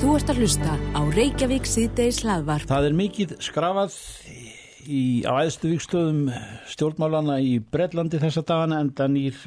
Þú 0.00 0.14
ert 0.16 0.30
að 0.32 0.38
hlusta 0.40 0.74
á 0.96 1.00
Reykjavík 1.12 1.66
síðdeis 1.68 2.22
hlaðvarp. 2.24 2.64
Það 2.70 2.86
er 2.88 2.94
mikið 2.96 3.34
skrafað 3.44 3.96
í, 4.88 5.00
á 5.28 5.32
æðstu 5.44 5.74
vikstöðum 5.74 6.22
stjórnmálana 6.72 7.36
í 7.44 7.58
Breitlandi 7.60 8.16
þessa 8.22 8.40
dagana 8.48 8.78
en 8.80 8.94
það 8.96 9.12
nýr 9.18 9.42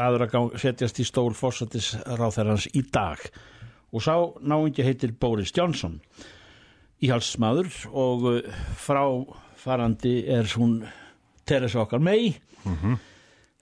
maður 0.00 0.24
að 0.26 0.56
setjast 0.64 0.98
í 0.98 1.06
stól 1.06 1.30
fórsatis 1.38 1.92
ráþærans 2.18 2.66
í 2.74 2.82
dag. 2.90 3.22
Og 3.94 4.02
sá 4.02 4.16
náingi 4.42 4.82
heitir 4.82 5.14
Boris 5.14 5.54
Johnson 5.54 6.00
íhalsmaður 7.06 7.70
og 7.94 8.30
uh, 8.32 8.60
fráfarandi 8.82 10.24
er 10.26 10.50
hún 10.58 10.80
Teresa 11.46 11.84
okkar 11.84 12.02
mei 12.02 12.34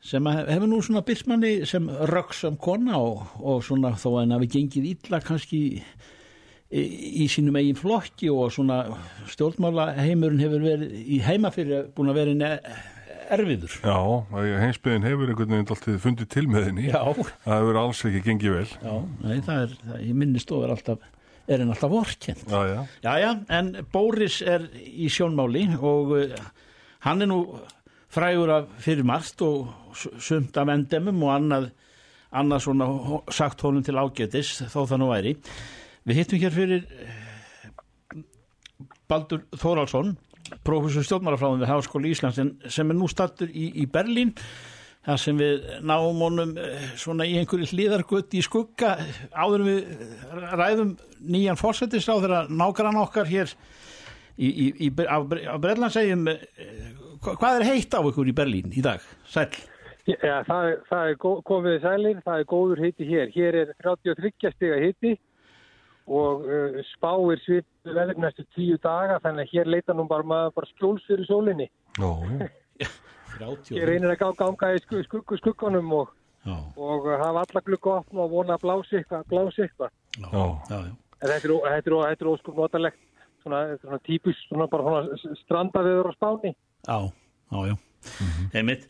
sem 0.04 0.26
hefur 0.28 0.68
nú 0.68 0.80
svona 0.84 1.04
byrstmanni 1.06 1.52
sem 1.68 1.86
röksam 2.10 2.58
kona 2.60 2.98
og, 3.00 3.22
og 3.40 3.62
svona 3.64 3.94
þó 3.96 4.10
að 4.20 4.34
við 4.44 4.56
gengið 4.58 4.88
illa 4.92 5.20
kannski 5.24 5.60
í, 6.68 6.82
í 7.24 7.28
sínum 7.32 7.56
eigin 7.60 7.78
flokki 7.78 8.28
og 8.32 8.52
svona 8.52 8.82
stjórnmála 9.32 9.94
heimurinn 10.00 10.42
hefur 10.44 10.64
verið 10.64 10.98
í 11.04 11.22
heima 11.24 11.52
fyrir 11.54 11.88
búin 11.96 12.12
að 12.12 12.20
vera 12.20 12.58
erfiður 13.32 13.74
Já, 13.80 13.96
heimsbyðin 14.60 15.06
hefur 15.06 15.30
einhvern 15.32 15.52
veginn 15.54 15.68
alltaf 15.72 16.02
fundið 16.02 16.30
til 16.34 16.44
með 16.50 16.66
henni. 16.68 16.88
Já, 16.90 17.00
Það 17.44 17.60
hefur 17.60 17.78
alls 17.80 18.02
ekki 18.08 18.22
gengið 18.28 18.56
vel. 18.58 18.66
já, 18.84 18.94
nei, 19.24 19.36
það 19.46 19.62
er, 19.62 19.76
það, 19.84 20.02
ég 20.08 20.18
minnist 20.22 20.52
og 20.54 20.66
er 20.66 20.74
alltaf, 20.74 21.06
er 21.48 21.62
henn 21.62 21.72
alltaf 21.74 21.94
vorkend. 21.94 22.44
Já, 22.50 22.60
já. 23.08 23.30
En 23.58 23.72
Boris 23.94 24.40
er 24.42 24.66
í 24.84 25.08
sjónmáli 25.12 25.64
og 25.78 26.14
uh, 26.18 26.44
hann 27.08 27.24
er 27.24 27.30
nú 27.32 27.40
frægur 28.14 28.52
af 28.54 28.68
fyrir 28.82 29.06
margt 29.06 29.42
og 29.42 29.72
sumt 29.94 30.56
af 30.56 30.70
endemum 30.74 31.22
og 31.26 31.34
annað, 31.34 31.70
annað 32.34 32.66
svona 32.66 32.88
sagt 33.34 33.64
honum 33.66 33.84
til 33.84 33.98
ágætis 33.98 34.56
þó 34.70 34.84
það 34.84 35.00
nú 35.02 35.10
væri. 35.10 35.34
Við 36.04 36.20
hittum 36.20 36.42
hér 36.42 36.54
fyrir 36.54 36.84
eh, 36.84 38.20
Baldur 39.08 39.44
Þóraldsson, 39.56 40.14
prófessor 40.66 41.06
stjórnmálafráðum 41.06 41.62
við 41.64 41.72
Háskóli 41.72 42.12
Íslands 42.12 42.40
sem 42.74 42.90
er 42.90 42.98
nú 42.98 43.08
stattur 43.10 43.50
í, 43.50 43.70
í 43.82 43.86
Berlín 43.90 44.34
þar 45.04 45.20
sem 45.20 45.40
við 45.40 45.64
náum 45.84 46.20
honum 46.24 46.54
eh, 46.60 46.90
svona 47.00 47.26
í 47.28 47.36
einhverju 47.40 47.70
hlýðargutt 47.72 48.36
í 48.36 48.42
skugga 48.44 48.94
áður 49.32 49.64
en 49.64 49.68
við 49.68 50.04
ræðum 50.54 50.94
nýjan 51.24 51.60
fórsetis 51.60 52.08
á 52.08 52.16
þeirra 52.16 52.44
nágrann 52.48 53.00
okkar 53.02 53.28
hér 53.28 53.52
í, 54.38 54.48
í, 54.48 54.66
í, 54.86 54.88
á, 55.06 55.18
á 55.22 55.56
Brellandsegjum 55.62 56.24
hvað 57.24 57.60
er 57.60 57.66
heitt 57.70 57.94
á 57.94 58.00
ykkur 58.04 58.28
í 58.30 58.34
Berlín 58.36 58.72
í 58.74 58.82
dag? 58.84 59.00
Sæl? 59.30 59.48
Já, 60.04 60.42
það, 60.44 60.66
er- 60.72 60.80
það 60.90 61.06
er 61.10 61.14
gó- 61.22 61.38
komið 61.48 61.78
sælir, 61.80 62.18
það 62.26 62.40
er 62.42 62.48
góður 62.50 62.82
hitti 62.84 63.06
hér. 63.08 63.30
Hér 63.32 63.56
er 63.62 63.70
33 63.80 64.50
stiga 64.52 64.76
hitti 64.82 65.14
og 66.04 66.42
uh, 66.44 66.74
spáir 66.90 67.40
svip 67.40 67.64
veður 67.88 68.18
næstu 68.20 68.44
tíu 68.52 68.76
daga 68.84 69.16
þannig 69.24 69.46
að 69.46 69.54
hér 69.54 69.70
leita 69.72 69.94
nú 69.96 70.04
bara 70.10 70.26
maður 70.28 70.52
bara 70.58 70.68
skjóls 70.74 71.06
fyrir 71.08 71.24
sólinni. 71.30 71.70
Já, 72.02 72.10
já. 72.84 72.90
30 73.38 73.78
Ég 73.78 73.86
reynir 73.88 74.12
að 74.12 74.20
gá- 74.20 74.36
ganga 74.42 74.68
í 74.76 74.82
skugg, 74.84 75.06
skugg, 75.08 75.32
skuggunum 75.40 75.88
og, 75.96 76.12
og 76.76 77.08
uh, 77.08 77.16
hafa 77.18 77.46
alla 77.46 77.62
glugga 77.66 77.96
opna 78.02 78.26
og 78.26 78.30
vona 78.36 78.58
að 78.58 78.66
blási 78.66 79.00
eitthvað, 79.00 79.24
blási 79.32 79.64
eitthvað. 79.64 79.94
já, 80.20 80.28
Já. 80.28 80.44
já, 80.68 80.78
þetta 81.24 81.48
er, 81.48 81.54
ó- 81.56 81.64
þetta 81.70 81.88
er, 81.90 81.96
ó- 81.96 82.04
þetta 82.10 82.26
er 82.26 82.30
óskum 82.34 82.60
notalegt, 82.60 83.00
svona, 83.44 83.60
svona 83.82 83.98
típus, 84.08 84.38
svona 84.48 84.66
bara 84.72 84.86
svona 84.88 85.18
s- 85.20 85.38
strandaviður 85.44 86.08
á 86.08 86.12
spáni. 86.16 86.54
Já, 86.88 86.98
já, 87.52 87.60
já. 87.70 87.76
Einmitt. 88.54 88.88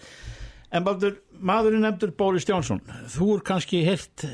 En 0.75 0.83
Baldur, 0.87 1.19
maðurinn 1.39 1.85
nefndur 1.87 2.11
Boris 2.19 2.47
Jónsson, 2.49 2.81
þú 3.15 3.29
er 3.37 3.43
kannski 3.47 3.85
heilt 3.87 4.25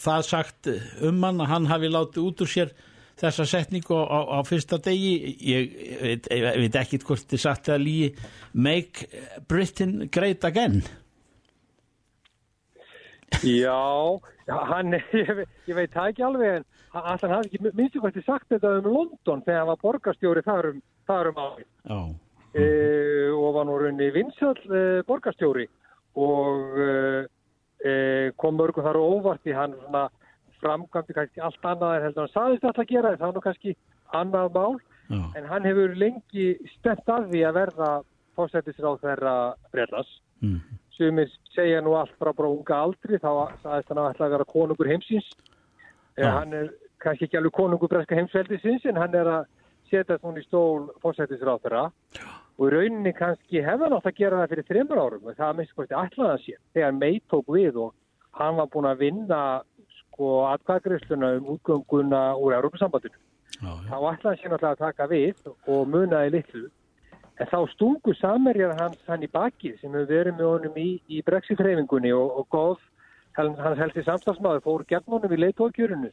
það 0.00 0.24
sagt 0.26 0.66
um 1.06 1.22
hann 1.24 1.38
að 1.44 1.50
hann 1.52 1.68
hafi 1.70 1.88
látið 1.92 2.24
út 2.26 2.42
úr 2.44 2.50
sér 2.50 2.72
þessa 3.20 3.44
setningu 3.48 3.94
á, 3.96 4.04
á, 4.10 4.18
á 4.36 4.38
fyrsta 4.48 4.78
degi 4.82 5.12
ég 5.44 5.70
veit, 6.02 6.26
veit 6.32 6.76
ekki 6.82 6.98
hvort 7.04 7.24
þið 7.30 7.40
sagt 7.44 7.68
að 7.72 7.84
líi 7.86 8.08
make 8.52 9.06
Britain 9.48 10.08
great 10.12 10.44
again 10.44 10.82
Já, 13.44 13.78
hann, 14.48 14.92
ég, 15.14 15.44
ég 15.70 15.76
veit 15.78 15.92
það 15.94 16.10
ekki 16.12 16.24
alveg 16.26 16.56
en 16.58 16.66
hann 16.94 17.06
hann 17.10 17.34
hafði 17.34 17.50
ekki 17.50 17.72
minnstu 17.78 18.02
hvað 18.02 18.16
þið 18.18 18.26
sagt 18.26 18.48
þetta 18.52 18.72
um 18.80 18.88
London 18.90 19.44
þegar 19.46 19.60
hann 19.62 19.70
var 19.70 19.82
borgarstjóri 19.84 20.42
þar 20.46 20.70
um, 20.72 20.80
þar 21.10 21.30
um 21.30 21.42
ári 21.44 21.66
Já, 21.86 22.00
e, 22.54 22.64
og 23.34 23.54
var 23.56 23.68
nú 23.68 23.76
raunni 23.78 24.10
vinsall 24.14 24.58
e, 24.66 24.82
borgarstjóri. 25.08 25.66
Og 26.20 26.80
e, 26.82 26.88
e, 27.86 27.92
kom 28.40 28.58
mörgum 28.58 28.86
þar 28.86 28.98
óvart 28.98 29.46
í 29.46 29.54
hann 29.54 29.76
framkvæmdi 30.60 31.16
kannski 31.16 31.40
allt 31.40 31.64
annað 31.64 31.96
en 31.96 32.06
heldur 32.08 32.26
hann 32.26 32.34
saðist 32.34 32.66
alltaf 32.66 32.84
að 32.84 32.94
gera 32.94 33.16
það 33.20 33.36
nú 33.36 33.44
kannski 33.46 33.76
annað 34.16 34.56
mál. 34.56 34.80
Já, 35.10 35.22
en 35.38 35.46
hann 35.50 35.66
hefur 35.66 35.94
lengi 35.98 36.50
stemt 36.76 37.08
að 37.10 37.30
því 37.32 37.40
að 37.46 37.56
verða 37.56 37.90
fósættisráð 38.38 39.00
þeirra 39.02 39.32
brellast 39.74 40.20
mm, 40.44 40.60
sumir 40.94 41.32
segja 41.54 41.80
nú 41.82 41.96
allt 41.98 42.14
frá 42.20 42.30
bara 42.30 42.50
unga 42.52 42.76
aldri 42.86 43.18
þá 43.18 43.56
sagðist 43.62 43.90
hann 43.90 44.02
að 44.02 44.12
ætla 44.12 44.28
að 44.28 44.36
vera 44.36 44.46
konungur 44.52 44.90
heimsins 44.90 45.26
Ja. 46.18 46.34
hann 46.40 46.52
er 46.52 46.68
kannski 47.00 47.28
ekki 47.28 47.38
alveg 47.38 47.54
konungur 47.56 47.88
breska 47.88 48.18
heimsveldisins 48.18 48.84
en 48.90 48.98
hann 49.00 49.14
er 49.14 49.30
að 49.38 49.48
setja 49.90 50.18
svona 50.18 50.42
í 50.42 50.46
stól 50.46 50.90
fórsættisráþara 51.02 51.86
og 52.58 52.66
í 52.66 52.72
rauninni 52.74 53.14
kannski 53.16 53.62
hefði 53.64 53.86
hann 53.86 53.96
átt 53.98 54.10
að 54.10 54.18
gera 54.18 54.42
það 54.42 54.52
fyrir 54.54 54.68
þreymur 54.68 55.02
árum 55.04 55.30
og 55.30 55.38
það 55.38 55.56
minnst 55.56 55.74
hvort 55.78 55.96
ætlaði 56.02 56.30
hann 56.30 56.44
sér 56.44 56.60
þegar 56.74 56.98
mei 56.98 57.22
tók 57.32 57.50
við 57.54 57.80
og 57.86 57.94
hann 58.40 58.60
var 58.60 58.70
búin 58.74 58.90
að 58.90 59.02
vinna 59.06 59.40
sko 60.02 60.30
atkvæðgreisluna 60.50 61.34
um 61.38 61.50
útgönguna 61.56 62.22
úr 62.36 62.58
Európa-sambandinu 62.58 63.18
þá 63.60 63.96
hann 63.96 64.36
sér 64.38 64.52
náttúrulega 64.52 64.70
að 64.70 64.78
taka 64.84 65.08
við 65.10 65.48
og 65.68 65.88
munaði 65.88 66.36
litlu. 66.36 66.68
En 67.40 67.48
þá 67.48 67.58
stungu 67.72 68.14
samerjar 68.18 68.76
hans 68.78 69.00
hann 69.08 69.24
í 69.24 69.30
bakið 69.32 69.80
sem 69.80 69.92
hefur 69.96 70.08
verið 70.08 70.36
með 70.36 70.48
honum 70.48 70.76
í, 70.76 70.88
í 71.08 71.22
brexit-reyfingunni 71.24 72.12
og, 72.12 72.34
og 72.40 72.48
góð 72.52 72.82
hans 73.38 73.78
helsti 73.78 74.04
samstagsmaður 74.06 74.64
fór 74.64 74.84
gegn 74.90 75.06
honum 75.06 75.34
í 75.34 75.40
leitókjörunu 75.40 76.10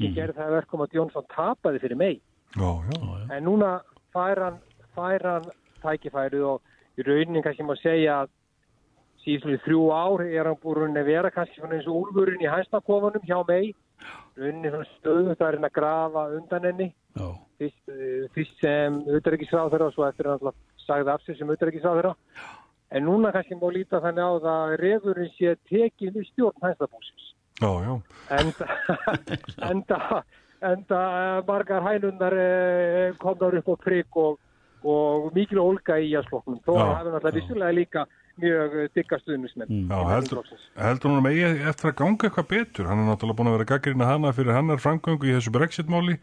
sem 0.00 0.14
gerði 0.16 0.36
það 0.38 0.46
að 0.46 0.56
verkum 0.56 0.84
að 0.84 0.98
Jónsson 0.98 1.30
tapaði 1.34 1.82
fyrir 1.82 1.98
mei 2.00 2.14
Já, 2.56 2.70
já. 2.88 2.98
já, 2.98 3.36
en 3.36 3.44
núna 3.46 3.70
fær 4.14 4.42
hann, 4.42 4.60
fær 4.96 5.26
hann 5.26 5.48
tækifærið 5.84 6.46
og 6.54 6.98
í 6.98 7.06
rauninni 7.06 7.42
kannski 7.44 7.66
má 7.66 7.76
segja 7.78 8.22
að 8.24 8.32
síðan 9.24 9.60
þrjú 9.66 9.84
ár 9.92 10.24
er 10.24 10.48
hann 10.48 10.58
búin 10.62 10.96
að 10.96 11.10
vera 11.12 11.30
kannski 11.34 11.60
svona 11.60 11.78
eins 11.78 11.88
og 11.90 12.06
úlfurinn 12.06 12.42
í 12.42 12.50
hænsnakofunum 12.50 13.26
hjá 13.28 13.38
mei 13.48 13.74
rauninni 14.38 14.72
svona 14.72 14.88
stöðut 14.96 15.44
að 15.44 15.54
reyna 15.54 15.68
að 15.68 15.76
grafa 15.76 16.26
undan 16.38 16.66
henni. 16.70 16.88
Já. 17.18 17.28
fyrst, 17.58 17.88
eh, 17.90 18.28
fyrst 18.34 18.60
sem 18.62 19.00
auðvitaðryggisráð 19.04 19.80
og 19.82 19.92
svo 19.92 20.06
eftir 20.06 20.28
hann 20.30 20.54
sagði 20.86 21.12
af 21.12 21.22
sig 21.22 21.36
sem 21.36 21.48
auðvitaðryggisráð 21.48 22.14
en 22.90 23.04
núna 23.06 23.32
kannski 23.34 23.54
má 23.60 23.68
líta 23.74 24.00
þannig 24.02 24.24
á 24.26 24.32
það 24.44 24.60
að 24.66 24.76
refurinn 24.84 25.32
sé 25.38 25.56
tekið 25.70 26.14
við 26.18 26.28
stjórn 26.32 26.64
hænsnabúsins 26.64 27.26
Já, 27.60 27.70
já. 27.84 27.94
enda, 28.40 28.66
enda, 29.70 29.98
enda 30.64 31.00
margar 31.48 31.84
hænundar 31.84 32.36
eh, 32.40 33.10
komnar 33.20 33.58
upp 33.60 33.68
á 33.68 33.76
prigg 33.84 34.16
og, 34.16 34.38
og 34.84 35.28
mikil 35.36 35.60
ólga 35.60 35.98
í 36.00 36.08
jæðsflokknum 36.14 36.62
þó 36.64 36.72
að 36.78 36.86
hafa 36.94 37.12
náttúrulega 37.12 37.36
vissulega 37.36 37.76
líka 37.76 38.06
mjög 38.40 38.76
eh, 38.80 38.88
digga 38.96 39.18
stuðnismenn 39.20 39.68
Mm. 39.70 39.90
Já, 39.92 39.98
heldur, 40.14 40.48
heldur 40.80 41.12
hún 41.12 41.22
megi 41.26 41.44
eftir 41.68 41.90
að 41.92 41.98
ganga 42.00 42.26
eitthvað 42.30 42.48
betur. 42.54 42.88
Hann 42.88 43.02
er 43.04 43.10
náttúrulega 43.12 43.38
búin 43.38 43.50
að 43.50 43.56
vera 43.58 43.68
gaggrina 43.74 44.08
hana 44.08 44.32
fyrir 44.34 44.56
hennar 44.56 44.80
framgöngu 44.82 45.28
í 45.28 45.34
þessu 45.36 45.52
brexit-máli. 45.54 46.16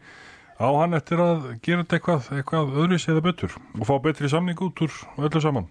Á 0.58 0.68
hann 0.74 0.96
eftir 0.98 1.22
að 1.22 1.46
gera 1.62 1.84
þetta 1.84 1.96
eitthvað, 2.00 2.28
eitthvað 2.34 2.72
öðruðs 2.82 3.06
eða 3.12 3.22
betur 3.28 3.54
og 3.78 3.84
fá 3.86 3.94
betri 4.02 4.28
samning 4.32 4.58
út 4.66 4.82
úr 4.82 4.96
öllu 5.22 5.40
saman. 5.44 5.68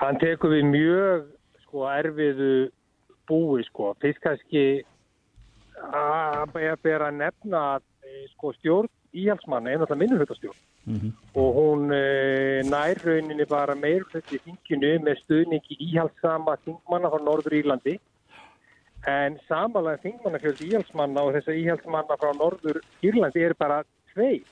Hann 0.00 0.18
tekur 0.20 0.54
við 0.54 0.64
mjög 0.70 1.26
sko 1.66 1.84
erfiðu 1.92 2.52
búi 3.30 3.62
sko. 3.68 3.92
Fyrst 4.02 4.22
kannski 4.24 4.64
að 5.80 6.56
bera 6.82 7.08
að 7.10 7.20
nefna 7.20 7.60
að 7.76 7.86
eh, 8.04 8.26
sko 8.34 8.52
stjórn 8.58 8.90
íhalsmanna 9.16 9.70
er 9.72 9.80
náttúrulega 9.80 10.02
minnumhutastjórn 10.04 10.58
Mhm. 10.86 11.12
og 11.36 11.54
hún 11.54 11.92
e, 11.92 12.62
nær 12.64 12.96
rauninni 13.04 13.44
bara 13.46 13.74
meir 13.74 14.02
hluti 14.10 14.38
þinginu 14.40 14.92
með 15.04 15.18
stuðningi 15.22 15.76
íhalsama 15.76 16.56
þingmanna 16.64 17.10
frá 17.12 17.20
Norður 17.20 17.56
Írlandi. 17.58 17.98
En 19.06 19.38
samanlega 19.48 20.00
þingmannafjöldi 20.04 20.70
íhalsmanna 20.70 21.20
og 21.20 21.34
þess 21.36 21.52
að 21.52 21.60
íhalsmanna 21.62 22.16
frá 22.16 22.32
Norður 22.32 22.80
Írlandi 23.02 23.44
er 23.44 23.54
bara 23.54 23.82
tvei 24.14 24.42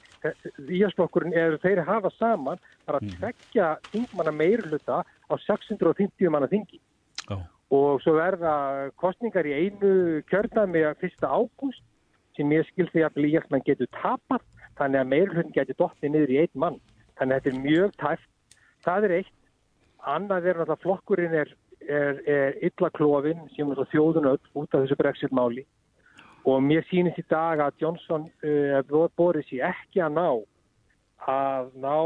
íhalsflokkurinn 0.69 1.35
er 1.35 1.57
þeir 1.63 1.85
hafa 1.87 2.11
saman 2.19 2.59
bara 2.87 3.01
tvekja 3.01 3.79
þingmanna 3.91 4.33
meir 4.35 4.63
hluta 4.69 5.05
á 5.29 5.35
650 5.45 6.33
manna 6.33 6.49
þingi 6.51 6.81
Já. 7.29 7.37
og 7.71 8.03
svo 8.05 8.17
verða 8.17 8.91
kostningar 9.01 9.47
í 9.47 9.55
einu 9.55 10.23
kjörnami 10.31 10.85
að 10.89 11.09
1. 11.11 11.27
ágúst 11.29 11.85
sem 12.37 12.53
ég 12.55 12.67
skilði 12.71 13.05
að 13.07 13.23
íhalsmenn 13.25 13.67
getur 13.67 13.91
tapað 13.99 14.45
þannig 14.79 15.01
að 15.01 15.13
meirhlutin 15.13 15.57
getur 15.57 15.81
dottið 15.85 16.15
niður 16.15 16.35
í 16.35 16.43
einn 16.45 16.61
mann 16.65 16.81
þannig 17.19 17.35
að 17.35 17.41
þetta 17.41 17.55
er 17.55 17.65
mjög 17.65 17.97
tæft 18.03 18.29
það 18.87 19.09
er 19.09 19.17
eitt 19.19 19.35
annað 20.09 20.47
er 20.47 20.61
náttúrulega 20.61 20.85
flokkurinn 20.85 21.41
er 21.43 21.57
er, 21.89 22.21
er 22.27 22.57
illa 22.63 22.91
klófin 22.93 23.45
sem 23.55 23.71
er 23.73 23.83
þjóðun 23.93 24.31
öll 24.33 24.41
út 24.61 24.75
af 24.75 24.85
þessu 24.85 24.99
brexit-máli 24.99 25.65
og 26.49 26.63
mér 26.65 26.87
sýnist 26.89 27.21
í 27.21 27.27
dag 27.31 27.61
að 27.65 27.83
Johnson 27.83 28.29
uh, 28.45 29.09
Boris 29.17 29.49
í 29.53 29.61
ekki 29.65 30.03
að 30.05 30.19
ná 30.19 30.29
að 31.29 31.71
ná 31.83 31.97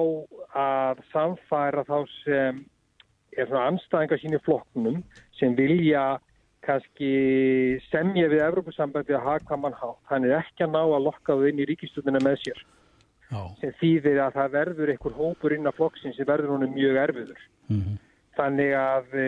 að 0.57 1.03
samfæra 1.13 1.85
þá 1.87 1.99
sem 2.23 2.63
er 3.37 3.49
svona 3.49 3.71
anstæðingar 3.71 4.21
sín 4.21 4.37
í 4.37 4.43
flokknum 4.45 5.01
sem 5.39 5.57
vilja 5.57 6.05
kannski 6.63 7.81
semja 7.89 8.29
við 8.31 8.45
Evrópusambandi 8.47 9.17
að 9.17 9.27
haka 9.27 9.59
mann 9.59 9.75
hátt. 9.79 9.99
Hann 10.11 10.27
er 10.29 10.39
ekki 10.39 10.67
að 10.67 10.77
ná 10.77 10.83
að 10.83 11.09
lokka 11.09 11.37
þau 11.39 11.49
inn 11.49 11.63
í 11.63 11.67
ríkistundina 11.69 12.23
með 12.23 12.39
sér. 12.45 12.61
Já. 13.33 13.41
Sem 13.63 13.73
þýðir 13.81 14.21
að 14.27 14.37
það 14.37 14.55
verður 14.59 14.93
einhver 14.93 15.17
hópur 15.17 15.57
inn 15.57 15.67
á 15.67 15.73
flokksinn 15.75 16.15
sem 16.15 16.29
verður 16.29 16.55
honum 16.55 16.75
mjög 16.77 17.01
erfiður. 17.03 17.43
Mm 17.69 17.81
-hmm. 17.81 17.99
Þannig 18.37 18.73
að 18.77 19.17
e, 19.17 19.27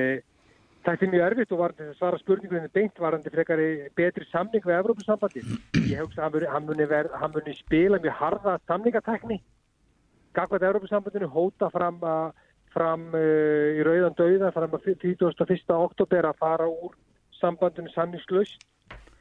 þetta 0.85 1.07
er 1.07 1.13
mjög 1.15 1.27
erfitt 1.31 1.53
og 1.53 1.63
var 1.63 1.75
þess 1.79 1.91
að 1.91 1.99
svara 1.99 2.21
spurningunni 2.21 2.71
beint 2.73 3.01
varandi 3.01 3.33
frekari 3.33 3.69
betri 3.97 4.29
samning 4.31 4.65
við 4.65 4.79
Evrópusambandi. 4.79 5.43
Ég 5.91 6.05
hugsa 6.05 6.29
að 6.29 6.47
hann 6.53 6.67
muni, 6.69 6.87
hann 6.87 7.35
muni 7.35 7.57
spila 7.57 7.99
mjög 7.99 8.19
harða 8.21 8.59
samningatekni. 8.69 9.41
Gagvað 10.35 10.69
Evrópusambandinu 10.69 11.27
hóta 11.27 11.71
fram 11.71 11.99
að 12.03 12.33
fram 12.75 13.09
uh, 13.15 13.79
í 13.79 13.83
rauðan 13.87 14.17
dauða 14.19 14.53
fram 14.55 14.77
að 14.77 14.91
31. 14.93 15.75
oktober 15.79 16.29
að 16.29 16.41
fara 16.43 16.69
úr 16.69 16.95
sambandinu 17.39 17.93
sannislaust 17.95 18.65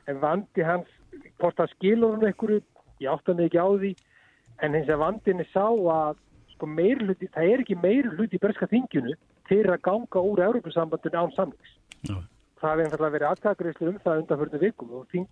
en 0.10 0.20
vandi 0.22 0.66
hans, 0.66 0.90
hvort 1.40 1.58
það 1.60 1.72
skilur 1.78 2.18
hann 2.18 2.28
einhverju, 2.28 2.62
ég 3.04 3.12
áttan 3.12 3.42
ekki 3.44 3.62
á 3.62 3.68
því 3.70 3.94
en 4.64 4.78
hins 4.78 4.92
að 4.92 5.04
vandinni 5.04 5.46
sá 5.52 5.66
að 5.70 6.20
sko 6.54 6.70
meirluti, 6.70 7.30
það 7.34 7.52
er 7.52 7.64
ekki 7.64 7.80
meirluti 7.80 8.38
í 8.38 8.44
berska 8.44 8.70
þingjunu 8.72 9.16
fyrir 9.50 9.74
að 9.74 9.84
ganga 9.88 10.24
úr 10.24 10.44
Európa-sambandinu 10.48 11.20
án 11.20 11.34
samlings 11.38 11.74
no. 12.10 12.22
það 12.62 12.70
hefur 12.70 12.84
einfallega 12.86 13.16
verið 13.18 13.30
aðtakarislu 13.32 13.90
um 13.92 14.02
það 14.04 14.22
undanförnu 14.24 14.62
vikum 14.62 14.94
og 15.00 15.08
þing, 15.12 15.28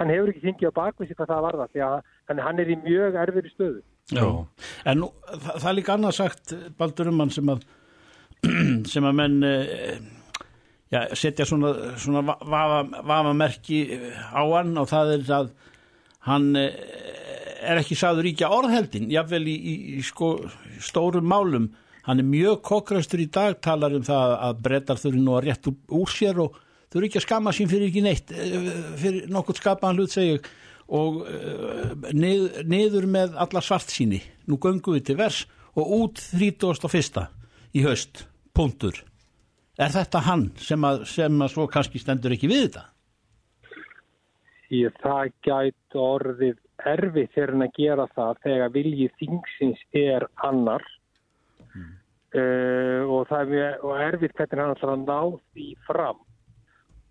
hann 0.00 0.12
hefur 0.12 0.32
ekki 0.32 0.44
þingið 0.46 0.72
á 0.72 0.78
bakvísi 0.80 1.18
hvað 1.18 1.34
það 1.34 1.46
varða 1.48 1.68
því 1.72 1.84
að 1.88 2.44
hann 2.46 2.62
er 2.62 2.72
í 2.72 2.78
mjög 2.82 3.18
erfiri 3.22 3.52
stöðu 3.52 3.82
Já, 4.12 4.26
en 4.92 5.00
nú, 5.02 5.10
það, 5.30 5.54
það 5.54 5.68
er 5.70 5.78
líka 5.78 5.94
annað 5.96 6.18
sagt 6.18 6.54
Baldur 6.78 7.12
um 7.12 7.22
hann 7.24 7.32
sem 7.34 7.52
að 7.52 7.62
sem 8.92 9.06
að 9.06 9.18
menn 9.18 9.36
eh, 9.46 9.98
já, 10.92 11.00
setja 11.18 11.46
svona, 11.48 11.72
svona 12.00 12.36
vafamerki 12.42 13.84
á 14.34 14.42
hann 14.42 14.74
og 14.80 14.88
það 14.90 15.14
er 15.16 15.30
að 15.38 15.52
hann 16.28 16.50
eh, 16.58 16.74
er 17.62 17.78
ekki 17.80 17.96
sagður 17.98 18.26
ríkja 18.26 18.50
orðheldin, 18.52 19.10
jáfnvel 19.12 19.46
í, 19.46 19.54
í, 19.54 19.74
í 19.98 20.02
sko, 20.06 20.34
stórum 20.82 21.28
málum. 21.30 21.70
Hann 22.02 22.18
er 22.18 22.26
mjög 22.26 22.64
kokræstur 22.66 23.22
í 23.22 23.28
dag 23.30 23.60
talar 23.62 23.94
um 23.94 24.02
það 24.06 24.32
að 24.48 24.62
brettar 24.64 24.98
þurfi 24.98 25.22
nú 25.22 25.36
að 25.38 25.44
réttu 25.46 25.74
úr 25.94 26.10
sér 26.10 26.40
og 26.42 26.56
þurfi 26.90 27.08
ekki 27.08 27.20
að 27.20 27.26
skama 27.28 27.54
sín 27.54 27.70
fyrir 27.70 27.88
ekki 27.88 28.02
neitt 28.04 28.34
eh, 28.34 28.66
fyrir 28.98 29.30
nokkurt 29.32 29.62
skapaðan 29.62 30.02
hlut 30.02 30.14
segja 30.14 30.42
og 30.88 31.22
nið, 32.10 32.62
niður 32.68 33.06
með 33.10 33.38
alla 33.44 33.62
svart 33.64 33.92
síni 33.92 34.22
nú 34.50 34.58
göngum 34.58 34.98
við 34.98 35.06
til 35.10 35.18
vers 35.20 35.44
og 35.78 35.94
út 36.00 36.20
31. 36.34 37.26
í 37.72 37.86
haust, 37.86 38.26
punktur 38.52 39.00
Er 39.80 39.92
þetta 39.92 40.20
hann 40.26 40.50
sem 40.60 40.84
að, 40.84 41.04
sem 41.08 41.44
að 41.44 41.54
svo 41.54 41.64
kannski 41.70 42.00
stendur 42.02 42.34
ekki 42.34 42.50
við 42.50 42.66
þetta? 42.66 42.82
Ég, 44.72 44.92
það 45.00 45.32
gæti 45.44 46.00
orðið 46.00 46.58
erfið 46.92 47.30
þegar 47.34 47.52
hann 47.54 47.64
að 47.66 47.78
gera 47.78 48.06
það 48.16 48.42
þegar 48.44 48.74
viljið 48.76 49.16
þingsins 49.20 49.82
er 49.96 50.26
annar 50.48 50.84
mm. 51.72 51.90
uh, 52.36 53.00
og 53.16 53.26
það 53.32 53.54
er 53.60 53.82
og 53.84 54.04
erfið 54.08 54.36
hvernig 54.38 54.62
hann 54.62 54.76
að 54.92 55.04
ná 55.06 55.18
því 55.52 55.68
fram 55.88 56.22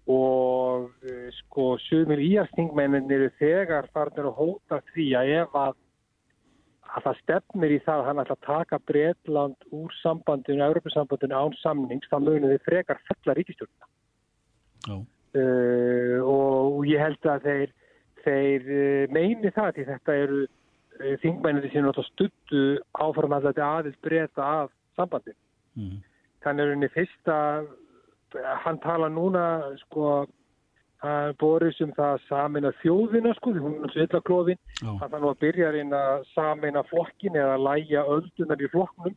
og 0.09 0.89
uh, 0.89 1.29
sko 1.37 1.75
sumil 1.85 2.21
íastingmennin 2.25 3.11
eru 3.11 3.29
þegar 3.39 3.89
farnir 3.93 4.29
að 4.31 4.37
hóta 4.39 4.81
því 4.93 5.07
að 5.19 5.33
ef 5.41 5.57
að 5.61 5.79
að 6.91 7.05
það 7.05 7.19
stefnir 7.21 7.71
í 7.71 7.79
það 7.85 8.01
að 8.01 8.07
hann 8.09 8.21
ætla 8.23 8.35
að 8.35 8.47
taka 8.47 8.79
Breitland 8.89 9.67
úr 9.71 9.93
sambandinu, 10.01 10.63
Európa-sambandinu 10.65 11.37
án 11.37 11.53
samnings, 11.61 12.09
þá 12.11 12.17
munum 12.19 12.51
þið 12.51 12.65
frekar 12.65 12.99
fella 13.07 13.35
ríkistjórna. 13.37 13.91
Uh, 14.91 16.17
og 16.27 16.81
ég 16.89 16.99
held 16.99 17.29
að 17.31 17.45
þeir, 17.47 17.71
þeir 18.25 18.65
uh, 18.67 19.13
meini 19.15 19.53
það 19.55 19.69
til 19.77 19.87
þetta 19.87 20.17
eru 20.25 20.41
þingmennir 21.21 21.71
sem 21.71 21.87
stuttu 22.11 22.63
áfram 22.99 23.37
að 23.37 23.47
þetta 23.49 23.69
aðeins 23.77 24.01
breyta 24.03 24.49
af 24.61 24.73
sambandinu. 24.99 25.39
Mm. 25.79 26.01
Þannig 26.43 26.65
er 26.65 26.73
henni 26.75 26.89
fyrsta, 26.91 27.37
hann 28.63 28.79
tala 28.83 29.09
núna 29.09 29.45
sko 29.85 30.27
Boris 31.41 31.79
um 31.81 31.91
það 31.97 32.11
að 32.13 32.25
samina 32.27 32.71
þjóðina 32.81 33.33
sko, 33.33 33.53
því 33.55 33.61
hún 33.63 33.77
er 33.87 33.93
sveitlaklóðin 33.95 34.59
að 34.85 35.07
það 35.07 35.21
nú 35.23 35.29
að 35.31 35.39
byrja 35.41 35.69
að 35.71 35.95
að 35.97 36.25
samina 36.35 36.83
flokkin 36.91 37.37
eða 37.41 37.55
að 37.55 37.63
læja 37.67 38.03
öldunar 38.05 38.61
í 38.61 38.69
flokknum. 38.69 39.15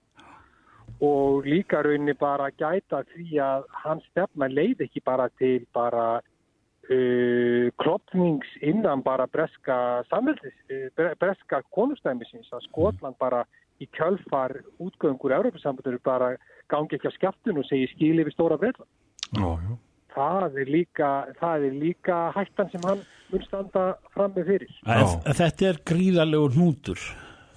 Og 1.04 1.44
líka 1.44 1.82
rauninni 1.82 2.14
bara 2.16 2.48
að 2.48 2.56
gæta 2.62 3.02
því 3.12 3.40
að 3.42 3.66
hans 3.82 4.06
stefna 4.12 4.48
leið 4.48 4.86
ekki 4.86 5.02
bara 5.04 5.28
til 5.40 5.66
bara 5.76 6.06
uh, 6.22 7.66
klopnings 7.82 8.48
innan 8.62 9.02
bara 9.04 9.26
breska 9.26 9.76
samveldis, 10.08 10.56
breska 10.96 11.60
konustæmisins. 11.76 12.48
Að 12.48 12.64
Skotland 12.70 13.20
bara 13.20 13.44
í 13.82 13.90
kjölfar 13.92 14.56
útgöngur 14.80 15.36
Európa-sambandur 15.36 16.00
bara 16.00 16.36
gangi 16.72 16.96
ekki 16.96 17.12
á 17.12 17.16
skjáttun 17.18 17.60
og 17.60 17.68
segi 17.68 17.90
skili 17.92 18.24
við 18.24 18.38
stóra 18.38 18.56
breytla. 18.56 18.86
Já, 19.34 19.50
já. 19.68 19.74
Það 20.14 20.60
er 20.62 20.68
líka, 20.70 21.08
það 21.40 21.64
er 21.66 21.72
líka 21.74 22.16
hættan 22.36 22.68
sem 22.70 22.84
hann 22.86 23.00
mun 23.32 23.42
standa 23.48 23.84
fram 24.14 24.30
með 24.36 24.52
fyrir. 24.52 24.76
En, 24.86 25.08
þetta 25.26 25.66
er 25.72 25.80
gríðalegur 25.90 26.54
nútur 26.54 27.02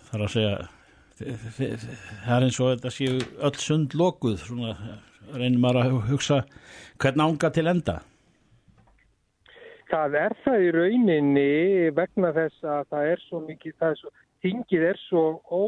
þar 0.09 0.25
að 0.25 0.33
segja. 0.33 0.55
Það 1.17 2.33
er 2.35 2.45
eins 2.47 2.59
og 2.61 2.71
þetta 2.71 2.93
séu 2.93 3.21
öll 3.21 3.55
sund 3.61 3.93
lokuð 3.97 4.41
svona, 4.41 4.73
reynir 5.33 5.61
maður 5.61 5.81
að 5.83 5.97
hugsa 6.11 6.43
hvern 7.01 7.25
ánga 7.27 7.51
til 7.53 7.67
enda. 7.69 7.99
Það 9.87 10.17
er 10.19 10.35
það 10.43 10.63
í 10.65 10.71
rauninni 10.75 11.49
vegna 11.95 12.33
þess 12.35 12.65
að 12.67 12.87
það 12.91 13.11
er 13.11 13.21
svo 13.23 13.41
mikið 13.45 13.75
það 13.79 13.93
er 13.93 13.99
svo, 14.01 14.13
þingið 14.43 14.87
er 14.89 14.99
svo 15.05 15.23
ó, 15.47 15.61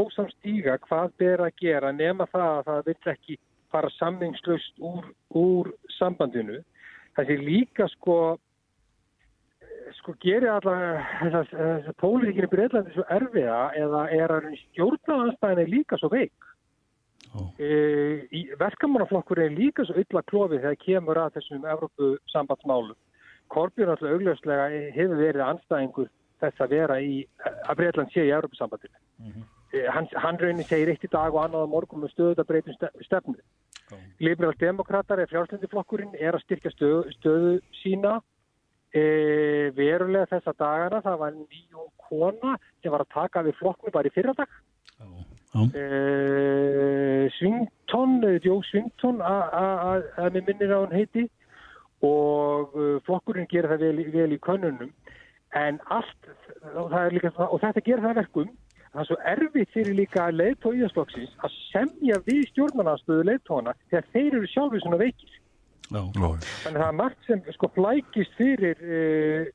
ósamstíga 0.00 0.78
hvað 0.88 1.12
ber 1.20 1.44
að 1.46 1.60
gera 1.60 1.92
nema 1.94 2.26
það 2.32 2.48
að 2.48 2.64
það 2.70 2.88
vil 2.88 2.96
ekki 3.14 3.38
fara 3.74 3.90
samningslust 3.98 4.78
úr, 4.78 5.10
úr 5.34 5.72
sambandinu. 5.98 6.60
Sé 7.14 7.36
líka 7.38 7.86
sko, 7.92 8.36
sko 9.98 10.14
gerir 10.22 10.50
allar 10.54 11.04
þess 11.20 11.54
að 11.54 11.92
pólitíkinni 12.02 12.50
Breitlandi 12.50 12.94
svo 12.94 13.06
erfiða 13.14 13.60
eða 13.78 14.08
er 14.14 14.34
að 14.34 14.50
stjórnaðanstæðin 14.64 15.62
er 15.64 15.72
líka 15.76 15.98
svo 16.00 16.10
veik. 16.14 16.50
Oh. 17.34 17.48
E, 17.58 18.44
Verkamannaflokkur 18.60 19.40
er 19.42 19.54
líka 19.54 19.86
svo 19.86 19.98
illa 19.98 20.22
klófið 20.30 20.60
þegar 20.66 20.82
kemur 20.82 21.22
að 21.24 21.38
þessum 21.38 21.66
Evrópu 21.70 22.12
sambandsmálum. 22.30 22.98
Korbjörn 23.54 23.94
alltaf 23.94 24.14
augljóslega 24.14 24.68
hefur 24.94 25.18
verið 25.18 25.46
anstæðingur 25.46 26.10
þess 26.42 26.62
að 26.62 26.76
vera 26.78 27.00
í, 27.02 27.24
að 27.42 27.80
Breitland 27.80 28.14
sé 28.14 28.26
í 28.26 28.34
Evrópu 28.34 28.58
sambandinu. 28.58 28.98
Mm 29.22 29.32
-hmm. 29.32 29.53
Eh, 29.74 29.88
hann, 29.90 30.06
hann 30.22 30.38
raunin 30.38 30.66
segir 30.68 30.92
eitt 30.92 31.04
í 31.06 31.10
dag 31.10 31.34
og 31.34 31.40
annað 31.42 31.66
á 31.66 31.72
morgun 31.72 32.04
með 32.04 32.12
stöðu 32.14 32.42
að 32.42 32.50
breytum 32.50 32.76
stefnu. 33.02 33.38
Liberal 34.22 34.54
demokrater 34.60 35.20
er 35.20 35.30
frjálslendiflokkurinn 35.30 36.14
er 36.14 36.36
að 36.38 36.44
styrkja 36.44 36.70
stöðu, 36.72 37.00
stöðu 37.18 37.50
sína 37.82 38.14
e, 38.94 39.02
verulega 39.76 40.30
þessa 40.30 40.54
dagana. 40.56 41.02
Það 41.04 41.18
var 41.24 41.34
nýjum 41.36 41.90
kona 42.06 42.54
sem 42.82 42.94
var 42.94 43.04
að 43.04 43.12
taka 43.16 43.44
við 43.46 43.58
flokknu 43.58 43.94
bara 43.94 44.10
í 44.10 44.14
fyrradag. 44.14 44.56
E, 45.54 45.84
Svington, 47.36 48.18
Jó 48.46 48.56
Svington 48.70 49.20
að 49.26 50.30
með 50.34 50.40
minnir 50.48 50.74
á 50.74 50.78
hann 50.78 50.94
heiti 50.94 51.28
og 52.04 52.74
flokkurinn 53.06 53.50
gerir 53.50 53.74
það 53.74 53.88
vel, 53.88 54.06
vel 54.14 54.32
í 54.34 54.42
konunum 54.42 54.90
en 55.54 55.78
allt, 55.94 56.30
og, 56.74 56.94
líka, 57.14 57.30
og 57.46 57.60
þetta 57.62 57.82
gerir 57.86 58.02
það 58.02 58.22
verkum 58.22 58.50
það 58.94 59.02
er 59.02 59.08
svo 59.08 59.16
erfitt 59.32 59.74
fyrir 59.74 59.96
líka 59.98 60.28
leðtói 60.30 60.76
íðarsflokksins 60.78 61.34
að 61.42 61.54
semja 61.72 62.20
við 62.28 62.44
stjórnarnarstöðu 62.52 63.26
leðtóna 63.26 63.74
þegar 63.90 64.08
þeir 64.14 64.28
eru 64.38 64.50
sjálfur 64.52 64.82
svona 64.84 65.00
veikir. 65.02 65.38
No. 65.92 66.06
Þannig 66.14 66.78
að 66.78 66.80
það 66.80 66.88
er 66.88 66.98
margt 67.00 67.28
sem 67.28 67.40
sko 67.56 67.70
flækist 67.74 68.36
fyrir 68.38 68.82
uh, 68.86 69.48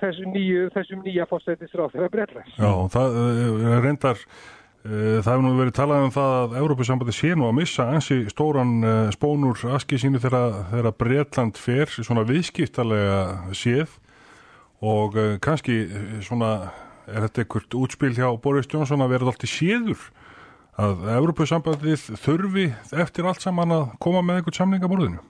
þessum, 0.00 0.30
nýju, 0.34 0.68
þessum 0.74 1.02
nýja 1.04 1.26
fórsættisráð 1.30 1.96
þegar 1.96 2.12
breytlæst. 2.14 2.54
Já, 2.54 2.70
það 2.94 3.18
uh, 3.24 3.66
reyndar, 3.84 4.22
uh, 4.22 5.18
það 5.18 5.32
hefur 5.32 5.44
nú 5.48 5.52
verið 5.58 5.76
talað 5.80 6.06
um 6.06 6.14
það 6.14 6.38
að 6.38 6.56
Európa-sambandi 6.62 7.16
sé 7.18 7.34
nú 7.34 7.48
að 7.50 7.58
missa 7.58 7.90
ansi 7.90 8.22
stóran 8.30 8.78
spónur 9.16 9.66
aski 9.74 9.98
sínu 10.00 10.22
þegar 10.22 10.94
Breitland 11.02 11.58
fer 11.60 11.90
svona 11.98 12.24
viðskiptalega 12.30 13.20
séð 13.56 13.98
og 14.84 15.14
kannski 15.44 15.84
svona 16.24 16.54
er 17.08 17.26
þetta 17.26 17.42
einhvert 17.44 17.74
útspil 17.78 18.12
hjá 18.16 18.28
Boris 18.40 18.68
Johnson 18.70 19.04
að 19.04 19.14
vera 19.14 19.30
alltaf 19.32 19.50
séður 19.50 20.06
að 20.80 21.04
Evropasambandið 21.14 22.08
þurfi 22.18 22.66
eftir 23.04 23.28
allt 23.30 23.44
saman 23.44 23.74
að 23.74 23.84
koma 24.02 24.22
með 24.26 24.40
eitthvað 24.40 24.58
samningaborðinu? 24.58 25.20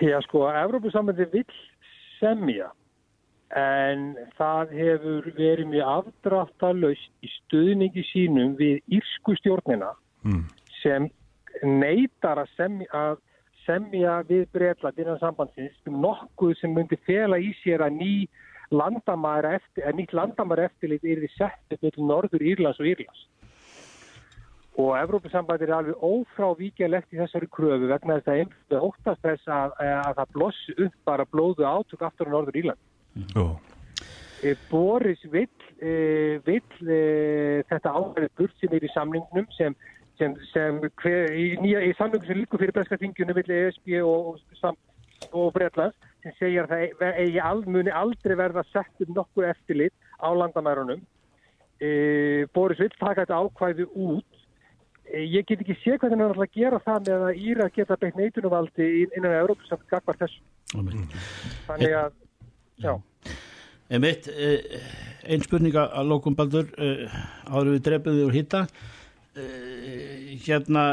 Já, 0.00 0.16
sko, 0.24 0.46
Evrópusambandi 0.48 1.26
vill 1.32 1.56
semja 2.18 2.70
en 3.56 4.14
það 4.38 4.76
hefur 4.78 5.26
verið 5.34 5.72
mjög 5.72 5.88
afdráttalöst 5.96 7.10
í 7.26 7.30
stuðningi 7.34 8.04
sínum 8.12 8.54
við 8.60 8.78
írsku 9.00 9.34
stjórnina 9.40 9.94
Mm. 10.20 10.44
sem 10.82 11.08
neytar 11.64 12.38
að 12.42 12.48
semja, 12.56 12.86
að 12.92 13.16
semja 13.64 14.18
við 14.28 14.46
Breitland 14.52 14.98
innan 15.00 15.18
sambandsins 15.18 15.72
um 15.88 15.96
nokkuð 16.02 16.58
sem 16.60 16.74
myndi 16.76 16.98
fela 17.06 17.38
í 17.40 17.54
sér 17.62 17.80
að 17.86 17.96
ný 17.96 18.28
landamæra 18.70 19.56
eftir, 19.58 19.84
að 19.86 19.98
nýtt 19.98 20.14
landamæra 20.14 20.68
eftirlit 20.70 21.04
er 21.04 21.22
því 21.24 21.30
sett 21.34 21.74
upp 21.74 21.84
með 21.84 22.00
Norður 22.06 22.46
Írlands 22.52 22.80
og 22.80 22.90
Írlands. 22.90 23.26
Og 24.80 24.94
Evrópussambandi 24.96 25.66
er 25.66 25.74
alveg 25.76 26.04
ófrávíkjalegt 26.06 27.10
í 27.12 27.18
þessari 27.18 27.48
kröfu 27.52 27.90
vegna 27.90 28.20
þess 28.20 28.30
að 28.30 28.42
einhverju 28.44 28.86
óttast 28.86 29.24
þess 29.26 29.50
að, 29.50 29.74
að 29.82 30.20
það 30.20 30.36
blossi 30.36 30.76
upp 30.86 31.00
bara 31.10 31.26
blóðu 31.32 31.66
átök 31.66 32.04
aftur 32.06 32.30
á 32.30 32.34
Norður 32.36 32.60
Írland. 32.62 32.84
Jó. 33.34 33.46
E, 34.40 34.54
Boris 34.70 35.24
vill, 35.32 35.50
e, 35.82 36.38
vill 36.46 36.62
e, 36.86 37.00
þetta 37.68 37.92
áhverju 37.92 38.30
burt 38.38 38.62
sem 38.62 38.76
er 38.78 38.86
í 38.86 38.92
samningnum 38.94 39.50
sem, 39.58 39.74
sem, 40.16 40.38
sem 40.54 40.78
hver, 41.02 41.34
í, 41.34 41.50
nýja, 41.60 41.82
í 41.84 41.92
samningnum 41.98 42.30
sem 42.30 42.40
líkur 42.40 42.62
fyrir 42.62 42.78
breska 42.78 43.00
þingjunum 43.02 43.36
vill 43.42 43.58
ESB 43.58 43.98
og, 44.00 44.38
og, 44.38 44.78
og 45.34 45.52
Bretlands 45.58 46.09
sem 46.22 46.34
segir 46.38 46.66
að 46.66 46.90
það 47.00 47.38
al, 47.50 47.62
muni 47.66 47.94
aldrei 47.94 48.36
verða 48.38 48.64
sett 48.70 49.04
um 49.06 49.14
nokkuð 49.16 49.48
eftirlit 49.50 49.94
á 50.20 50.28
landamærunum. 50.36 51.02
E, 51.80 51.90
Boris 52.54 52.80
vill 52.80 52.92
taka 52.98 53.24
þetta 53.24 53.40
ákvæði 53.40 53.88
út. 53.94 54.40
E, 55.10 55.24
ég 55.24 55.46
get 55.48 55.62
ekki 55.64 55.78
sé 55.80 55.96
hvernig 55.96 56.18
hann 56.18 56.26
er 56.26 56.34
alltaf 56.34 56.46
að 56.48 56.58
gera 56.58 56.82
það 56.86 57.06
með 57.08 57.26
að 57.28 57.44
Íra 57.50 57.68
geta 57.76 58.00
beitt 58.00 58.18
neitunumvaldi 58.20 58.90
innan 59.08 59.38
Európa 59.40 59.68
sem 59.68 59.86
gagvar 59.90 60.20
þessu. 60.20 60.42
Þannig 60.70 61.96
að, 62.04 62.18
já. 62.84 62.94
Einmitt, 63.90 64.28
eh, 64.30 64.78
ein 65.26 65.42
spurninga 65.42 65.88
að 65.98 66.12
lókum 66.12 66.36
baldur 66.38 66.68
eh, 66.78 67.10
áður 67.50 67.72
við 67.74 67.80
drefum 67.88 68.14
þig 68.14 68.26
úr 68.28 68.36
hitta 68.36 68.60
eh, 69.34 70.36
hérna 70.44 70.84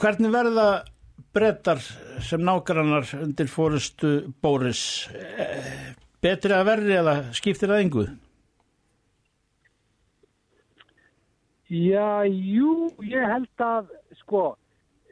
hvernig 0.00 0.32
verða 0.32 0.68
brettar 1.36 1.80
sem 2.24 2.40
nágrannar 2.40 3.08
undir 3.20 3.48
fórustu 3.52 4.32
Bóris 4.42 4.82
eh, 5.12 5.92
betri 6.24 6.54
að 6.56 6.68
verri 6.70 6.96
eða 6.96 7.16
skiptir 7.36 7.72
það 7.72 7.82
engu? 7.84 8.06
Já, 11.66 12.22
jú, 12.30 12.92
ég 13.02 13.26
held 13.26 13.62
að, 13.66 13.88
sko, 14.20 14.42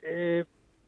e, 0.06 0.44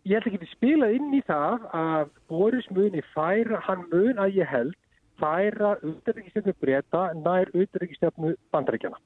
ég 0.06 0.14
held 0.14 0.28
ekki 0.30 0.38
að 0.44 0.52
spila 0.52 0.90
inn 0.94 1.10
í 1.18 1.22
það 1.26 1.64
að 1.74 2.12
Boris 2.30 2.68
muni 2.70 3.02
færa, 3.10 3.58
hann 3.66 3.82
mun 3.90 4.22
að 4.22 4.38
ég 4.38 4.46
held, 4.46 4.76
færa 5.18 5.74
auðvitaðrikistefnu 5.80 6.54
breyta 6.62 7.02
nær 7.18 7.50
auðvitaðrikistefnu 7.50 8.36
bandarækjana 8.54 9.00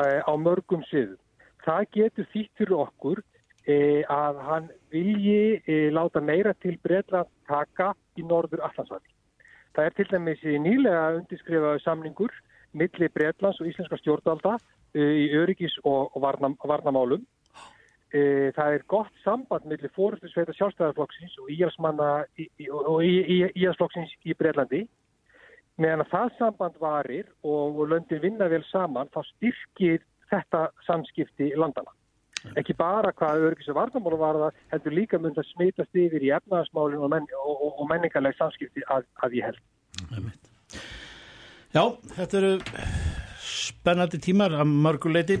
e, 0.00 0.06
á 0.24 0.32
mörgum 0.40 0.86
sviðum. 0.88 1.20
Það 1.66 1.86
getur 1.98 2.30
þýtt 2.32 2.52
fyrir 2.56 2.76
okkur 2.86 3.22
e, 3.68 3.76
að 4.08 4.40
hann 4.48 4.70
vilji 4.92 5.62
e, 5.66 5.80
láta 5.94 6.20
meira 6.20 6.54
til 6.58 6.76
breytla 6.82 7.24
taka 7.48 7.92
í 8.18 8.26
norður 8.26 8.64
Allandsvæði. 8.68 9.10
Það 9.74 9.86
er 9.86 9.96
til 9.96 10.08
dæmis 10.10 10.46
nýlega 10.64 11.02
undirskrifaðu 11.18 11.82
samningur 11.84 12.32
milli 12.76 13.08
Breitlands 13.08 13.60
og 13.60 13.68
íslenska 13.70 13.98
stjórnvalda 14.00 14.56
uh, 14.56 15.00
í 15.00 15.28
öryggis 15.38 15.76
og, 15.84 16.10
og 16.14 16.22
varna, 16.24 16.52
varnamálum. 16.64 17.26
Uh, 18.10 18.50
það 18.56 18.76
er 18.76 18.86
gott 18.90 19.22
samband 19.24 19.68
milli 19.70 19.90
fórustu 19.94 20.30
sveita 20.30 20.54
sjálfstæðarflokksins 20.58 21.36
og 21.42 21.52
íhalsmanna 21.54 22.10
í, 22.38 22.48
í, 22.58 22.70
og 22.70 23.04
íhalsflokksins 23.06 24.16
í 24.26 24.36
Breitlandi. 24.38 24.84
Meðan 25.80 26.04
að 26.04 26.12
það 26.14 26.34
samband 26.38 26.80
varir 26.82 27.30
og, 27.46 27.78
og 27.78 27.86
löndin 27.92 28.22
vinna 28.22 28.50
vel 28.52 28.64
saman, 28.68 29.10
þá 29.14 29.22
styrkir 29.30 30.02
þetta 30.30 30.68
samskipti 30.86 31.54
landana. 31.58 31.94
Ekki 32.56 32.74
bara 32.78 33.12
hvað 33.16 33.46
öryggis 33.48 33.68
og 33.72 33.76
varnamálum 33.76 34.20
var 34.20 34.38
það, 34.40 34.60
heldur 34.72 34.96
líka 34.96 35.20
mun 35.20 35.34
það 35.36 35.48
smitast 35.50 35.98
yfir 36.02 36.24
í 36.24 36.32
efnaðasmálinn 36.36 37.02
og, 37.04 37.10
menn, 37.12 37.26
og, 37.44 37.66
og 37.74 37.88
menningarleg 37.90 38.36
samskipti 38.38 38.84
að, 38.88 39.04
að 39.24 39.36
ég 39.36 39.50
held. 39.50 39.60
Já, 41.70 41.84
þetta 42.16 42.40
eru 42.40 42.52
spennandi 43.44 44.20
tímar 44.24 44.56
að 44.56 44.72
mörguleiti 44.86 45.38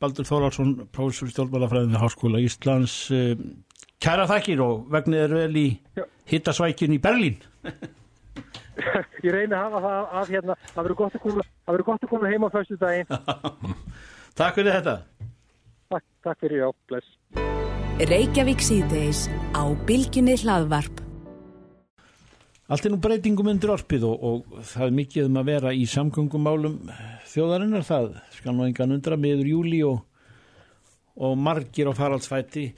Baldur 0.00 0.26
Þóraldsson, 0.26 0.74
prófessor 0.94 1.30
stjórnmálafræðin 1.30 1.94
við 1.94 2.02
Háskóla 2.02 2.42
Íslands 2.42 2.96
eh, 3.14 3.34
kæra 4.02 4.26
þakkir 4.30 4.62
og 4.64 4.86
vegnið 4.92 5.24
er 5.26 5.34
vel 5.36 5.60
í 5.60 5.66
hittasvækjun 6.30 6.96
í 6.96 7.00
Berlín. 7.04 7.40
Ég 9.24 9.34
reyni 9.34 9.52
að 9.52 9.66
hafa 9.66 9.80
það 9.84 10.14
að 10.20 10.30
hérna, 10.34 10.54
það 10.70 10.84
verður 10.86 10.98
gott 11.02 11.16
að 11.18 11.24
koma, 11.26 11.44
það 11.66 11.74
verður 11.74 11.88
gott 11.90 12.06
að 12.06 12.12
koma 12.14 12.30
heim 12.30 12.46
á 12.46 12.48
fyrstu 12.54 12.78
daginn. 12.80 13.10
Takk 14.40 14.56
fyrir 14.56 14.78
þetta 14.78 14.96
Takk, 15.90 16.04
takk 16.22 16.38
fyrir, 16.44 16.60
já, 16.62 16.68
bless. 16.86 17.06
Reykjavík 18.06 18.60
síðdeis 18.62 19.24
á 19.58 19.66
Bilginni 19.88 20.36
hlaðvarp. 20.38 21.00
Allt 22.70 22.86
er 22.86 22.92
nú 22.94 23.00
breytingum 23.02 23.50
undir 23.50 23.72
orpið 23.74 24.06
og, 24.06 24.22
og 24.22 24.60
það 24.70 24.84
er 24.86 24.94
mikið 25.00 25.26
um 25.26 25.40
að 25.40 25.48
vera 25.50 25.72
í 25.74 25.82
samgöngumálum 25.90 26.76
þjóðarinnar 27.32 27.82
það 27.88 28.06
skal 28.36 28.54
nú 28.54 28.68
engan 28.68 28.94
undra 28.94 29.18
meður 29.18 29.50
júli 29.50 29.82
og, 29.88 29.98
og 31.18 31.34
margir 31.34 31.90
á 31.90 31.92
faraldsfæti 31.98 32.68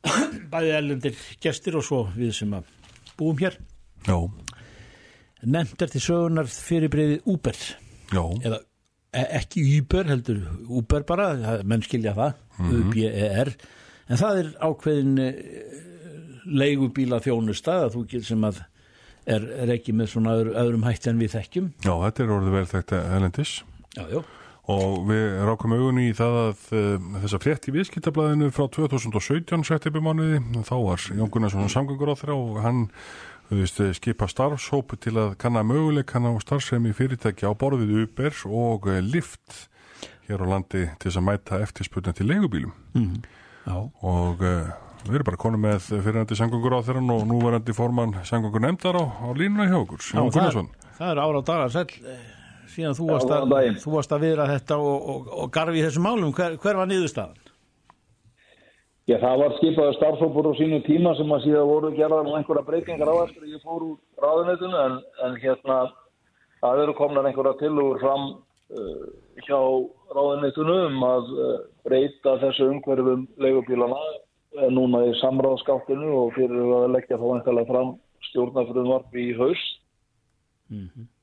bæði 0.52 0.74
ellendir 0.78 1.20
gestir 1.44 1.76
og 1.76 1.84
svo 1.84 2.06
við 2.16 2.32
sem 2.40 2.56
að 2.56 2.72
búum 3.20 3.36
hér 3.44 3.60
Já. 4.08 4.16
nefnt 5.44 5.84
er 5.84 5.92
til 5.92 6.06
sögunar 6.08 6.48
fyrirbreyðið 6.48 7.28
Uber 7.36 7.60
Já. 8.16 8.24
eða 8.40 8.64
ekki 9.12 9.62
Uber 9.78 10.08
heldur 10.08 10.42
Uber 10.68 11.04
bara, 11.08 11.30
menn 11.68 11.84
skilja 11.84 12.14
það 12.16 12.68
U-B-E-R 12.72 13.52
en 14.08 14.20
það 14.20 14.42
er 14.42 14.52
ákveðin 14.64 15.16
eh, 15.22 15.40
leigubíla 16.48 17.20
þjónusta 17.22 17.82
að 17.86 17.96
þú 17.96 18.04
getur 18.10 18.28
sem 18.32 18.46
að 18.48 18.62
er, 19.26 19.48
er 19.64 19.72
ekki 19.76 19.94
með 19.96 20.14
svona 20.14 20.36
öðru, 20.38 20.54
öðrum 20.58 20.86
hætti 20.86 21.10
en 21.12 21.20
við 21.20 21.34
þekkjum. 21.36 21.72
Já, 21.84 21.92
þetta 22.06 22.24
er 22.24 22.32
orðið 22.36 22.56
vel 22.56 22.64
þetta 22.72 23.02
elendis 23.18 23.52
já, 23.94 24.04
já. 24.10 24.20
og 24.74 24.96
við 25.10 25.26
rákum 25.48 25.76
augunni 25.76 26.08
í 26.10 26.16
það 26.18 26.38
að 26.42 26.64
uh, 26.78 27.10
þessa 27.24 27.42
frétt 27.44 27.68
í 27.68 27.76
viðskiptablaðinu 27.76 28.50
frá 28.54 28.66
2017 28.78 29.68
september 29.68 30.04
mánuði, 30.08 30.40
þá 30.66 30.74
var 30.88 31.06
Jón 31.12 31.32
Gunnarsson 31.32 31.72
samgöngur 31.72 32.14
á 32.16 32.20
þeirra 32.20 32.38
og 32.40 32.62
hann 32.64 32.82
skipa 33.96 34.28
starfshópu 34.30 34.96
til 35.02 35.16
að 35.20 35.34
kanna 35.42 35.64
möguleikana 35.66 36.32
og 36.32 36.42
starfsemi 36.44 36.94
fyrirtæki 36.96 37.44
á 37.44 37.52
borðið 37.52 37.92
Uber 38.04 38.38
og 38.48 38.88
uh, 38.88 39.00
Lyft 39.04 39.66
hér 40.28 40.44
á 40.44 40.46
landi 40.54 40.86
til 40.98 41.08
þess 41.08 41.20
að 41.20 41.26
mæta 41.28 41.60
eftirspurnin 41.64 42.16
til 42.16 42.28
leigubílum. 42.30 42.72
Já. 43.62 43.76
og 43.78 44.42
uh, 44.42 44.72
við 45.06 45.18
erum 45.18 45.26
bara 45.26 45.40
konum 45.40 45.62
með 45.62 45.88
fyrirhandi 45.90 46.38
samgöngur 46.38 46.78
á 46.78 46.86
þeirra 46.86 47.02
og 47.14 47.26
núverandi 47.30 47.74
formann 47.74 48.14
samgöngur 48.26 48.62
nefndar 48.62 48.98
á, 48.98 49.04
á 49.06 49.28
línuna 49.34 49.68
hjá 49.70 49.78
okkur, 49.80 50.02
Jón 50.02 50.30
það, 50.34 50.60
það 50.98 51.10
er 51.10 51.22
ára 51.22 51.42
á 51.42 51.48
dagar 51.50 51.72
sæll. 51.74 51.94
Eh, 52.06 52.20
síðan 52.72 52.96
þú 52.98 53.08
Já, 53.08 53.12
varst, 53.12 53.32
að, 53.36 53.86
varst 53.94 54.14
að 54.14 54.26
viðra 54.26 54.48
þetta 54.50 54.78
og, 54.80 55.08
og, 55.14 55.32
og 55.42 55.54
garfi 55.54 55.80
í 55.80 55.86
þessum 55.86 56.06
málum, 56.06 56.34
hver, 56.36 56.56
hver 56.62 56.78
var 56.80 56.90
niðurstaðan? 56.90 57.41
Já, 59.10 59.16
það 59.18 59.40
var 59.40 59.54
skipaður 59.56 59.96
starfsópur 59.96 60.46
á 60.46 60.52
sínum 60.54 60.82
tíma 60.86 61.12
sem 61.18 61.32
að 61.34 61.40
síðan 61.48 61.66
voru 61.66 61.88
gerðar 61.96 62.22
nú 62.22 62.36
einhverja 62.38 62.62
breytingar 62.68 63.10
á 63.10 63.16
eftir 63.24 63.42
að 63.42 63.56
ég 63.56 63.64
fór 63.66 63.82
úr 63.82 63.96
ráðunetinu 64.22 64.78
en, 64.78 64.94
en 65.26 65.34
hérna 65.42 65.78
það 66.62 66.82
eru 66.84 66.94
komnar 67.00 67.26
einhverja 67.26 67.58
tilugur 67.58 67.98
fram 67.98 68.28
uh, 68.30 69.08
hjá 69.42 69.58
ráðunetinu 70.14 70.78
um 70.84 71.02
að 71.08 71.34
uh, 71.34 71.50
breyta 71.82 72.36
þessu 72.44 72.70
umhverfum 72.76 73.26
leigubílana 73.42 73.98
uh, 73.98 74.70
núna 74.70 75.02
í 75.10 75.18
samráðskáttinu 75.18 76.14
og 76.20 76.32
fyrir 76.38 76.62
að 76.78 76.88
leggja 76.94 77.18
þá 77.18 77.26
einhverlega 77.32 77.72
fram 77.74 77.92
stjórnafröðumvarp 78.30 79.18
í 79.18 79.28
haust. 79.34 79.78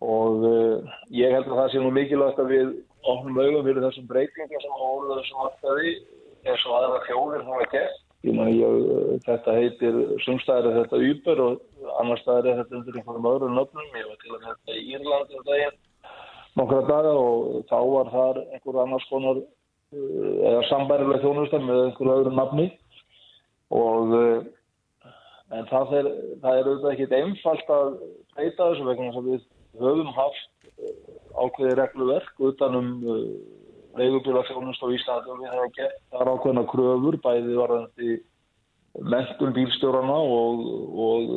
Og 0.03 0.43
uh, 0.51 0.95
ég 1.15 1.31
held 1.31 1.47
að 1.47 1.61
það 1.63 1.71
sé 1.71 1.87
nú 1.87 1.95
mikilvægt 1.95 2.43
að 2.43 2.55
við 2.57 2.77
opnum 3.07 3.39
augum 3.39 3.63
fyrir 3.63 3.85
þessum 3.87 4.11
breytingum 4.11 4.67
sem 4.67 4.79
áður 4.83 5.13
þessum 5.15 5.45
markaði 5.47 5.99
eins 6.45 6.63
og 6.67 6.77
aðra 6.77 7.01
þjóðir 7.07 7.45
hafa 7.49 7.67
gert. 7.73 7.99
Ég 8.27 8.35
meni, 8.35 8.57
ég, 8.59 9.19
þetta 9.23 9.53
heitir, 9.55 9.99
sumstæðir 10.25 10.73
er 10.73 10.81
þetta 10.81 11.03
Uber 11.09 11.43
og 11.45 11.85
annar 12.01 12.19
staðir 12.19 12.49
er 12.51 12.57
þetta 12.63 12.79
undir 12.79 12.97
einhverjum 12.99 13.29
öðrum 13.29 13.55
nöfnum. 13.55 13.93
Ég 13.95 14.09
var 14.09 14.19
til 14.23 14.33
að 14.35 14.47
þetta 14.49 14.75
í 14.75 14.83
Írlandi 14.95 15.39
um 15.39 15.45
daginn 15.47 15.77
nokkra 16.59 16.81
daga 16.89 17.15
og 17.15 17.63
þá 17.69 17.79
var 17.93 18.11
þar 18.13 18.39
einhver 18.43 18.79
annars 18.83 19.07
konar 19.09 19.39
uh, 19.39 20.31
eða 20.49 20.63
sambærilega 20.69 21.23
þjónustar 21.23 21.65
með 21.65 21.83
einhverju 21.85 22.15
öðru 22.17 22.35
nafni 22.35 22.69
og 23.79 24.15
uh, 24.17 24.47
En 25.49 25.65
það 25.65 25.93
er, 25.97 26.07
það 26.43 26.59
er 26.59 26.67
auðvitað 26.67 26.91
ekkit 26.91 27.13
einfalt 27.17 27.69
að 27.73 27.87
breyta 28.35 28.67
þessu 28.67 28.83
vegna 28.85 29.07
að 29.17 29.29
við 29.31 29.45
höfum 29.81 30.11
haft 30.13 30.67
uh, 30.69 30.91
ákveði 31.41 31.71
regluverk 31.79 32.43
utanum 32.51 32.91
leigubíla 33.99 34.43
þjónust 34.47 34.83
á 34.83 34.87
Íslandi 34.95 35.33
og 35.33 35.39
við 35.41 35.53
hefum 35.53 35.73
gett 35.77 36.01
þar 36.13 36.33
ákveðna 36.33 36.65
kröfur 36.71 37.19
bæði 37.23 37.57
varðandi 37.59 38.17
mentun 39.13 39.55
bílstjórana 39.55 40.17
og, 40.37 40.63
og, 41.07 41.33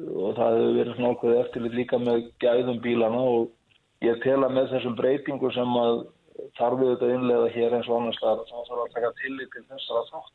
og 0.00 0.36
það 0.38 0.58
hefur 0.58 0.78
verið 0.78 1.04
ákveði 1.10 1.40
eftirlit 1.42 1.78
líka 1.78 2.00
með 2.02 2.26
gæðum 2.42 2.80
bílana 2.84 3.22
og 3.36 3.52
ég 4.04 4.20
tel 4.24 4.40
að 4.42 4.56
með 4.58 4.72
þessum 4.74 4.96
breytingu 4.98 5.52
sem 5.54 5.78
að 5.80 6.04
þarf 6.58 6.80
við 6.80 6.92
þetta 6.94 7.10
innlega 7.14 7.50
hér 7.54 7.76
eins 7.78 7.90
og 7.90 7.98
annars 7.98 8.20
þar 8.22 8.42
þá 8.48 8.56
þarf 8.68 8.82
að 8.84 8.94
taka 8.96 9.12
tillit 9.20 9.52
til 9.54 9.64
þessara 9.70 10.04
þátt. 10.10 10.32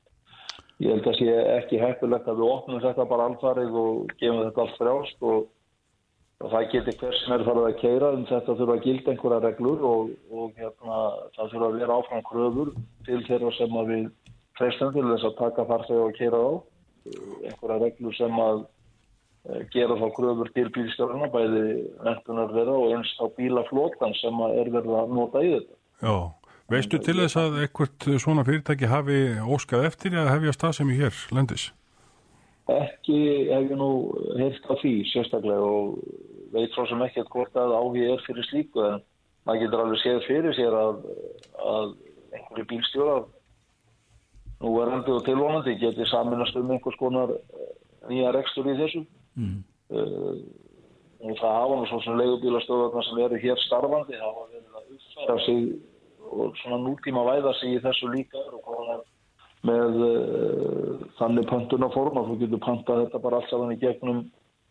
Ég 0.80 0.94
held 0.96 1.08
að 1.12 1.18
sé 1.20 1.34
ekki 1.58 1.80
hættulegt 1.82 2.30
að 2.32 2.40
við 2.40 2.52
opnum 2.54 2.84
þetta 2.84 3.08
bara 3.10 3.26
alfarið 3.30 3.80
og 3.82 4.14
gefum 4.22 4.46
þetta 4.46 4.64
allt 4.64 4.78
frjálst 4.80 5.26
og, 5.28 5.50
og 6.40 6.52
það 6.54 6.68
geti 6.72 6.96
hver 7.02 7.16
sem 7.20 7.34
er 7.36 7.44
farið 7.44 7.66
að 7.68 7.78
keira 7.82 8.10
en 8.16 8.26
þetta 8.30 8.56
þurfa 8.56 8.76
að 8.78 8.86
gilda 8.86 9.12
einhverja 9.14 9.40
reglur 9.44 9.86
og, 9.90 10.12
og 10.32 10.60
hérna, 10.60 11.00
það 11.36 11.54
þurfa 11.54 11.68
að 11.68 11.80
vera 11.82 11.98
áfram 12.00 12.26
kröfur 12.30 12.74
til 13.08 13.22
þeirra 13.28 13.54
sem 13.58 13.80
að 13.82 13.90
við 13.94 14.06
treystum 14.60 14.94
til 14.96 15.08
þess 15.10 15.28
að 15.28 15.40
taka 15.40 15.66
farþeg 15.68 16.04
og 16.06 16.14
keira 16.20 16.40
á. 16.40 16.52
Einhverja 17.50 17.80
reglur 17.84 18.16
sem 18.16 18.40
að 18.44 18.62
eh, 18.64 19.66
gera 19.76 19.98
þá 20.00 20.06
kröfur 20.16 20.52
til 20.56 20.68
bílstjórnuna 20.78 21.30
bæði 21.34 21.66
mentunar 22.08 22.56
þeirra 22.56 22.78
og 22.86 22.96
eins 22.96 23.12
á 23.20 23.26
bílaflótan 23.36 24.16
sem 24.22 24.44
að 24.48 24.62
er 24.62 24.72
verið 24.78 24.96
að 25.02 25.16
nota 25.20 25.44
í 25.44 25.52
þetta. 25.58 25.78
Já, 26.00 26.16
veistu 26.72 27.02
til 27.04 27.18
þess 27.20 27.42
að 27.44 27.60
eitthvað 27.66 28.08
svona 28.24 28.48
fyrirtæki 28.48 28.88
hafi 28.88 29.20
óskað 29.44 29.90
eftir 29.92 30.16
að 30.16 30.32
hefja 30.38 30.56
stað 30.56 30.80
sem 30.80 30.96
ég 30.96 31.04
hér, 31.04 31.22
Lendis? 31.36 31.68
Ekki 32.70 33.20
hef 33.50 33.72
ég 33.72 33.78
nú 33.80 33.92
heilt 34.38 34.68
á 34.70 34.74
því 34.78 34.92
sérstaklega 35.10 35.64
og 35.66 35.96
veit 36.54 36.74
svo 36.74 36.86
sem 36.90 37.02
ekki 37.06 37.26
hvort 37.32 37.58
að 37.58 37.76
áhug 37.78 37.98
er 38.04 38.24
fyrir 38.26 38.48
slíku 38.50 38.86
en 38.86 39.02
maður 39.46 39.66
getur 39.66 39.84
alveg 39.84 40.02
séð 40.04 40.24
fyrir 40.28 40.56
sér 40.58 40.78
að, 40.78 41.04
að 41.74 41.92
einhverju 42.36 42.70
bílstjóra 42.72 43.20
nú 44.60 44.74
er 44.82 44.92
hendur 44.94 45.20
og 45.20 45.28
tilvonandi 45.28 45.76
geti 45.80 46.08
saminast 46.10 46.58
um 46.60 46.72
einhvers 46.74 46.98
konar 47.00 47.32
eh, 47.36 47.70
nýja 48.10 48.34
rekstur 48.36 48.68
í 48.68 48.76
þessu 48.80 49.04
mm. 49.40 49.62
uh, 49.96 50.34
og 51.20 51.38
það 51.40 51.56
hafa 51.60 51.78
nú 51.78 51.86
svo 51.90 52.02
sem 52.04 52.20
leigubílastöðarna 52.20 53.06
sem 53.08 53.22
eru 53.26 53.40
hér 53.44 53.64
starfandi 53.66 54.20
hafa 54.20 54.48
verið 54.52 54.82
að 54.82 54.92
uppfæra 54.98 55.38
sig 55.46 55.64
og 56.30 56.60
svona 56.62 56.82
nútíma 56.84 57.24
væða 57.28 57.56
sig 57.60 57.78
í 57.78 57.82
þessu 57.86 58.12
líka 58.14 58.44
og 58.52 58.62
konar 58.68 59.06
með 59.68 60.04
uh, 60.08 61.08
þannig 61.20 61.50
pöntunarform 61.50 62.20
að 62.20 62.30
þú 62.32 62.38
getur 62.44 62.64
pöntað 62.68 63.04
þetta 63.06 63.24
bara 63.24 63.40
allt 63.40 63.52
saman 63.54 63.76
í 63.76 63.82
gegnum 63.82 64.22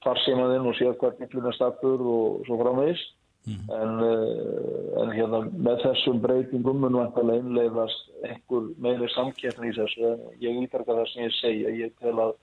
farsímaðinn 0.04 0.68
og 0.70 0.76
séð 0.78 0.98
hvert 1.00 1.22
millina 1.22 1.54
stafur 1.56 2.02
og 2.02 2.42
svo 2.46 2.58
framvegis 2.62 3.04
mm. 3.46 3.62
en, 3.78 3.94
uh, 4.06 5.00
en 5.02 5.14
hérna 5.14 5.40
með 5.52 5.82
þessum 5.86 6.20
breytingum 6.24 6.82
mun 6.84 7.00
vantarlega 7.00 7.44
innleiðast 7.44 8.12
einhver 8.28 8.70
meiri 8.84 9.10
samkeppni 9.14 9.72
í 9.72 9.78
þessu 9.78 10.12
en 10.12 10.22
ég 10.44 10.62
ítarka 10.64 10.94
það 11.00 11.10
sem 11.12 11.26
ég 11.26 11.36
segja 11.40 11.74
ég 11.80 11.98
tel 12.02 12.14
að, 12.14 12.36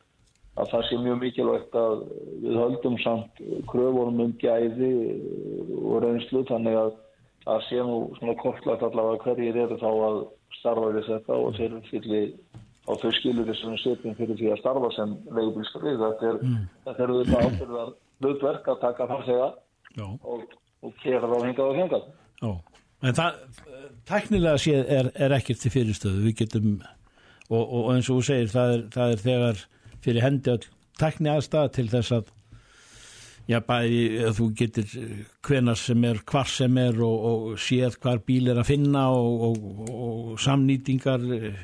að 0.60 0.74
það 0.74 0.86
sé 0.90 1.02
mjög 1.06 1.24
mikilvægt 1.24 1.80
að 1.80 2.06
við 2.44 2.62
höldum 2.64 3.00
samt 3.06 3.42
kröfunum 3.72 4.24
um 4.28 4.38
gæði 4.44 4.94
og 5.82 6.00
reynslu 6.06 6.46
þannig 6.52 6.80
að 6.84 6.94
að 7.46 7.66
sé 7.68 7.82
nú 7.86 7.98
svona 8.18 8.34
kortlagt 8.42 8.84
allavega 8.86 9.22
hverjir 9.22 9.58
eru 9.66 9.78
þá 9.78 9.90
að 9.92 10.16
starfa 10.60 10.94
við 10.96 11.10
þetta 11.12 11.36
og 11.38 11.58
þeir 11.60 11.76
fylli 11.92 12.22
á 12.86 12.92
þau 13.02 13.12
skilur 13.18 13.48
þessum 13.50 13.78
setjum 13.82 14.16
fyrir 14.18 14.38
því 14.40 14.52
að 14.54 14.62
starfa 14.62 14.92
sem 14.96 15.16
leigubilstöði. 15.38 15.96
Þetta 16.02 16.30
er, 16.30 16.40
mm. 16.44 16.68
þetta 16.86 17.42
ábyrðar 17.42 17.92
hlutverk 18.22 18.70
að 18.72 18.82
taka 18.84 19.10
farþega 19.12 19.50
og, 20.06 20.46
og 20.86 20.96
kera 21.02 21.32
þá 21.32 21.38
hingað 21.48 21.66
og 21.66 21.80
hingað. 21.80 22.08
Já, 22.42 22.52
en 23.02 23.18
það, 23.20 23.42
teknilega 24.12 24.62
séð 24.62 24.94
er, 25.00 25.12
er 25.18 25.38
ekkert 25.40 25.64
til 25.64 25.74
fyrirstöðu. 25.74 26.24
Við 26.28 26.38
getum, 26.44 26.72
og, 27.50 27.64
og 27.64 27.92
eins 27.96 28.10
og 28.10 28.22
þú 28.22 28.30
segir, 28.30 28.54
það 28.54 28.78
er, 28.78 28.88
það 28.96 29.16
er 29.16 29.26
þegar 29.26 29.68
fyrir 30.06 30.26
hendi 30.28 30.54
all 30.54 30.66
tekni 31.00 31.32
aðstæða 31.34 31.76
til 31.76 31.92
þess 31.92 32.20
að 32.20 32.34
Já, 33.46 33.60
bæði 33.62 34.06
að 34.26 34.38
þú 34.40 34.46
getur 34.58 34.94
hvenar 35.46 35.78
sem 35.78 36.06
er, 36.10 36.18
hvar 36.26 36.48
sem 36.50 36.78
er 36.82 36.96
og, 37.06 37.26
og 37.30 37.60
séð 37.62 38.00
hvar 38.02 38.24
bíl 38.26 38.50
er 38.50 38.58
að 38.58 38.72
finna 38.72 39.04
og, 39.14 39.44
og, 39.46 39.92
og 39.94 40.32
samnýtingar 40.42 41.28
uh, 41.30 41.60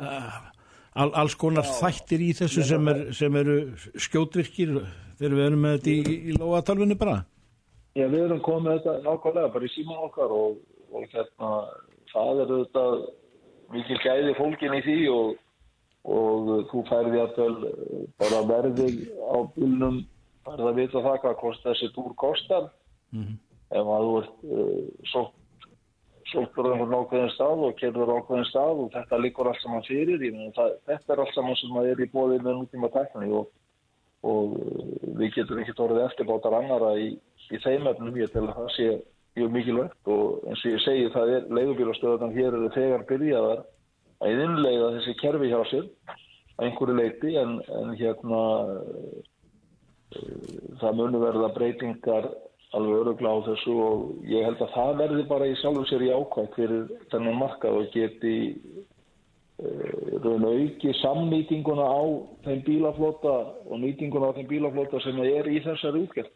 all, 0.00 1.10
alls 1.12 1.36
konar 1.38 1.66
Já. 1.66 1.74
þættir 1.80 2.24
í 2.24 2.30
þessu 2.38 2.64
sem, 2.66 2.88
er, 2.92 3.02
sem 3.16 3.36
eru 3.40 3.58
skjótvirkir 3.94 4.74
þegar 5.18 5.36
við 5.36 5.44
erum 5.46 5.66
með 5.66 5.76
þetta 5.78 5.90
í, 5.90 6.16
í 6.30 6.38
lóatalvinu 6.38 6.98
bara 7.00 7.20
Já, 7.98 8.06
við 8.06 8.24
erum 8.24 8.42
komið 8.46 8.78
þetta 8.78 8.96
nákvæmlega 9.06 9.54
bara 9.54 9.66
í 9.66 9.74
síman 9.74 10.04
okkar 10.06 10.34
og 10.34 10.58
hérna 11.12 11.50
það 12.12 12.42
er 12.44 12.52
þetta 12.54 12.84
mikil 13.74 14.00
gæði 14.02 14.36
fólkin 14.38 14.76
í 14.78 14.82
því 14.86 14.98
og 15.10 16.52
þú 16.70 16.82
færði 16.88 17.20
að 17.22 17.40
bara 18.18 18.40
verði 18.48 18.88
á 19.20 19.36
er 20.50 20.62
það 20.62 20.70
að 20.70 20.78
vita 20.78 21.02
það 21.04 21.18
hvað 21.24 21.36
kost, 21.42 21.66
þessi 21.66 21.90
túr 21.94 22.14
kostar 22.18 22.70
mm 23.12 23.22
-hmm. 23.22 23.36
ef 23.70 23.90
að 23.96 24.06
þú 24.06 24.14
ert 24.20 24.44
uh, 24.44 24.80
sótt 25.12 25.34
á 26.34 26.40
einhvern 26.40 26.96
ákveðin 26.96 27.32
stað 27.34 27.64
og 27.66 27.78
kerður 27.80 28.12
ákveðin 28.16 28.48
stað 28.50 28.82
og 28.84 28.92
þetta 28.94 29.22
líkur 29.24 29.50
allt 29.50 29.62
saman 29.64 29.86
fyrir. 29.86 30.26
Það, 30.56 30.74
þetta 30.90 31.14
er 31.14 31.22
allt 31.24 31.36
saman 31.36 31.58
sem 31.60 31.80
að 31.80 31.88
er 31.92 32.04
í 32.04 32.10
bóðið 32.12 32.44
með 32.46 32.58
nútíma 32.58 32.90
tækni 32.94 33.30
og, 33.40 33.48
og 34.26 34.58
uh, 34.58 34.92
við 35.20 35.34
getum 35.38 35.62
ekki 35.62 35.76
tórið 35.78 36.04
eftirbátar 36.06 36.58
annara 36.60 36.92
í, 37.00 37.10
í 37.50 37.62
þeim 37.64 37.88
efnum. 37.92 38.20
Ég 38.20 38.32
til 38.34 38.44
að 38.46 38.54
það 38.58 38.70
sé 38.76 38.90
mjög 39.38 39.52
mikilvægt 39.54 40.10
og 40.10 40.48
eins 40.48 40.64
og 40.64 40.72
ég 40.72 40.82
segi 40.84 41.10
það 41.14 41.34
er 41.36 41.50
leigubílastöðan 41.58 42.34
hér 42.34 42.50
eru 42.50 42.70
þegar 42.74 43.06
byrjaðar 43.08 43.62
að 44.20 44.42
innleiða 44.44 44.92
þessi 44.96 45.16
kerfi 45.20 45.50
hjá 45.52 45.60
sér 45.70 45.86
að 46.58 46.66
einhverju 46.66 46.96
leiti 46.98 47.34
en, 47.40 47.56
en 47.78 47.92
hérna 47.96 48.40
það 50.80 50.96
munu 50.98 51.22
verða 51.22 51.52
breytingar 51.54 52.28
alveg 52.76 53.00
örugla 53.02 53.32
á 53.34 53.38
þessu 53.48 53.74
og 53.82 54.02
ég 54.30 54.46
held 54.46 54.60
að 54.62 54.74
það 54.76 54.92
verði 55.02 55.24
bara 55.30 55.48
í 55.50 55.56
sjálfum 55.58 55.86
sér 55.90 56.04
í 56.06 56.10
ákvæmt 56.14 56.56
fyrir 56.58 56.90
þennan 57.12 57.40
markað 57.40 57.78
og 57.80 57.88
geti 57.94 58.34
uh, 58.54 60.20
raun 60.22 60.46
og 60.46 60.60
auki 60.60 60.94
samnýtinguna 61.00 61.86
á 61.90 62.02
þeim 62.46 62.60
bílaflota 62.68 63.34
og 63.66 63.82
nýtinguna 63.82 64.30
á 64.30 64.36
þeim 64.38 64.50
bílaflota 64.52 65.02
sem 65.02 65.18
er 65.24 65.50
í 65.50 65.58
þessari 65.64 66.04
útgjörn. 66.04 66.30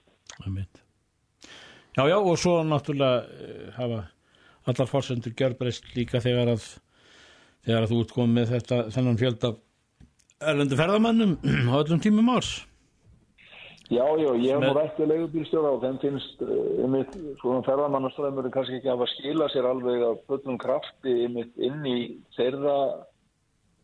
Já, 1.95 2.03
já, 2.11 2.19
og 2.19 2.35
svo 2.43 2.59
náttúrulega 2.67 3.23
uh, 3.23 3.69
hafa 3.79 4.01
allar 4.65 4.91
fórsendur 4.91 5.37
gjörbreyst 5.39 5.93
líka 5.95 6.23
þegar 6.25 6.57
að 6.57 6.67
þegar 7.65 7.87
að 7.87 7.93
þú 7.93 8.01
ert 8.03 8.15
komið 8.17 8.39
með 8.39 8.53
þetta 8.57 8.79
þennan 8.95 9.21
fjöld 9.21 9.47
af 9.49 9.61
erlendu 10.45 10.79
ferðamannum 10.79 11.37
á 11.71 11.75
öllum 11.79 12.03
tímum 12.03 12.31
árs. 12.35 12.57
Já, 13.93 14.05
já, 14.17 14.31
ég 14.41 14.49
hef 14.49 14.63
nú 14.65 14.73
rætt 14.73 14.97
við 14.97 15.11
leigubílstjóra 15.11 15.71
og 15.77 15.83
þeim 15.83 15.99
finnst 16.01 16.45
ymitt, 16.81 17.17
uh, 17.19 17.33
svona 17.43 17.65
ferðamannastræðmur 17.67 18.47
kannski 18.55 18.79
ekki 18.79 18.89
að 18.89 18.95
hafa 18.95 19.09
skila 19.13 19.49
sér 19.53 19.69
alveg 19.69 20.05
að 20.07 20.23
fullum 20.31 20.57
krafti 20.63 21.17
ymitt 21.27 21.59
inn 21.61 21.85
í 21.85 21.99
þeirra 22.39 22.77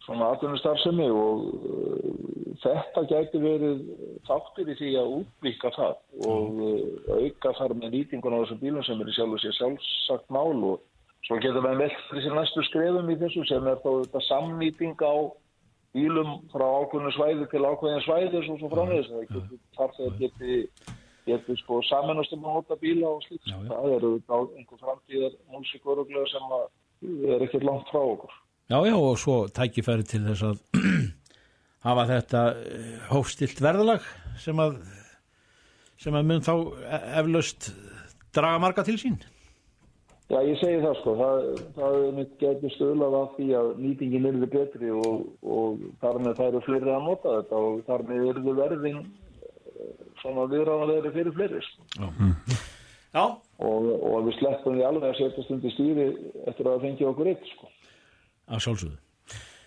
svona 0.06 0.30
atvinnustarfsemi 0.32 1.08
og 1.12 1.42
uh, 1.52 2.30
þetta 2.64 3.04
gæti 3.10 3.42
verið 3.44 3.82
þáttur 4.28 4.72
í 4.72 4.78
því 4.78 4.94
að 5.02 5.12
útvíka 5.18 5.74
það 5.76 5.92
og 6.32 6.64
uh, 6.64 7.20
auka 7.20 7.52
þar 7.60 7.76
með 7.82 7.98
nýtingun 7.98 8.38
á 8.40 8.40
þessum 8.40 8.62
bílum 8.64 8.88
sem 8.88 9.04
er 9.04 9.12
í 9.12 9.18
sjálf 9.18 9.36
og 9.36 9.44
sér 9.44 9.58
sjálfsagt 9.58 10.32
mál 10.32 10.64
og 10.72 10.80
svo 11.28 11.36
getur 11.44 11.60
við 11.60 11.76
með 11.82 12.00
þessi 12.08 12.32
næstu 12.32 12.64
skrefum 12.70 13.12
í 13.12 13.20
þessu 13.20 13.44
sem 13.52 13.68
er 13.68 13.84
þá 13.84 13.90
þetta 14.00 14.24
samnýting 14.30 14.96
á 15.04 15.28
bílum 15.96 16.32
frá 16.52 16.66
ákveðinu 16.82 17.12
svæði 17.16 17.46
til 17.50 17.62
ákveðinu 17.66 18.02
svæði 18.06 18.40
og 18.40 18.58
svo 18.60 18.70
framvegis. 18.74 19.08
þar 19.76 19.94
þegar 19.96 20.18
geti, 20.20 20.58
geti 21.26 21.56
sko 21.62 21.80
samanast 21.88 22.34
um 22.36 22.46
að 22.46 22.60
hóta 22.60 22.78
bíla 22.82 23.08
og 23.10 23.24
slíkt 23.26 23.50
það 23.70 23.96
eru 23.96 24.12
einhver 24.28 24.82
framtíðar 24.84 25.34
músikur 25.50 26.04
sem 26.30 26.54
er 27.32 27.46
ekkert 27.46 27.66
langt 27.66 27.90
frá 27.90 28.00
okkur. 28.02 28.32
Já, 28.70 28.78
já, 28.86 28.94
og 28.94 29.18
svo 29.18 29.36
tækifæri 29.50 30.06
til 30.06 30.22
þess 30.28 30.46
að 30.46 30.60
hafa 31.86 32.06
þetta 32.12 32.42
eh, 32.60 32.96
hófstilt 33.10 33.62
verðalag 33.64 34.04
sem 34.38 34.58
að 34.62 34.78
sem 36.00 36.16
að 36.16 36.28
mun 36.28 36.44
þá 36.44 36.54
e- 36.86 37.02
eflaust 37.20 37.70
draga 38.36 38.60
marga 38.62 38.84
til 38.86 38.96
sín 39.00 39.18
Já, 40.30 40.38
ég 40.46 40.60
segi 40.60 40.78
það 40.78 40.92
sko, 41.00 41.12
það, 41.18 41.46
það 41.74 42.18
getur 42.38 42.72
stöðlað 42.76 43.14
af 43.18 43.30
því 43.34 43.46
að 43.58 43.70
nýtingin 43.82 44.28
er 44.28 44.36
þið 44.38 44.52
betri 44.52 44.90
og, 44.94 45.24
og 45.42 45.80
þar 46.02 46.20
með 46.22 46.36
það 46.38 46.50
eru 46.50 46.60
fleiri 46.66 46.92
að 46.94 47.06
nota 47.08 47.32
þetta 47.40 47.62
og 47.66 47.80
þar 47.88 48.04
með 48.06 48.28
er 48.28 48.38
þið 48.44 48.60
verðin 48.60 49.00
eh, 49.00 50.04
svona 50.20 50.44
viðræðanlegri 50.52 51.12
fyrir 51.16 51.34
fleiri 51.34 51.64
sko. 51.66 51.88
Já. 51.98 52.06
Já. 53.10 53.24
Og, 53.66 53.90
og 53.90 54.28
við 54.28 54.38
sleppum 54.38 54.78
því 54.78 54.86
alveg 54.86 55.08
að 55.08 55.18
setja 55.18 55.46
stundi 55.48 55.74
stýri 55.74 56.06
eftir 56.46 56.62
að 56.62 56.76
það 56.76 56.86
fengi 56.86 57.08
okkur 57.10 57.30
eitt 57.32 57.50
sko. 57.50 57.74
Að 58.46 58.64
sjálfsögðu. 58.68 58.98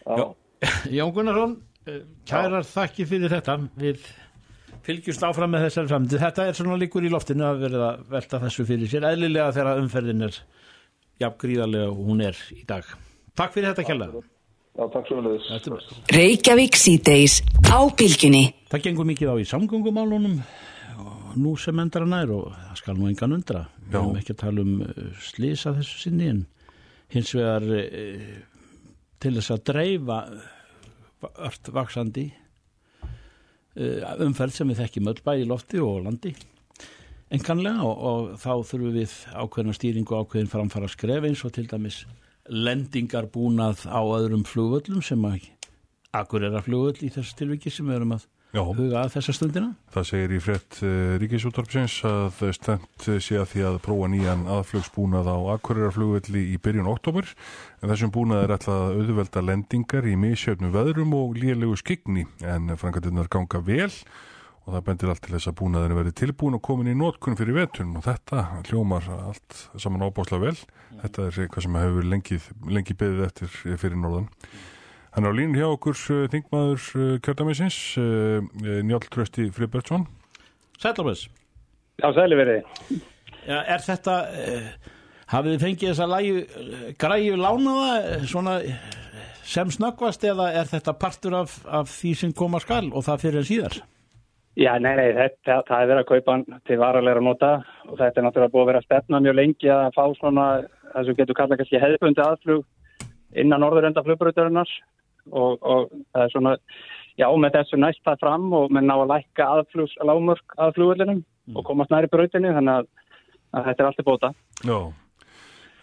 Já. 0.08 0.26
Jón 0.96 1.16
Gunnarsson, 1.18 1.58
eh, 1.92 2.04
kærar 2.30 2.72
þakki 2.72 3.10
fyrir 3.12 3.36
þetta 3.36 3.60
við 3.84 4.08
fylgjumst 4.84 5.24
áfram 5.24 5.54
með 5.54 5.68
þessari 5.68 5.92
framtíð. 5.92 6.24
Þetta 6.26 6.48
er 6.50 6.58
svona 6.58 6.78
líkur 6.82 7.08
í 7.08 7.12
loftinu 7.14 7.48
að 7.48 7.64
verða 7.68 7.90
velta 8.12 8.42
þessu 8.44 8.68
fyrir 8.68 8.92
sér, 8.92 9.08
eðlilega 9.14 9.56
þegar 9.56 9.82
umferðin 9.84 10.28
er 10.28 10.38
jafn 11.24 11.40
gríðarlega 11.44 11.90
og 11.92 12.06
hún 12.10 12.24
er 12.26 12.40
í 12.56 12.64
dag. 12.68 12.88
Takk 13.38 13.56
fyrir 13.56 13.72
þetta 13.72 13.88
kjalla. 13.88 14.10
Já, 14.74 14.86
takk 14.90 15.10
svo 15.10 15.22
mjög. 15.22 15.90
Reykjavík 16.14 16.78
síðdeis 16.82 17.40
á 17.70 17.80
bylginni. 17.94 18.48
Það 18.72 18.86
gengur 18.88 19.10
mikið 19.10 19.34
á 19.34 19.36
í 19.38 19.46
samgöngumálunum 19.50 20.40
og 21.04 21.36
nú 21.38 21.54
sem 21.62 21.80
endra 21.82 22.08
nær 22.10 22.34
og 22.34 22.48
það 22.54 22.80
skal 22.82 22.98
nú 22.98 23.10
engan 23.12 23.38
undra. 23.38 23.68
Við 23.86 24.00
erum 24.00 24.18
ekki 24.18 24.34
að 24.34 24.42
tala 24.42 24.66
um 24.66 24.74
slýsa 25.22 25.76
þessu 25.78 26.02
sinni 26.08 26.32
en 26.32 26.42
hins 27.14 27.34
vegar 27.38 27.68
eh, 27.78 28.42
til 29.22 29.36
þess 29.38 29.54
að 29.54 29.66
dreifa 29.70 30.20
ört 31.48 31.70
vaksandi 31.74 32.26
eh, 32.32 32.43
umferð 33.76 34.58
sem 34.58 34.70
við 34.70 34.84
þekkjum 34.84 35.10
öll 35.14 35.22
bæði 35.26 35.48
lofti 35.50 35.80
og 35.82 36.04
landi. 36.06 36.34
Enganlega 37.34 37.86
og, 37.88 38.04
og 38.06 38.28
þá 38.38 38.52
þurfum 38.70 38.94
við 38.94 39.16
ákveðna 39.34 39.74
stýringu 39.74 40.14
og 40.14 40.28
ákveðin 40.28 40.52
framfara 40.52 40.90
skref 40.92 41.26
eins 41.26 41.42
og 41.48 41.56
til 41.56 41.66
dæmis 41.72 42.04
lendingar 42.50 43.30
búnað 43.34 43.88
á 43.90 44.02
öðrum 44.04 44.44
flugvöllum 44.46 45.02
sem 45.02 45.24
að 45.26 45.48
akkur 46.14 46.46
er 46.46 46.54
að 46.54 46.68
flugvöll 46.68 47.08
í 47.08 47.10
þessu 47.14 47.38
tilviki 47.40 47.72
sem 47.74 47.90
við 47.90 48.02
erum 48.02 48.16
að 48.18 48.28
Já, 48.54 48.62
huga 48.62 49.00
að 49.02 49.16
þessa 49.16 49.34
stundina? 49.34 49.70
Það 49.96 50.04
segir 50.06 50.34
í 50.36 50.40
frett 50.46 50.76
uh, 50.86 51.16
Ríkisúttarpsins 51.18 51.96
að 52.06 52.44
stend 52.54 53.06
sé 53.26 53.40
að 53.42 53.48
því 53.50 53.64
að 53.66 53.78
prófa 53.88 54.10
nýjan 54.14 54.44
aðflugsbúnað 54.46 55.30
á 55.34 55.38
Akureyrar-flugvelli 55.56 56.44
í 56.54 56.60
byrjun 56.62 56.92
oktober 56.92 57.32
en 57.82 57.90
þessum 57.90 58.12
búnað 58.14 58.44
er 58.44 58.54
alltaf 58.54 58.94
auðvelda 58.94 59.42
lendingar 59.48 60.06
í 60.06 60.14
misjöfnu 60.22 60.70
veðrum 60.76 61.16
og 61.18 61.34
lélegu 61.42 61.80
skigni 61.82 62.28
en 62.46 62.70
frangatinnar 62.78 63.32
ganga 63.34 63.64
vel 63.66 63.90
og 64.64 64.70
það 64.76 64.86
bendir 64.92 65.12
allt 65.16 65.26
til 65.26 65.34
þess 65.34 65.50
að 65.50 65.58
búnaðinu 65.64 65.98
verði 65.98 66.14
tilbúin 66.22 66.60
og 66.60 66.64
komin 66.64 66.92
í 66.94 66.96
nótkunn 67.00 67.40
fyrir 67.40 67.58
vetun 67.58 67.98
og 67.98 68.06
þetta 68.06 68.44
hljómar 68.70 69.10
allt 69.18 69.64
saman 69.82 70.06
ábáslega 70.06 70.46
vel. 70.46 70.56
Þetta 71.02 71.26
er 71.26 71.42
eitthvað 71.48 71.66
sem 71.66 71.82
hefur 71.82 72.08
lengi, 72.14 72.40
lengi 72.70 72.96
beðið 73.02 73.26
eftir 73.32 73.58
fyrir 73.82 73.98
norðan. 74.00 74.30
Hann 75.14 75.28
er 75.28 75.34
á 75.34 75.38
línu 75.38 75.60
hjá 75.60 75.68
okkur 75.70 75.94
uh, 76.10 76.24
þingmaður 76.34 76.86
uh, 76.98 77.14
kjördamisins, 77.22 77.78
uh, 78.02 78.42
Njálf 78.88 79.10
Trösti 79.14 79.50
Fribertsson. 79.54 80.08
Sætlófis, 80.82 81.28
Já, 82.02 82.10
sæli 82.18 82.36
verið. 82.36 82.66
ja, 83.46 83.60
er 83.70 83.84
þetta 83.86 84.14
eh, 84.34 84.66
hafið 85.30 85.54
þið 85.54 85.62
fengið 85.64 85.90
þessa 85.92 86.08
lægi, 86.10 86.32
græju 87.00 87.36
lánaða 87.38 87.92
eh, 88.02 88.24
svona 88.28 88.56
eh, 88.66 88.80
sem 89.46 89.70
snöggvast 89.72 90.26
eða 90.26 90.50
er 90.58 90.66
þetta 90.72 90.96
partur 90.98 91.36
af, 91.44 91.60
af 91.70 91.92
því 91.94 92.14
sem 92.18 92.34
koma 92.34 92.60
skal 92.64 92.90
og 92.90 93.06
það 93.06 93.22
fyrir 93.28 93.40
en 93.44 93.48
síðar? 93.52 93.78
Já, 94.58 94.74
nei, 94.82 94.92
nei, 94.98 95.12
þetta, 95.18 95.62
það 95.70 95.78
er 95.84 95.92
verið 95.92 96.02
að 96.02 96.10
kaupa 96.10 96.60
til 96.68 96.80
varalega 96.82 97.24
nota 97.26 97.52
og 97.88 97.96
þetta 98.02 98.20
er 98.20 98.26
náttúrulega 98.28 98.54
búið 98.56 98.64
að 98.66 98.72
vera 98.72 98.82
að 98.82 98.88
stefna 98.90 99.22
mjög 99.24 99.38
lengi 99.40 99.72
að 99.74 99.86
fá 99.96 100.04
svona, 100.18 100.48
það 100.96 101.08
sem 101.08 101.20
getur 101.22 101.40
kallað 101.40 101.62
kannski 101.62 101.84
hefðbundi 101.86 102.26
aðflug 102.26 102.66
innan 103.44 103.64
norðurenda 103.64 104.04
flugbröðurinnar 104.06 104.74
og, 105.32 105.62
og 105.62 105.94
það 106.14 106.26
er 106.26 106.34
svona, 106.34 106.56
já, 107.20 107.28
með 107.30 107.56
þessu 107.60 107.80
næst 107.80 108.04
það 108.08 108.26
fram 108.26 108.50
og 108.58 108.74
með 108.74 108.90
ná 108.90 108.96
að 108.96 109.08
lækka 109.14 109.48
aðflugs, 109.60 109.96
lágmörk 110.04 110.58
að 110.58 110.76
flugvöldinum 110.80 111.24
og 111.54 111.66
komast 111.68 111.94
næri 111.94 112.12
bröðinni 112.12 112.54
þannig 112.56 112.82
að, 112.82 112.92
að 113.54 113.66
þetta 113.70 113.84
er 113.84 113.90
allt 113.90 114.04
í 114.04 114.08
bóta. 114.08 114.34
Já. 114.64 114.78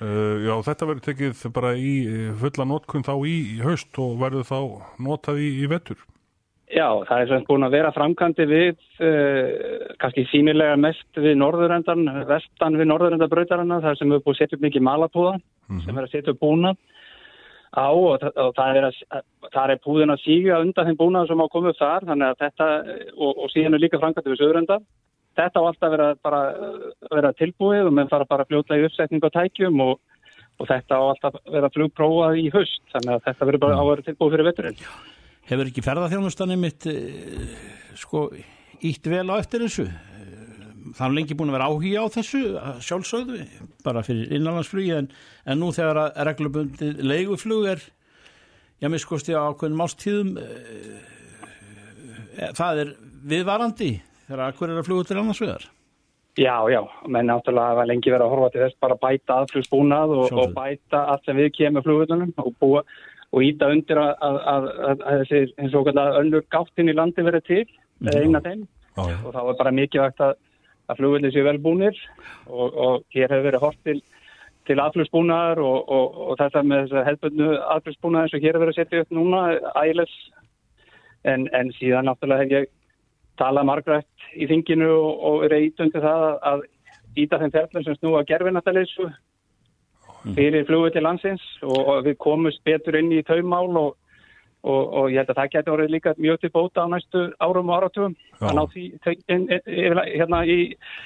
Uh, 0.00 0.38
já, 0.46 0.54
þetta 0.64 0.86
verður 0.88 1.04
tekið 1.04 1.42
bara 1.52 1.74
í 1.76 1.90
eh, 2.08 2.28
fulla 2.40 2.64
nótkunn 2.64 3.04
þá 3.04 3.12
í, 3.28 3.34
í 3.52 3.58
haust 3.60 3.98
og 4.00 4.14
verður 4.22 4.46
þá 4.48 4.60
notað 5.04 5.42
í, 5.44 5.50
í 5.60 5.68
vettur. 5.68 6.00
Já, 6.70 6.86
það 7.04 7.20
er 7.20 7.28
sem 7.28 7.44
búin 7.48 7.66
að 7.66 7.74
vera 7.74 7.90
framkvæmdi 7.92 8.46
við, 8.48 8.78
uh, 9.02 9.90
kannski 10.00 10.24
sínilega 10.30 10.78
mest 10.80 11.20
við 11.20 11.36
norðurendan, 11.42 12.06
vestan 12.30 12.78
við 12.80 12.88
norðurendabrautarana, 12.88 13.82
það 13.84 13.98
sem 13.98 14.14
er 14.14 14.24
búin 14.24 14.38
að 14.38 14.40
setja 14.40 14.56
upp 14.56 14.64
mikið 14.64 14.86
malapúða, 14.88 15.34
sem 15.84 15.98
er 15.98 16.06
að 16.06 16.14
setja 16.14 16.32
upp 16.32 16.40
búna 16.46 16.72
á 17.70 17.86
og, 17.94 18.24
og 18.24 18.50
það 18.56 18.78
er, 18.80 18.88
er 19.62 19.82
púðin 19.84 20.14
að 20.14 20.24
síga 20.24 20.58
undan 20.62 20.88
þeim 20.88 20.98
búnað 20.98 21.30
sem 21.30 21.42
á 21.42 21.44
að 21.44 21.52
koma 21.54 21.70
upp 21.70 21.78
þar, 21.78 22.06
þannig 22.08 22.26
að 22.26 22.40
þetta, 22.44 22.68
og, 23.14 23.30
og 23.30 23.52
síðan 23.52 23.76
er 23.76 23.84
líka 23.84 24.00
framkvæmdi 24.02 24.32
við 24.32 24.42
söðurenda. 24.42 24.78
Þetta 25.38 25.62
á 25.62 25.68
alltaf 25.68 25.92
vera, 25.94 26.08
bara, 26.26 26.40
vera 27.14 27.32
tilbúið 27.38 27.86
og 27.86 27.94
menn 27.94 28.10
fara 28.10 28.26
bara 28.28 28.46
fljótlega 28.48 28.82
í 28.82 28.88
uppsetning 28.88 29.22
og 29.22 29.34
tækjum 29.36 29.84
og, 29.86 30.00
og 30.58 30.70
þetta 30.72 30.98
á 30.98 31.02
alltaf 31.06 31.38
vera 31.46 31.70
flugprófað 31.70 32.40
í 32.42 32.48
haust, 32.54 32.82
þannig 32.90 33.16
að 33.16 33.26
þetta 33.28 33.50
verður 33.50 33.64
bara 33.66 33.78
á 33.78 33.82
að 33.84 33.90
vera 33.92 34.06
tilbúið 34.08 34.34
fyrir 34.34 34.50
vetturinn. 34.50 34.80
Hefur 35.50 35.70
ekki 35.70 35.86
ferðarþjónustanum 35.86 36.66
mitt 36.66 36.86
eh, 36.90 37.54
sko 37.98 38.26
ítt 38.86 39.06
vel 39.10 39.28
á 39.30 39.34
eftir 39.38 39.62
þessu? 39.64 39.86
Eh, 40.80 40.92
Það 40.96 41.06
er 41.06 41.16
lengi 41.16 41.36
búin 41.36 41.50
að 41.52 41.56
vera 41.58 41.68
áhuga 41.70 42.04
á 42.04 42.06
þessu 42.16 42.42
að 42.60 42.78
sjálfsögðu, 42.86 43.40
bara 43.84 44.02
fyrir 44.06 44.32
innanlandsflugi 44.36 44.92
en, 44.96 45.08
en 45.46 45.60
nú 45.60 45.70
þegar 45.76 46.00
að 46.06 46.20
reglubundi 46.30 46.92
leiguflug 47.04 47.66
er 47.68 47.82
já, 48.80 48.88
miskosti 48.88 49.36
á 49.36 49.44
ákveðnum 49.52 49.84
ástíðum 49.84 50.32
e, 50.40 50.46
það 52.56 52.80
er 52.84 52.94
viðvarandi 53.30 53.90
þegar 54.26 54.46
akkur 54.46 54.72
er 54.72 54.80
að 54.80 54.88
fluga 54.88 55.08
til 55.10 55.20
annars 55.20 55.42
vegar. 55.42 55.68
Já, 56.38 56.56
já, 56.70 56.80
menn 57.10 57.26
náttúrulega 57.28 57.74
hafa 57.74 57.86
lengi 57.90 58.12
verið 58.12 58.24
að 58.24 58.32
horfa 58.32 58.50
til 58.54 58.62
þess 58.64 58.80
bara 58.80 58.96
að 58.96 59.02
bæta 59.04 59.38
aðflugsbúnað 59.42 60.12
og, 60.16 60.36
og 60.40 60.52
bæta 60.56 61.00
allt 61.12 61.24
sem 61.26 61.36
við 61.36 61.50
kemur 61.58 61.84
flugvöldunum 61.84 62.30
og 62.40 62.52
búa 62.62 62.84
og 63.30 63.44
íta 63.46 63.68
undir 63.70 63.98
að, 64.00 64.12
að, 64.26 64.38
að, 64.52 64.68
að, 64.90 65.02
að 65.10 65.24
þessi 65.24 65.40
eins 65.60 65.74
og 65.76 65.88
kallar 65.90 66.20
önnur 66.22 66.46
gáttin 66.54 66.90
í 66.90 66.94
landi 66.96 67.24
verið 67.26 67.44
til, 67.50 67.64
eina 68.14 68.40
þeim 68.42 68.62
Já, 68.96 69.02
já. 69.06 69.18
og 69.26 69.34
þá 69.34 69.40
er 69.42 69.58
bara 69.58 69.74
mikilvægt 69.74 70.22
að, 70.24 70.38
að 70.90 71.00
flugvöldin 71.00 71.34
séu 71.34 71.46
vel 71.46 71.60
búnir 71.62 71.96
og, 72.48 72.74
og 72.74 73.04
hér 73.14 73.30
hefur 73.30 73.46
verið 73.46 73.64
hort 73.64 73.80
til, 73.86 74.00
til 74.68 74.78
aðflugsbúnaðar 74.82 75.62
og, 75.62 75.78
og, 75.86 76.18
og 76.26 76.40
þetta 76.42 76.64
með 76.66 76.82
þess 76.82 76.98
að 76.98 77.08
hefðbundu 77.10 77.48
aðflugsbúnaðar 77.76 78.36
og 78.36 78.44
hér 78.44 78.50
hefur 78.50 78.66
verið 78.66 78.74
að 78.74 78.80
setja 78.82 79.04
upp 79.04 79.16
núna 79.16 79.42
ægilegs 79.84 80.18
en, 81.30 81.48
en 81.56 81.72
síðan 81.78 82.10
náttúrulega 82.10 82.44
hef 82.44 82.54
ég 82.56 82.70
talað 83.40 83.68
margrætt 83.70 84.28
í 84.36 84.48
þinginu 84.50 84.90
og, 84.90 85.24
og 85.30 85.48
reyt 85.52 85.80
undir 85.80 86.04
það 86.04 86.26
að, 86.28 86.38
að 86.50 86.68
íta 87.24 87.40
þeim 87.40 87.54
ferðlum 87.54 87.86
sem 87.86 87.98
snúa 87.98 88.24
gerfinatalysu 88.28 89.08
fyrir 90.36 90.66
flugvöldi 90.68 91.02
landsins 91.02 91.42
og, 91.64 92.04
við 92.04 92.18
komumst 92.20 92.62
betur 92.66 92.98
inn 92.98 93.12
í 93.14 93.22
taumál 93.26 93.68
og, 93.80 93.96
og, 94.60 94.80
og 94.92 95.06
ég 95.12 95.20
held 95.22 95.30
að 95.32 95.38
það 95.38 95.52
getur 95.54 95.74
orðið 95.76 95.94
líka 95.94 96.14
mjög 96.18 96.40
til 96.40 96.50
bóta 96.54 96.84
á 96.84 96.92
næstu 96.92 97.22
árum 97.40 97.70
og 97.70 97.76
áratugum 97.78 98.16
að 98.40 98.56
ná 98.58 98.62
því 98.72 98.84
hérna 99.28 100.42
í, 100.44 100.58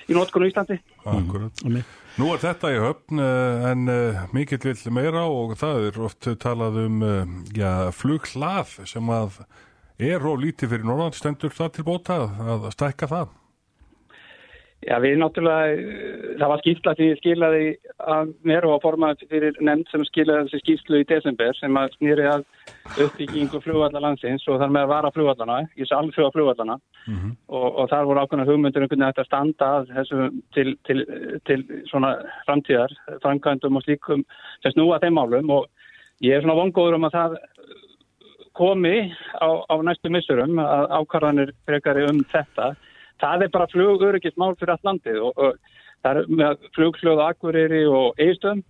í 0.08 0.16
nótkunum 0.16 0.50
Íslandi. 0.50 0.80
Akkurat. 1.04 1.62
Mm. 1.66 1.84
Nú 2.14 2.30
er 2.30 2.42
þetta 2.42 2.70
í 2.70 2.80
höfn 2.82 3.22
eh, 3.22 3.68
en 3.70 3.88
uh, 3.90 4.24
mikill 4.34 4.62
vill 4.62 4.94
meira 4.94 5.24
og 5.26 5.56
það 5.58 5.88
er 5.90 6.02
oft 6.06 6.28
talað 6.42 6.80
um 6.84 7.00
uh, 7.02 7.22
já, 7.54 7.90
flughlað 7.94 8.76
sem 8.90 9.10
að 9.10 9.40
er 10.02 10.26
og 10.26 10.40
lítið 10.42 10.74
fyrir 10.74 10.86
norðan 10.88 11.14
stendur 11.14 11.54
það 11.54 11.74
til 11.76 11.86
bóta 11.86 12.20
að 12.54 12.70
stækka 12.74 13.10
það. 13.10 13.34
Já, 14.84 14.98
við 15.00 15.14
náttúrulega, 15.16 15.76
það 16.40 16.50
var 16.50 16.60
skýrsla 16.60 16.92
sem 16.96 17.06
ég 17.08 17.20
skilaði 17.20 17.68
að 18.14 18.32
mér 18.44 18.66
og 18.68 18.74
að 18.74 18.82
forma 18.82 19.12
fyrir 19.22 19.56
nefnd 19.64 19.88
sem 19.88 20.04
skilaði 20.10 20.44
þessi 20.48 20.60
skýrslu 20.60 21.00
í 21.00 21.06
desember 21.08 21.56
sem 21.56 21.78
að 21.80 21.94
snýri 21.96 22.26
að 22.28 22.44
uppbyggingu 23.00 23.60
flugvallar 23.64 24.04
landsins 24.04 24.44
og 24.50 24.60
þar 24.60 24.74
með 24.74 24.84
að 24.84 24.92
vara 24.92 25.12
flugvallana, 25.14 25.56
ég 25.80 25.88
sá 25.88 25.94
alveg 25.96 26.34
flugvallana 26.34 26.76
og, 27.48 27.68
og 27.80 27.88
þar 27.90 28.10
voru 28.10 28.24
ákveðna 28.24 28.46
hugmyndur 28.50 28.84
einhvern 28.84 29.00
veginn 29.00 29.08
hægt 29.08 29.22
að 29.22 29.30
standa 29.30 29.70
þessu 29.88 30.28
til, 30.56 30.76
til, 30.84 31.00
til 31.48 31.60
svona 31.88 32.14
framtíðar, 32.44 32.92
framkvæmdum 33.24 33.80
og 33.80 33.86
slíkum 33.86 34.24
sem 34.62 34.74
snúa 34.76 35.00
þeim 35.00 35.16
málum. 35.16 35.50
Og 35.50 35.68
ég 36.24 36.36
er 36.36 36.44
svona 36.44 36.60
vongóður 36.60 36.98
um 36.98 37.08
að 37.08 37.16
það 37.16 37.38
komi 38.54 38.96
á, 39.40 39.48
á 39.64 39.74
næstu 39.82 40.12
missurum 40.12 40.60
að 40.62 40.90
ákvarðanir 41.00 41.54
frekari 41.66 42.04
um 42.10 42.20
þetta. 42.30 42.74
Það 43.22 43.46
er 43.46 43.54
bara 43.54 43.70
flugurikist 43.70 44.38
mál 44.40 44.54
fyrir 44.58 44.74
allt 44.74 44.88
landið 44.88 45.20
og, 45.28 45.38
og 45.38 45.58
það 46.04 46.20
er 46.20 46.32
með 46.40 46.68
flugslöðu 46.76 47.24
Akureyri 47.28 47.84
og 47.88 48.20
Eistöðum. 48.20 48.64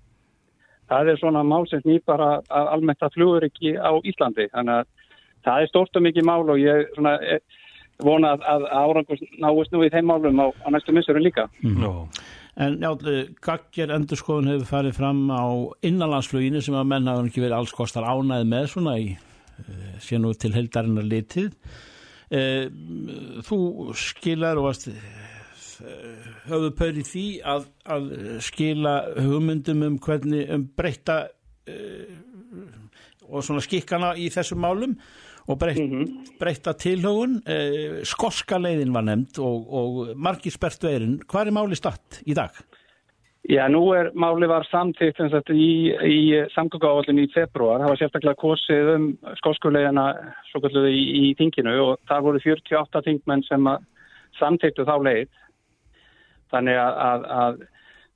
Það 0.91 1.11
er 1.11 1.21
svona 1.21 1.43
mál 1.49 1.65
sem 1.71 1.81
snýr 1.81 2.03
bara 2.07 2.39
að 2.53 2.71
almennt 2.77 3.03
að 3.03 3.17
fluguriki 3.17 3.75
á 3.81 3.93
Íslandi. 4.05 4.51
Þannig 4.53 4.83
að 4.83 4.89
það 5.47 5.61
er 5.63 5.71
stórt 5.73 5.97
og 5.97 6.05
mikið 6.05 6.27
mál 6.29 6.43
og 6.45 6.61
ég 6.61 6.91
svona, 6.95 7.15
eh, 7.25 7.41
vona 8.05 8.35
að, 8.35 8.45
að 8.53 8.67
árangur 8.71 9.23
náist 9.41 9.73
nú 9.73 9.85
í 9.85 9.91
þeim 9.93 10.09
málum 10.11 10.43
á, 10.45 10.47
á 10.51 10.69
næstu 10.75 10.95
missurum 10.95 11.25
líka. 11.25 11.49
Já. 11.63 11.93
En 12.55 12.77
já, 12.79 12.91
gagger 13.43 13.91
endurskoðun 13.97 14.53
hefur 14.53 14.69
farið 14.69 14.99
fram 15.01 15.25
á 15.27 15.43
innanlandsfluginu 15.83 16.63
sem 16.63 16.77
að 16.79 16.91
menn 16.93 17.11
hafa 17.11 17.25
ekki 17.27 17.43
verið 17.43 17.57
alls 17.57 17.75
kostar 17.75 18.07
ánæð 18.07 18.45
með 18.47 18.69
svona 18.71 18.95
í 19.03 19.09
uh, 19.17 19.97
sé 19.99 20.21
nú 20.23 20.31
til 20.39 20.53
heldarinnar 20.55 21.09
litið. 21.09 21.51
Uh, 22.33 22.69
þú 23.45 23.59
skilar 23.99 24.61
og 24.61 24.71
varst 24.71 24.89
uh, 24.89 26.31
höfðu 26.49 26.71
pör 26.79 27.01
í 27.01 27.05
því 27.07 27.27
að, 27.55 27.67
að 27.97 28.09
skila 28.45 28.95
hugmyndum 29.19 29.85
um 29.89 29.99
hvernig 30.03 30.49
um 30.55 30.65
breyta 30.77 31.19
uh, 31.69 32.17
og 33.29 33.45
svona 33.45 33.65
skikkana 33.65 34.15
í 34.21 34.31
þessum 34.33 34.61
málum 34.65 34.97
og 35.45 35.59
breytt, 35.61 36.33
breytta 36.41 36.73
tilhögun. 36.81 37.41
Uh, 37.45 38.01
skoska 38.09 38.61
leiðin 38.61 38.95
var 38.95 39.05
nefnd 39.09 39.43
og, 39.45 39.69
og 39.69 40.15
margir 40.17 40.55
spertu 40.55 40.89
eirin 40.89 41.19
hvað 41.29 41.51
er 41.51 41.59
máli 41.59 41.79
statt 41.79 42.23
í 42.25 42.37
dag? 42.37 42.57
Já, 43.45 43.67
nú 43.69 43.93
er 43.93 44.09
máli 44.17 44.47
var 44.49 44.65
samtíkt 44.71 45.21
í, 45.53 45.93
í 45.93 46.19
samgöngáallin 46.55 47.21
í 47.21 47.27
februar. 47.35 47.83
Það 47.83 47.91
var 47.91 47.99
sérstaklega 48.01 48.41
kosið 48.41 48.89
um 48.95 49.05
skóskulegina 49.37 50.05
í, 50.89 51.03
í 51.29 51.35
þinginu 51.37 51.75
og 51.83 51.99
það 52.09 52.25
voru 52.25 52.41
48 52.41 53.03
þingmenn 53.05 53.45
sem 53.45 53.69
samtíktu 54.39 54.87
þá 54.89 54.97
leið. 55.05 55.29
Þannig 56.55 56.81
að, 56.81 56.97
að, 57.09 57.29
að 57.43 57.63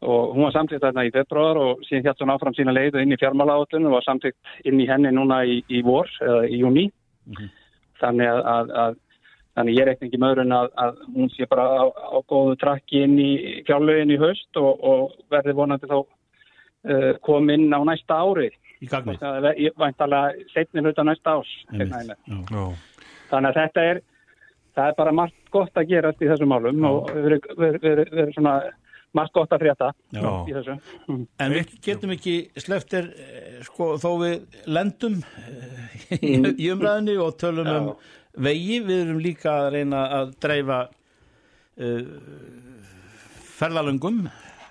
og 0.08 0.32
hún 0.32 0.46
var 0.46 0.54
samtíkt 0.54 0.84
þarna 0.86 1.04
í 1.08 1.12
februar 1.12 1.58
og 1.60 1.84
síðan 1.84 2.04
hjætt 2.06 2.20
hún 2.22 2.32
áfram 2.32 2.54
sína 2.56 2.72
leið 2.72 3.00
inn 3.02 3.12
í 3.12 3.18
fjármálaállin 3.20 3.88
og 3.90 3.98
var 3.98 4.06
samtíkt 4.06 4.64
inn 4.64 4.80
í 4.80 4.86
henni 4.88 5.10
núna 5.12 5.42
í, 5.44 5.58
í 5.68 5.82
vor 5.82 6.08
eða 6.22 6.44
í 6.46 6.60
júni. 6.62 6.86
Mm 7.26 7.36
-hmm. 7.36 7.54
Þannig 8.00 8.28
að, 8.30 8.72
að 8.84 8.98
Þannig 9.58 9.74
ég 9.74 9.82
er 9.82 9.88
ekkert 9.90 10.06
ekki 10.06 10.18
maður 10.22 10.44
en 10.44 10.54
að, 10.54 10.68
að 10.78 10.98
hún 11.16 11.30
sé 11.34 11.46
bara 11.50 11.64
á, 11.66 11.84
á 11.90 12.16
góðu 12.30 12.54
trakki 12.60 13.00
inn 13.02 13.16
í 13.18 13.30
fjárlögin 13.66 14.12
í 14.14 14.18
höst 14.20 14.60
og, 14.60 14.84
og 14.86 15.16
verði 15.34 15.54
vonandi 15.58 15.88
þá 15.90 15.96
uh, 15.98 17.08
kom 17.26 17.50
inn 17.50 17.66
á 17.74 17.82
næsta 17.88 18.20
ári. 18.22 18.52
Í 18.78 18.86
gagnið? 18.86 19.24
Ég 19.58 19.74
vænt 19.82 20.04
alveg 20.06 20.44
setnir 20.52 20.86
hlut 20.86 21.00
á 21.02 21.04
næsta 21.08 21.34
ás. 21.40 21.54
Þannig 21.74 23.48
að 23.48 23.58
þetta 23.58 23.86
er, 23.92 24.00
það 24.78 24.92
er 24.92 24.98
bara 25.00 25.14
margt 25.18 25.50
gott 25.50 25.80
að 25.80 25.90
gera 25.90 26.12
í 26.14 26.28
þessum 26.28 26.54
málum 26.54 26.78
Já. 26.78 26.90
og 26.92 27.10
ver, 27.58 27.80
ver, 27.82 28.04
svona 28.36 28.54
margt 29.18 29.34
gott 29.34 29.56
að 29.56 29.64
frétta 29.64 29.90
í 30.14 30.54
þessu. 30.54 30.76
Mm. 31.08 31.24
En 31.42 31.56
við 31.56 31.74
getum 31.82 32.14
ekki 32.14 32.36
sleftir 32.62 33.10
eh, 33.10 33.58
sko 33.66 33.96
þó 33.98 34.08
við 34.22 34.62
lendum 34.70 35.18
eh, 35.18 35.98
í, 36.20 36.36
í 36.54 36.70
umræðinu 36.76 37.18
og 37.26 37.34
tölum 37.42 37.72
Já. 37.72 37.80
um 37.80 37.90
vegi, 38.36 38.80
við 38.84 39.04
erum 39.06 39.22
líka 39.22 39.54
að 39.64 39.72
reyna 39.78 40.04
að 40.18 40.34
dreifa 40.42 40.82
uh, 40.88 42.04
ferðalöngum 43.58 44.26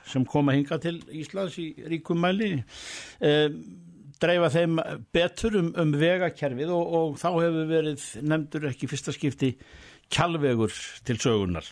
sem 0.08 0.24
koma 0.28 0.56
hinga 0.56 0.80
til 0.84 1.00
Íslands 1.16 1.58
í 1.60 1.72
ríkum 1.90 2.22
mæli 2.24 2.54
uh, 2.62 3.50
dreifa 4.22 4.52
þeim 4.54 4.80
betur 5.14 5.58
um, 5.60 5.74
um 5.78 5.92
vegakerfið 5.98 6.72
og, 6.74 6.94
og 7.00 7.18
þá 7.22 7.28
hefur 7.34 7.68
verið 7.70 8.06
nefndur 8.24 8.70
ekki 8.72 8.90
fyrsta 8.90 9.14
skipti 9.16 9.54
kjálvegur 10.14 10.74
til 11.08 11.18
sögunar 11.22 11.68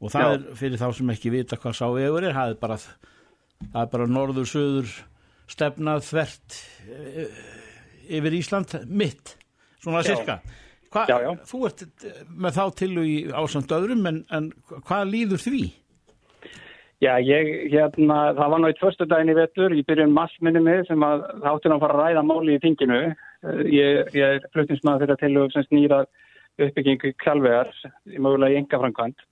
og 0.00 0.12
það 0.12 0.26
Já. 0.26 0.32
er 0.32 0.46
fyrir 0.60 0.80
þá 0.80 0.88
sem 0.96 1.12
ekki 1.14 1.32
vita 1.32 1.60
hvað 1.60 1.78
sá 1.78 1.86
vegur 1.92 2.26
er, 2.26 2.36
það 2.36 2.54
er 2.54 2.58
bara, 2.60 2.78
það 3.62 3.80
er 3.82 3.92
bara 3.94 4.08
norður, 4.10 4.50
söður 4.50 4.96
stefnað 5.52 6.04
þvert 6.08 6.60
uh, 6.90 7.40
yfir 8.16 8.38
Ísland 8.40 8.78
mitt, 8.88 9.36
svona 9.82 10.02
Já. 10.04 10.14
cirka 10.14 10.40
Hva, 10.96 11.06
já, 11.10 11.16
já. 11.22 11.32
Þú 11.50 11.64
ert 11.68 11.82
með 12.32 12.56
þá 12.56 12.64
til 12.80 12.92
í 13.02 13.16
ásand 13.42 13.74
öðrum, 13.76 14.06
en, 14.08 14.22
en 14.32 14.48
hvað 14.88 15.10
líður 15.12 15.44
því? 15.44 15.64
Já, 17.04 17.12
ég, 17.20 17.48
hérna, 17.74 18.32
það 18.32 18.38
var 18.38 18.60
náttúrulega 18.62 18.78
tvörstu 18.80 19.06
daginn 19.10 19.32
í 19.34 19.36
vettur, 19.36 19.74
ég 19.76 19.84
byrjun 19.88 20.14
massminni 20.16 20.62
með 20.64 20.86
sem 20.88 21.02
að 21.04 21.26
átti 21.44 21.68
að 21.68 21.82
fara 21.82 21.96
að 21.96 22.00
ræða 22.00 22.22
máli 22.24 22.56
í 22.56 22.62
tinginu. 22.62 23.00
Ég, 23.68 24.14
ég 24.16 24.38
er 24.38 24.46
fluttinsmaður 24.54 25.04
fyrir 25.04 25.20
til 25.20 25.42
og 25.42 25.52
sem 25.52 25.66
snýra 25.68 25.98
uppbyggingu 26.56 27.12
kjálvegar, 27.20 27.72
mögulega 28.16 28.56
í 28.56 28.60
enga 28.62 28.80
framkvæmt. 28.80 29.26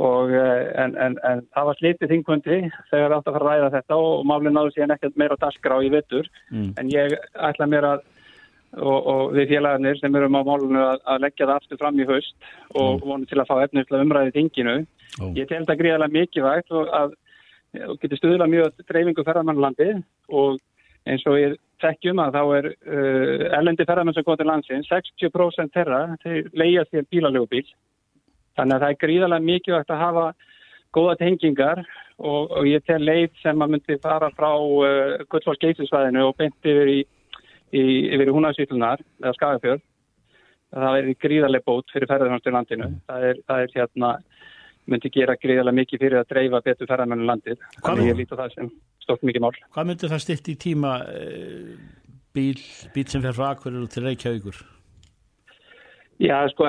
Og, 0.00 0.30
eh, 0.36 0.68
en, 0.78 0.92
en, 1.02 1.16
en 1.26 1.40
það 1.56 1.66
var 1.70 1.78
slitið 1.80 2.12
þingkundi 2.12 2.58
þegar 2.92 3.16
átti 3.16 3.32
að 3.32 3.36
fara 3.38 3.40
að 3.40 3.48
ræða 3.48 3.70
þetta 3.78 3.96
og 4.04 4.28
málinn 4.28 4.54
náðu 4.54 4.74
síðan 4.76 4.94
ekkert 4.94 5.18
meira 5.18 5.38
að 5.38 5.42
dasgra 5.46 5.80
á 5.80 5.84
í 5.84 5.90
vettur. 5.96 6.28
Mm. 6.52 6.68
En 6.78 6.92
ég 6.92 7.16
ætla 7.48 7.66
mér 7.66 7.88
að 7.88 8.04
og, 8.78 8.98
og 9.12 9.22
við 9.34 9.54
félagarnir 9.54 9.98
sem 9.98 10.14
erum 10.16 10.38
á 10.38 10.42
málunum 10.46 10.82
að, 10.82 11.00
að 11.10 11.24
leggja 11.26 11.48
það 11.48 11.56
aftur 11.56 11.80
fram 11.80 11.98
í 12.00 12.06
haust 12.08 12.36
og 12.74 12.92
mm. 12.92 13.02
vonum 13.06 13.26
til 13.30 13.40
að 13.40 13.50
fá 13.50 13.56
efnislega 13.64 14.06
umræðið 14.06 14.36
þinginu. 14.38 14.76
Ég 15.36 15.50
tel 15.50 15.64
það 15.66 15.80
gríðarlega 15.82 16.16
mikilvægt 16.16 16.72
og 16.76 16.94
að 16.94 17.18
og 17.86 18.00
getur 18.02 18.18
stuðla 18.18 18.48
mjög 18.50 18.82
dreifingu 18.88 19.24
ferðarmannlandi 19.26 19.92
og 20.34 20.58
eins 21.08 21.24
og 21.28 21.38
ég 21.38 21.56
þekkjum 21.80 22.20
að 22.22 22.36
þá 22.36 22.42
er 22.58 22.68
uh, 22.70 23.44
ellendi 23.58 23.86
ferðarmann 23.86 24.16
sem 24.16 24.26
góð 24.26 24.40
til 24.40 24.48
landsin, 24.50 24.86
60% 24.88 25.74
þeirra 25.76 26.00
þeir 26.24 26.50
leia 26.58 26.84
sér 26.88 27.06
bílalögubíl 27.12 27.64
þannig 28.58 28.76
að 28.76 28.84
það 28.84 28.88
er 28.90 29.00
gríðarlega 29.04 29.46
mikilvægt 29.46 29.94
að 29.94 30.02
hafa 30.02 30.26
góða 30.96 31.16
tengingar 31.20 31.84
og, 32.18 32.50
og 32.50 32.66
ég 32.68 32.82
tel 32.84 33.00
leið 33.06 33.38
sem 33.40 33.62
að 33.62 33.76
myndi 33.76 33.98
fara 34.02 34.32
frá 34.34 34.50
uh, 34.50 35.16
Guðsváls 35.30 35.62
geysisvæðinu 35.62 36.26
og 36.26 36.36
beint 36.40 36.72
yfir 36.72 36.92
í, 36.92 37.00
yfir 37.72 38.32
húnarsýtlunar 38.34 39.02
eða 39.22 39.36
skagafjörð. 39.38 39.86
Það 40.70 40.96
er 41.00 41.08
gríðarlega 41.18 41.66
bót 41.66 41.90
fyrir 41.90 42.10
ferðarhanstur 42.10 42.54
landinu. 42.54 42.90
Mm. 42.90 43.00
það 43.08 43.28
er, 43.30 43.40
það 43.48 43.64
er 43.64 43.72
hérna 43.74 44.10
myndi 44.90 45.10
gera 45.14 45.36
gríðarlega 45.38 45.78
mikið 45.80 46.02
fyrir 46.04 46.20
að 46.20 46.28
dreifa 46.32 46.60
betur 46.66 46.90
ferðarmennu 46.90 47.26
landið. 47.28 47.64
Þannig 47.84 48.10
ég 48.10 48.20
líti 48.20 48.36
á 48.38 48.40
það 48.42 48.56
sem 48.56 48.74
stótt 49.04 49.24
mikið 49.26 49.46
mál. 49.46 49.54
Hvað 49.74 49.88
myndi 49.90 50.10
það 50.10 50.22
stitt 50.24 50.50
í 50.50 50.58
tíma 50.60 50.98
e, 51.10 51.24
bíl, 52.36 52.58
bíl 52.94 53.08
sem 53.10 53.24
fer 53.24 53.36
frá 53.36 53.50
Akverður 53.52 53.90
til 53.90 54.06
Reykjavíkur? 54.06 54.60
Já, 56.20 56.36
sko, 56.52 56.66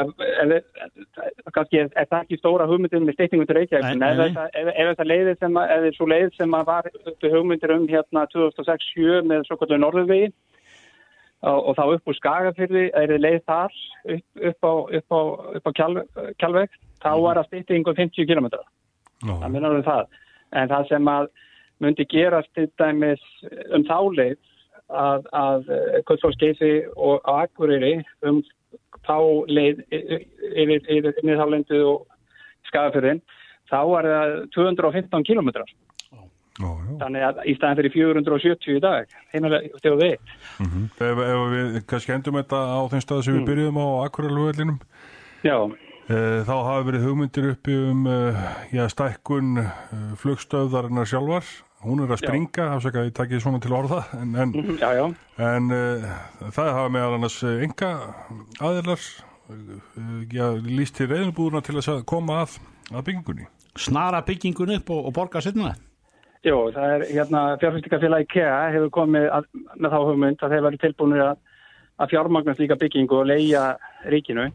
kannski 1.52 1.82
er, 1.82 1.90
það 1.92 2.22
ekki 2.22 2.38
stóra 2.40 2.68
hugmyndin 2.70 3.04
með 3.04 3.18
styrtingum 3.18 3.50
til 3.50 3.58
Reykjavík, 3.58 3.98
en 4.00 4.70
ef 4.72 4.94
það 4.96 5.10
leiðir 5.10 5.40
sem 5.42 5.58
að, 5.60 5.74
ef 5.74 5.82
það 5.82 5.88
er 5.90 5.98
svo 5.98 6.08
leið 6.08 6.30
sem 6.38 6.56
að 6.56 6.70
var 6.70 6.88
hugmyndir 7.34 7.74
um 7.76 7.90
hérna 7.90 8.24
2006-7 8.32 9.18
með 9.28 9.44
svo 9.50 9.58
kvöldu 9.60 9.82
Norðurvegi, 9.82 10.30
og, 11.41 11.60
og 11.71 11.77
þá 11.77 11.84
upp 11.95 12.12
úr 12.12 12.17
Skagafyrði 12.17 12.84
er 12.97 13.13
þið 13.13 13.23
leið 13.25 13.39
þar 13.49 13.77
upp, 14.15 14.25
upp 14.49 14.67
á, 14.67 14.73
upp 14.99 15.15
á, 15.15 15.21
upp 15.58 15.69
á 15.69 15.71
kjál, 15.80 15.95
kjálveg 16.41 16.77
þá 17.01 17.10
mhm. 17.12 17.23
var 17.25 17.39
það 17.39 17.49
stýttingum 17.49 17.97
50 17.97 18.30
km 18.30 18.51
það 19.21 19.49
minnar 19.54 19.77
við 19.77 19.88
það. 19.89 20.15
En 20.58 20.71
það 20.71 20.88
sem 20.89 21.12
að 21.12 21.27
myndi 21.82 22.06
gerast 22.10 22.49
til 22.58 22.67
dæmis 22.82 23.21
um 23.73 23.86
þá 23.88 23.97
leið 24.17 24.39
að, 24.91 25.27
að 25.34 25.69
Kvöldsfólkskeisi 26.08 26.71
og 26.95 27.21
á 27.25 27.45
Akureyri 27.45 28.01
um 28.27 28.41
þá 29.08 29.17
leið 29.49 29.82
yfir, 29.89 30.82
yfir 30.86 31.21
miðhálendu 31.25 31.82
og 31.88 32.04
Skagafyrðin 32.69 33.21
þá 33.71 33.80
var 33.88 34.10
það 34.10 34.36
215 34.58 35.25
km 35.30 35.49
Já, 36.60 36.68
já. 36.68 36.96
Þannig 37.00 37.24
að 37.24 37.38
í 37.48 37.54
staðan 37.56 37.78
fyrir 37.80 37.94
470 37.94 38.76
í 38.76 38.82
dag, 38.84 39.14
heimilega 39.32 39.80
stjóðu 39.80 40.02
við. 40.02 40.34
Mm 40.60 40.68
-hmm. 40.72 40.90
ef, 41.08 41.22
ef 41.24 41.44
við 41.54 41.78
kannski 41.88 42.14
endum 42.16 42.40
þetta 42.42 42.60
á 42.60 42.80
þeim 42.92 43.04
stað 43.06 43.22
sem 43.24 43.34
mm. 43.34 43.40
við 43.40 43.50
byrjuðum 43.50 43.80
á 43.80 43.88
Akuralvöðlinum, 44.04 44.80
e, 45.48 46.18
þá 46.44 46.56
hafa 46.68 46.84
verið 46.90 47.06
hugmyndir 47.08 47.50
uppi 47.54 47.78
um 47.88 48.08
e, 48.12 48.88
stækkun 48.92 49.62
e, 49.64 49.68
flugstöðarinnar 50.20 51.08
sjálfar. 51.08 51.48
Hún 51.82 52.04
er 52.04 52.12
að 52.14 52.20
springa, 52.22 52.68
afsaka 52.76 53.08
ég 53.08 53.16
takkið 53.18 53.40
svona 53.42 53.60
til 53.64 53.74
orða, 53.74 54.04
en, 54.14 54.36
en, 54.36 54.52
mm 54.52 54.76
-hmm. 54.78 55.16
en 55.40 55.72
e, 55.72 55.82
það 56.52 56.74
hafa 56.76 56.90
meðal 56.90 57.16
annars 57.16 57.44
enga 57.44 57.92
aðeinar 58.60 59.00
líst 60.68 60.96
til 60.96 61.08
reyðnubúðuna 61.08 61.64
til 61.64 61.80
að 61.80 62.04
koma 62.06 62.44
að, 62.44 62.60
að 62.92 63.06
byggingunni. 63.08 63.48
Snara 63.76 64.22
byggingunni 64.22 64.76
upp 64.76 64.90
og, 64.90 65.06
og 65.06 65.14
borga 65.14 65.42
setna 65.42 65.72
það? 65.72 65.90
Jó, 66.41 66.71
það 66.73 66.91
er 66.95 67.04
hérna 67.06 67.41
fjárfæstingafélagi 67.62 68.25
KEA 68.34 68.54
hefur 68.73 68.89
komið 68.95 69.27
að, 69.30 69.47
með 69.77 69.93
þá 69.93 69.97
hugmynd 70.08 70.41
að 70.41 70.54
þeir 70.56 70.63
verið 70.65 70.82
tilbúinir 70.82 71.23
að, 71.27 71.41
að 72.01 72.13
fjármagnast 72.15 72.62
líka 72.63 72.77
byggingu 72.82 73.19
og 73.19 73.27
leia 73.30 73.65
ríkinu 74.10 74.47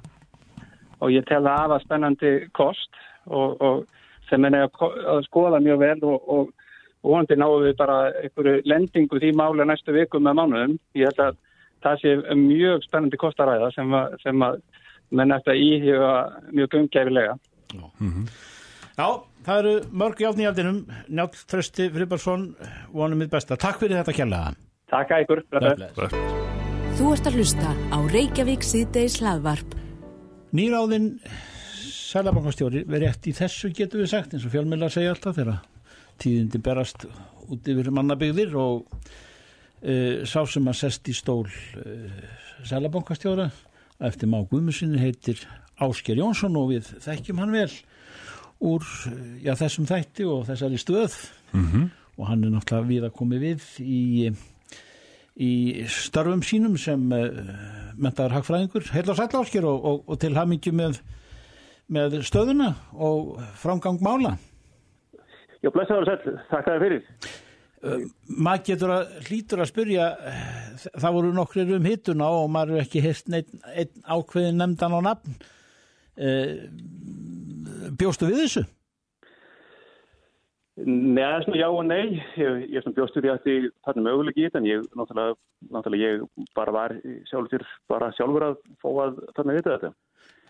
og 0.99 1.12
ég 1.14 1.27
tel 1.29 1.44
það 1.44 1.61
aða 1.62 1.79
spennandi 1.85 2.33
kost 2.59 2.99
og, 3.31 3.55
og 3.62 3.85
sem 4.27 4.49
er 4.49 4.57
að 4.64 5.20
skoða 5.29 5.61
mjög 5.62 5.79
vel 5.85 5.99
og, 6.11 6.27
og, 6.27 6.51
og 7.05 7.12
vonandi 7.12 7.38
náðu 7.38 7.62
við 7.68 7.77
bara 7.79 7.99
einhverju 8.25 8.57
lendingu 8.66 9.22
því 9.22 9.33
máli 9.38 9.68
næstu 9.70 9.94
vikum 9.94 10.27
með 10.27 10.38
mánuðum. 10.40 10.75
Ég 10.99 11.12
held 11.12 11.22
að 11.22 11.38
það 11.87 12.03
sé 12.03 12.16
mjög 12.40 12.83
spennandi 12.88 13.22
kostaræða 13.22 13.70
sem 13.77 13.94
að, 13.94 14.18
sem 14.25 14.42
að 14.42 14.59
menn 15.14 15.38
eftir 15.38 15.55
að 15.55 15.64
íhjöfa 15.68 16.12
mjög 16.51 16.75
gungæfilega. 16.75 17.38
Mm 17.77 18.11
-hmm. 18.11 18.29
Já, 18.97 19.09
það 19.45 19.59
eru 19.61 19.73
mörg 20.01 20.21
játni 20.25 20.47
í 20.47 20.47
aldinum 20.49 20.77
Njátt 21.13 21.35
Trösti 21.51 21.91
Fribarsson 21.93 22.47
vonum 22.97 23.19
mitt 23.21 23.29
besta. 23.29 23.59
Takk 23.61 23.83
fyrir 23.83 23.99
þetta 23.99 24.15
kjærlega 24.17 24.55
Takk 24.89 25.11
að 25.13 25.25
ykkur 25.27 25.43
Þú 26.97 27.11
ert 27.13 27.27
að 27.29 27.35
hlusta 27.37 27.75
á 27.93 27.99
Reykjavík 28.09 28.63
síðdeis 28.65 29.19
hlaðvarp. 29.21 29.75
Nýráðin 30.57 31.11
Sælabankastjóri 31.93 32.87
verið 32.89 33.11
eftir 33.11 33.35
í 33.35 33.37
þessu 33.37 33.69
getur 33.77 34.01
við 34.01 34.09
sagt 34.15 34.33
eins 34.33 34.47
og 34.49 34.55
fjölmjöla 34.55 34.89
segja 34.95 35.13
alltaf 35.13 35.37
þegar 35.37 35.59
tíðindi 36.23 36.63
berast 36.65 37.05
út 37.53 37.69
yfir 37.69 37.91
mannabygðir 37.93 38.57
og 38.57 38.87
uh, 38.87 40.25
sá 40.25 40.39
sem 40.49 40.73
að 40.73 40.79
sest 40.81 41.13
í 41.13 41.19
stól 41.19 41.45
uh, 41.45 42.25
Sælabankastjóra 42.65 43.51
eftir 44.09 44.33
má 44.33 44.39
Guðmusinni 44.49 45.05
heitir 45.05 45.45
Ásker 45.85 46.17
Jónsson 46.17 46.57
og 46.57 46.73
við 46.73 46.89
þekkjum 47.05 47.45
hann 47.45 47.53
vel 47.59 47.69
úr 48.64 48.85
já, 49.45 49.55
þessum 49.59 49.88
þætti 49.88 50.27
og 50.29 50.47
þessari 50.49 50.81
stöð 50.81 51.16
mm 51.53 51.66
-hmm. 51.66 51.88
og 52.16 52.29
hann 52.29 52.45
er 52.45 52.55
náttúrulega 52.55 52.88
við 52.88 53.05
að 53.05 53.16
komi 53.19 53.38
við 53.38 53.62
í, 53.81 54.33
í 55.37 55.53
starfum 55.88 56.42
sínum 56.42 56.79
sem 56.79 57.12
uh, 57.12 57.19
eh, 57.19 57.92
mentaður 57.97 58.38
hagfræðingur 58.38 58.90
heil 58.92 59.11
og 59.11 59.16
sætláskir 59.16 59.64
og, 59.64 59.85
og, 59.85 60.05
og 60.09 60.21
til 60.21 60.35
hafmyggju 60.35 60.73
með, 60.73 61.01
með 61.88 62.21
stöðuna 62.23 62.75
og 62.92 63.40
framgang 63.55 64.01
mála 64.01 64.38
Já, 65.66 65.73
blessaður 65.75 66.05
og 66.05 66.07
sæll, 66.07 66.38
takk 66.51 66.69
að 66.69 66.77
þið 66.77 66.85
fyrir. 66.85 67.05
Maður 68.27 68.62
getur 68.66 68.92
að 68.95 69.16
hlýtur 69.27 69.62
að 69.62 69.71
spyrja 69.71 70.07
eh, 70.31 70.87
það 70.87 71.16
voru 71.16 71.33
nokkrir 71.37 71.73
um 71.77 71.87
hittuna 71.87 72.29
og 72.38 72.49
maður 72.55 72.79
er 72.79 72.87
ekki 72.87 73.03
hirt 73.05 73.31
einn, 73.31 73.61
einn 73.73 74.05
ákveðin 74.05 74.61
nefndan 74.61 74.97
á 74.97 75.01
nafn 75.07 75.37
eh, 76.16 76.66
bjóstu 78.01 78.31
við 78.31 78.42
þessu? 78.44 78.66
Nei, 80.77 81.25
svona 81.40 81.57
já 81.57 81.70
og 81.72 81.87
nei, 81.88 82.18
ég, 82.37 82.57
ég 82.68 82.83
svona 82.85 82.99
bjóstur 82.99 83.25
ég 83.25 83.38
að 83.38 83.68
þarna 83.87 84.03
möguleik 84.11 84.37
í 84.37 84.42
þetta 84.44 84.61
en 84.61 84.66
ég 84.68 84.83
náttúrulega, 84.92 85.37
náttúrulega 85.72 86.11
ég 86.11 86.49
bara 86.59 86.75
var 86.77 86.94
sjálfur 87.31 87.64
bara 87.88 88.11
sjálfur 88.12 88.44
að 88.51 88.59
fá 88.83 88.88
að 89.07 89.22
þarna 89.38 89.55
vita 89.57 89.72
þetta. 89.72 89.90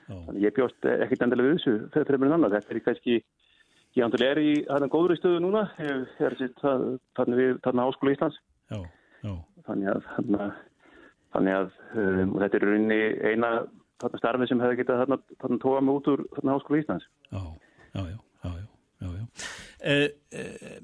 Já. 0.07 0.16
Þannig 0.27 0.46
ég 0.49 0.57
bjóst 0.57 0.88
ekkit 0.96 1.22
endilega 1.22 1.46
við 1.46 1.55
þessu 1.61 1.77
þegar 1.94 2.09
fremur 2.11 2.29
en 2.31 2.37
annað. 2.40 2.57
Þetta 2.57 2.75
er 2.75 2.83
kannski, 2.88 3.20
ég 3.94 4.03
náttúrulega 4.03 4.35
er 4.35 4.42
í 4.42 4.51
þarna 4.66 4.90
góður 4.96 5.14
í 5.14 5.20
stöðu 5.20 5.44
núna, 5.46 5.62
er 5.79 6.37
þarna 6.59 7.40
við 7.44 7.55
þarna 7.68 7.87
Háskóla 7.87 8.16
Íslands. 8.16 8.42
Já, 8.75 8.83
já, 9.22 9.33
Þannig 9.70 9.92
að, 9.94 10.05
þarna, 10.16 10.53
þannig 11.37 11.61
að 11.61 11.70
um, 12.03 12.37
þetta 12.42 12.59
er 12.59 12.66
rauninni 12.66 13.01
eina 13.31 13.53
þarna 14.03 14.21
starfið 14.21 14.51
sem 14.51 14.63
hefði 14.65 14.79
getað 14.81 15.03
þarna, 15.03 15.19
þarna 15.43 15.59
tóa 15.63 15.83
mig 15.85 15.99
út 16.01 16.11
úr 16.13 16.25
þarna 16.37 16.57
Háskóla 16.57 16.81
Íslands. 16.83 17.09
já, 17.31 17.43
já, 17.95 18.03
já, 18.03 18.19
já, 18.45 18.51
já, 19.01 19.09
já. 19.17 19.25
Eh, 19.81 20.11
eh, 20.33 20.79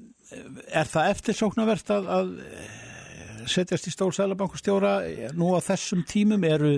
er 0.73 0.89
það 0.89 1.13
eftirsóknarvert 1.13 1.93
að, 1.93 2.11
að 2.17 2.35
eh, 2.47 2.75
setjast 3.53 3.89
í 3.91 3.95
stólsælabankustjóra 3.95 4.93
nú 5.37 5.53
á 5.57 5.61
þessum 5.65 6.05
tímum 6.09 6.45
eru, 6.47 6.77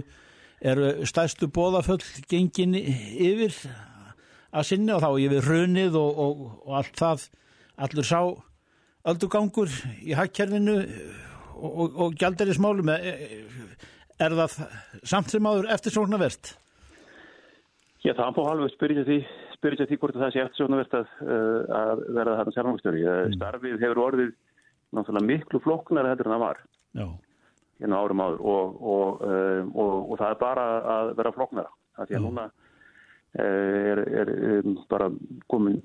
eru 0.64 0.94
stæðstu 1.07 1.51
bóðaföll 1.53 2.03
gengin 2.31 2.75
yfir 2.75 3.55
að 4.55 4.68
sinni 4.70 4.94
og 4.94 5.03
þá 5.05 5.11
yfir 5.27 5.49
runið 5.51 5.99
og, 6.01 6.18
og, 6.25 6.42
og 6.64 6.79
allt 6.81 6.99
það 6.99 7.29
allur 7.85 8.09
sá 8.09 8.20
öldugangur 9.05 9.73
í 10.01 10.14
hagkerfinu 10.16 10.79
og, 10.79 11.70
og, 11.70 11.99
og 12.07 12.16
gjalderismálum 12.18 12.90
er 14.22 14.37
það 14.38 14.59
samt 15.03 15.33
sem 15.33 15.48
áður 15.48 15.70
eftirsóknarvert? 15.74 16.55
Já, 18.05 18.12
það 18.12 18.35
má 18.37 18.40
alveg 18.50 18.72
spyrja 18.74 19.05
því, 19.09 19.18
spyrja 19.57 19.87
því 19.88 19.98
hvort 20.00 20.18
það 20.20 20.35
sé 20.35 20.42
eftir 20.44 20.61
svona 20.61 20.81
verðt 20.83 20.96
að, 20.98 21.12
uh, 21.24 21.61
að 21.79 22.03
verða 22.18 22.35
þarna 22.40 22.57
sérfangstjóri. 22.57 23.05
Mm. 23.05 23.37
Starfið 23.38 23.79
hefur 23.81 24.03
orðið 24.05 24.35
náttúrulega 24.94 25.29
miklu 25.31 25.61
flóknar 25.64 26.11
heldur 26.11 26.29
en 26.29 26.35
það 26.37 26.44
var 26.44 26.61
Já, 26.94 27.07
hérna 27.81 28.03
árum 28.05 28.22
áður 28.22 28.44
og, 28.53 28.77
og, 28.94 29.24
um, 29.24 29.72
og, 29.72 29.96
og 30.12 30.20
það 30.20 30.29
er 30.29 30.38
bara 30.44 30.68
að 30.98 31.14
vera 31.22 31.35
flóknara. 31.38 31.74
Það 31.96 32.14
Já. 32.14 32.20
núna 32.22 32.46
er, 33.40 34.05
er 34.20 34.33
um, 34.61 34.79
bara 34.90 35.11
komin 35.50 35.81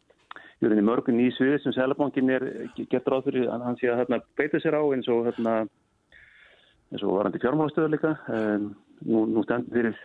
í 0.59 0.83
mörgun 0.83 1.15
ný 1.15 1.29
svið 1.37 1.61
sem 1.63 1.73
Sælabankin 1.75 2.31
er 2.35 2.43
gett 2.75 3.07
ráð 3.07 3.29
fyrir 3.29 3.47
að 3.47 3.63
hann 3.63 3.77
sé 3.79 3.87
að 3.87 4.01
hérna, 4.01 4.19
beita 4.35 4.59
sér 4.59 4.75
á 4.75 4.83
eins 4.91 5.07
og 5.07 5.29
hérna, 5.29 5.53
eins 6.89 7.03
og 7.05 7.17
varandi 7.17 7.41
fjármálastöður 7.41 7.93
líka. 7.95 8.13
Um, 8.33 8.71
nú, 9.05 9.25
nú 9.29 9.43
stendur 9.45 9.75
fyrir 9.75 9.99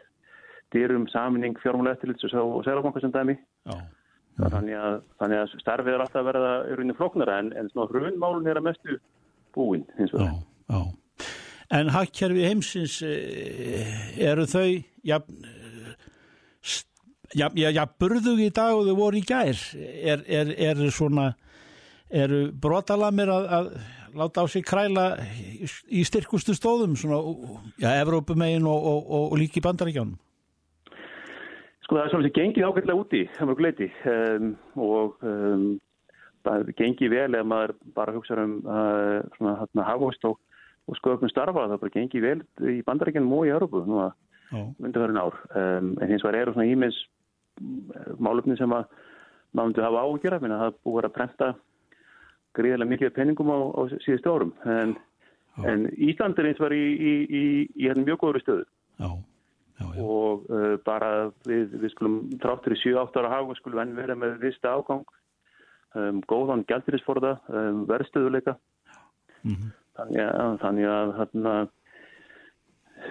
dyrum 0.75 1.07
saminning 1.13 1.59
fjármálaeftilits 1.63 2.35
og 2.41 2.65
Sælabanka 2.67 3.01
sem 3.01 3.13
dæmi. 3.15 3.37
já, 3.69 3.79
Þannig 4.35 4.75
að, 4.75 4.97
þannig 5.23 5.41
að 5.45 5.53
starfið 5.63 5.95
er 5.95 6.03
alltaf 6.03 6.21
að 6.21 6.27
verða 6.27 6.55
í 6.67 6.75
rauninni 6.75 6.97
flóknara 6.99 7.37
en, 7.39 7.53
en 7.55 7.69
svona 7.71 7.87
hrunmálun 7.93 8.49
er 8.51 8.59
að 8.59 8.67
mestu 8.67 8.97
búin 9.55 9.85
hins 9.99 10.11
já, 10.11 10.19
vegar. 10.19 10.41
já. 10.75 10.81
En 11.79 11.91
hagkerfi 11.95 12.43
heimsins 12.49 12.97
eh, 13.07 13.93
eru 14.27 14.47
þau 14.51 14.67
ja, 15.07 15.21
ja, 17.39 17.71
ja 17.71 17.87
burðug 17.87 18.43
í 18.43 18.51
dag 18.55 18.75
og 18.75 18.89
þau 18.89 18.99
voru 18.99 19.23
í 19.23 19.25
gær 19.27 19.55
er, 19.79 20.27
er, 20.27 20.51
er 20.51 20.83
svona 20.95 21.31
eru 22.11 22.49
brotalamir 22.53 23.31
að, 23.31 23.49
að 23.59 23.71
láta 24.19 24.45
á 24.45 24.47
sig 24.51 24.65
kræla 24.67 25.07
í, 25.91 26.03
styrkustu 26.07 26.55
stóðum 26.57 26.97
svona, 26.99 27.21
já, 27.81 27.91
Evrópumegin 28.03 28.67
og, 28.67 28.87
og, 28.91 29.11
og, 29.11 29.27
og 29.33 29.41
líki 29.41 29.63
bandaríkjánum 29.65 30.17
Sko 31.85 31.99
það 31.99 32.05
er 32.05 32.13
svona 32.15 32.27
sem 32.27 32.37
gengið 32.39 32.69
ágætlega 32.69 33.01
úti, 33.01 33.23
það 33.37 33.51
mjög 33.51 33.59
gleiti 33.61 33.89
um, 34.09 34.53
og 34.81 35.27
um, 35.29 35.65
það 36.47 36.71
gengið 36.79 37.13
vel 37.13 37.39
ef 37.39 37.49
maður 37.51 37.75
bara 37.97 38.15
hugsa 38.17 38.39
um 38.41 38.55
uh, 38.65 39.19
svona 39.37 39.59
hérna 39.61 39.89
hafóst 39.91 40.25
og, 40.29 40.39
og 40.89 41.01
sköpum 41.01 41.33
starfa, 41.33 41.67
það 41.69 41.83
bara 41.83 41.97
gengið 41.99 42.25
vel 42.25 42.39
í 42.73 42.81
bandaríkjanum 42.87 43.37
og 43.37 43.49
í 43.49 43.53
Európu 43.53 43.85
nú 43.85 44.01
að 44.07 44.15
Já, 44.55 44.75
myndafærin 44.79 45.17
ár. 45.17 45.37
Um, 45.57 45.95
en 46.01 46.09
hins 46.09 46.23
vegar 46.23 46.41
eru 46.41 46.53
svona 46.55 46.69
ímins 46.69 46.97
málefni 48.21 48.57
sem 48.59 48.73
að 48.75 48.85
maður 49.55 49.71
myndi 49.71 49.85
hafa 49.85 50.03
ágjör 50.05 50.37
af, 50.37 50.45
það 50.45 50.77
búið 50.85 51.09
að 51.09 51.15
prenta 51.15 51.49
gríðarlega 52.55 52.91
mikið 52.91 53.15
penningum 53.17 53.53
á, 53.53 53.59
á 53.75 53.81
síðustu 54.05 54.33
árum. 54.33 54.53
En, 54.65 54.97
en 55.63 55.87
Ísland 56.03 56.39
er 56.39 56.51
eins 56.51 56.63
var 56.63 56.75
í, 56.75 56.83
í, 56.95 57.15
í, 57.25 57.45
í 57.79 57.87
hérna 57.87 58.07
mjög 58.07 58.21
góður 58.25 58.43
stöðu 58.43 58.65
já, 58.99 59.09
já, 59.81 59.87
já, 59.87 60.03
og 60.03 60.47
uh, 60.51 60.75
bara 60.87 61.11
við, 61.47 61.77
við 61.83 61.93
skulum 61.95 62.21
tráttur 62.43 62.75
í 62.75 62.81
7-8 62.83 63.23
ára 63.23 63.35
hafa 63.37 63.59
skulum 63.61 63.83
enn 63.85 63.97
vera 63.99 64.17
með 64.19 64.41
vista 64.43 64.75
ágang 64.75 65.05
um, 65.95 66.21
góðan 66.31 66.67
gældirisforða 66.71 67.37
um, 67.49 67.85
verðstöðuleika 67.91 68.59
Mhm. 69.45 69.73
þannig 69.99 70.23
að 70.25 70.55
þannig 70.63 70.87
að, 70.89 71.11
þarna, 71.19 71.51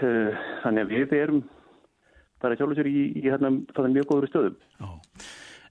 uh, 0.02 0.46
þannig 0.64 0.82
að 0.82 0.94
við 0.96 1.12
erum 1.20 1.44
bara 2.42 2.58
sjálfur 2.58 2.80
sér 2.80 2.90
í, 2.90 3.04
hérna, 3.22 3.52
mjög 3.94 4.08
góður 4.10 4.32
stöðum 4.32 4.56
já. 4.80 4.88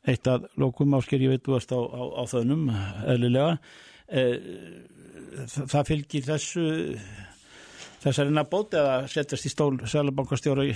Eitt 0.02 0.26
að 0.26 0.48
lókum 0.58 0.96
ásker 0.98 1.22
ég 1.22 1.30
veit 1.36 1.44
þú 1.46 1.54
varst 1.54 1.74
á, 1.74 1.78
á, 1.78 2.02
á 2.18 2.22
þönum 2.26 2.64
eðlilega. 3.06 3.58
Eh, 4.12 4.34
það, 5.46 5.84
fylgir 5.88 6.24
þessu 6.26 6.64
þessari 8.02 8.34
nabót 8.34 8.74
eða 8.76 8.94
setjast 9.10 9.46
í 9.46 9.52
stól 9.52 9.76
Sælabankastjóra 9.88 10.66
í 10.66 10.72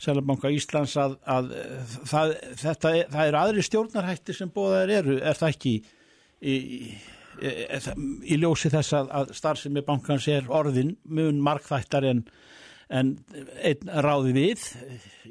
Sælabanka 0.00 0.50
Íslands 0.52 0.94
að, 1.00 1.18
að 1.28 1.50
það, 2.08 2.36
þetta, 2.62 2.92
það 3.12 3.26
eru 3.26 3.40
aðri 3.42 3.64
stjórnarhættir 3.66 4.38
sem 4.38 4.52
bóðaðir 4.54 4.94
eru, 5.02 5.18
er 5.20 5.38
það 5.38 5.52
ekki? 5.54 5.74
Í, 6.42 6.54
í, 6.56 6.78
í, 7.44 7.82
í 8.32 8.40
ljósi 8.40 8.72
þess 8.72 8.96
að, 8.98 9.12
að 9.20 9.34
starfsemi 9.38 9.84
bankans 9.86 10.28
er 10.32 10.48
orðin 10.50 10.96
mun 11.04 11.42
markþættar 11.44 12.08
en, 12.08 12.24
en 12.92 13.16
einn 13.64 13.92
ráði 14.04 14.36
við 14.36 14.64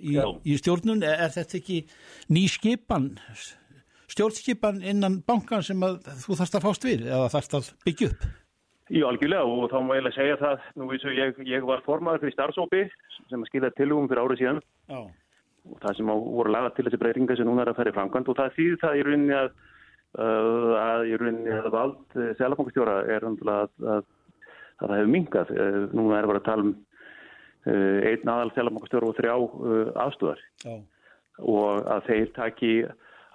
í, 0.02 0.18
í 0.18 0.58
stjórnun, 0.60 1.04
er, 1.06 1.30
þetta 1.34 1.60
ekki 1.62 1.82
ný 2.34 2.48
skipan 2.50 3.12
stjórnskipan 4.12 4.82
innan 4.84 5.22
bankan 5.28 5.64
sem 5.64 5.82
að 5.86 6.02
þú 6.26 6.38
þarfst 6.40 6.58
að 6.58 6.66
fást 6.66 6.88
við 6.88 7.08
eða 7.08 7.32
þarfst 7.32 7.58
að 7.58 7.74
byggja 7.86 8.12
upp? 8.12 8.30
Jú, 8.92 9.06
algjörlega 9.08 9.48
og 9.48 9.70
þá 9.72 9.78
má 9.80 9.94
ég 9.96 10.02
eiginlega 10.02 10.18
segja 10.18 10.40
það 10.42 10.64
nú 10.76 10.88
eins 10.92 11.06
og 11.08 11.16
ég, 11.16 11.38
ég 11.48 11.68
var 11.68 11.84
formaður 11.86 12.26
fyrir 12.26 12.36
starfsópi 12.36 12.82
sem 13.30 13.40
að 13.40 13.48
skilja 13.48 13.72
tilugum 13.78 14.10
fyrir 14.12 14.24
árið 14.26 14.42
síðan. 14.42 14.60
Já, 14.92 15.00
og 15.72 15.78
það 15.84 15.98
sem 15.98 16.12
á, 16.12 16.16
voru 16.18 16.52
laga 16.52 16.72
til 16.76 16.86
þessi 16.88 17.00
breytinga 17.00 17.38
sem 17.40 17.48
núna 17.48 17.64
er 17.64 17.72
að 17.72 17.80
færi 17.80 17.94
framkvæmt 17.96 18.32
og 18.34 18.40
það 18.40 18.58
þýðir 18.58 18.82
það 18.82 18.98
í 18.98 19.06
rauninni 19.08 19.38
að, 19.38 19.50
uh, 20.18 20.72
að 20.82 21.08
í 21.08 21.20
rauninni 21.22 21.56
að 21.56 21.70
vald 21.78 22.18
uh, 22.18 22.30
selabankastjóra 22.42 22.98
er 23.16 23.28
að, 23.30 23.40
að, 23.54 23.70
að 23.96 24.04
það 24.82 24.96
hefur 24.98 25.14
minkað. 25.16 25.54
Uh, 25.56 25.80
núna 25.96 26.20
er 26.20 26.30
bara 26.34 26.44
að 26.44 26.50
tala 26.50 26.68
um 26.68 26.76
einn 27.70 28.32
aðal 28.34 28.52
selabankastjóra 28.56 29.10
og 29.12 29.18
þrjá 29.20 29.36
uh, 29.38 29.92
aðstúðar 30.06 30.42
og 31.42 31.88
að 31.90 32.08
þeir 32.10 32.32
taki 32.36 32.74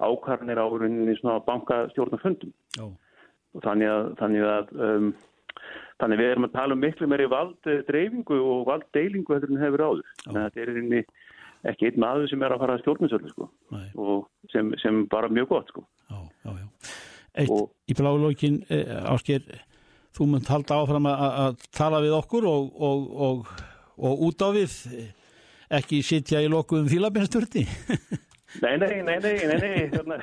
ákarnir 0.03 0.59
á 0.61 0.67
rauninni 0.67 1.15
svona 1.21 1.41
bankastjórnarfundum 1.47 2.53
já, 2.77 2.85
og 2.87 3.65
þannig 3.65 3.93
að, 3.93 4.13
þannig 4.21 4.49
að 4.51 4.75
um, 4.77 5.15
Þannig 5.97 6.19
við 6.21 6.29
erum 6.29 6.45
að 6.45 6.53
tala 6.53 6.75
um 6.77 6.83
miklu 6.85 7.07
meiri 7.09 7.27
valddreifingu 7.33 8.37
og 8.45 8.67
valddeilingu 8.69 9.33
heldur 9.33 9.55
en 9.55 9.63
hefur 9.63 9.83
áður. 9.87 10.11
Að 10.27 10.35
þetta 10.37 10.61
er 10.61 10.69
rauninni 10.69 10.99
ekki 11.71 11.89
einn 11.89 12.03
maður 12.03 12.29
sem 12.29 12.43
er 12.45 12.53
að 12.53 12.61
fara 12.63 12.75
að 12.77 12.83
stjórninsöldu 12.83 13.31
sko. 13.33 13.47
Nei. 13.73 13.87
og 13.97 14.27
sem, 14.53 14.75
sem 14.83 14.99
bara 15.09 15.31
mjög 15.33 15.49
gott 15.55 15.73
sko. 15.73 15.87
já, 16.11 16.19
já, 16.45 16.51
já. 16.61 16.67
Eitt 17.37 17.51
Og- 17.53 17.73
í 17.89 17.97
blálókin 17.97 18.59
eh, 18.73 18.93
ásker 19.13 19.43
þú 20.17 20.29
munt 20.35 20.53
halda 20.53 20.79
áfram 20.83 21.09
að, 21.09 21.25
að 21.47 21.65
tala 21.77 22.03
við 22.05 22.15
okkur 22.17 22.47
og, 22.49 22.69
og, 22.77 23.09
og, 23.27 23.51
og 23.99 24.27
út 24.29 24.45
á 24.45 24.49
við. 24.57 24.73
Ekki 25.77 25.99
sitja 26.07 26.39
í 26.45 26.47
lokuðum 26.47 26.87
fílabinsturti 26.87 27.65
Nei, 28.63 28.77
nei, 28.79 29.03
nei, 29.03 29.17
nei, 29.19 29.57
nei, 29.59 29.73
hérna. 29.91 30.17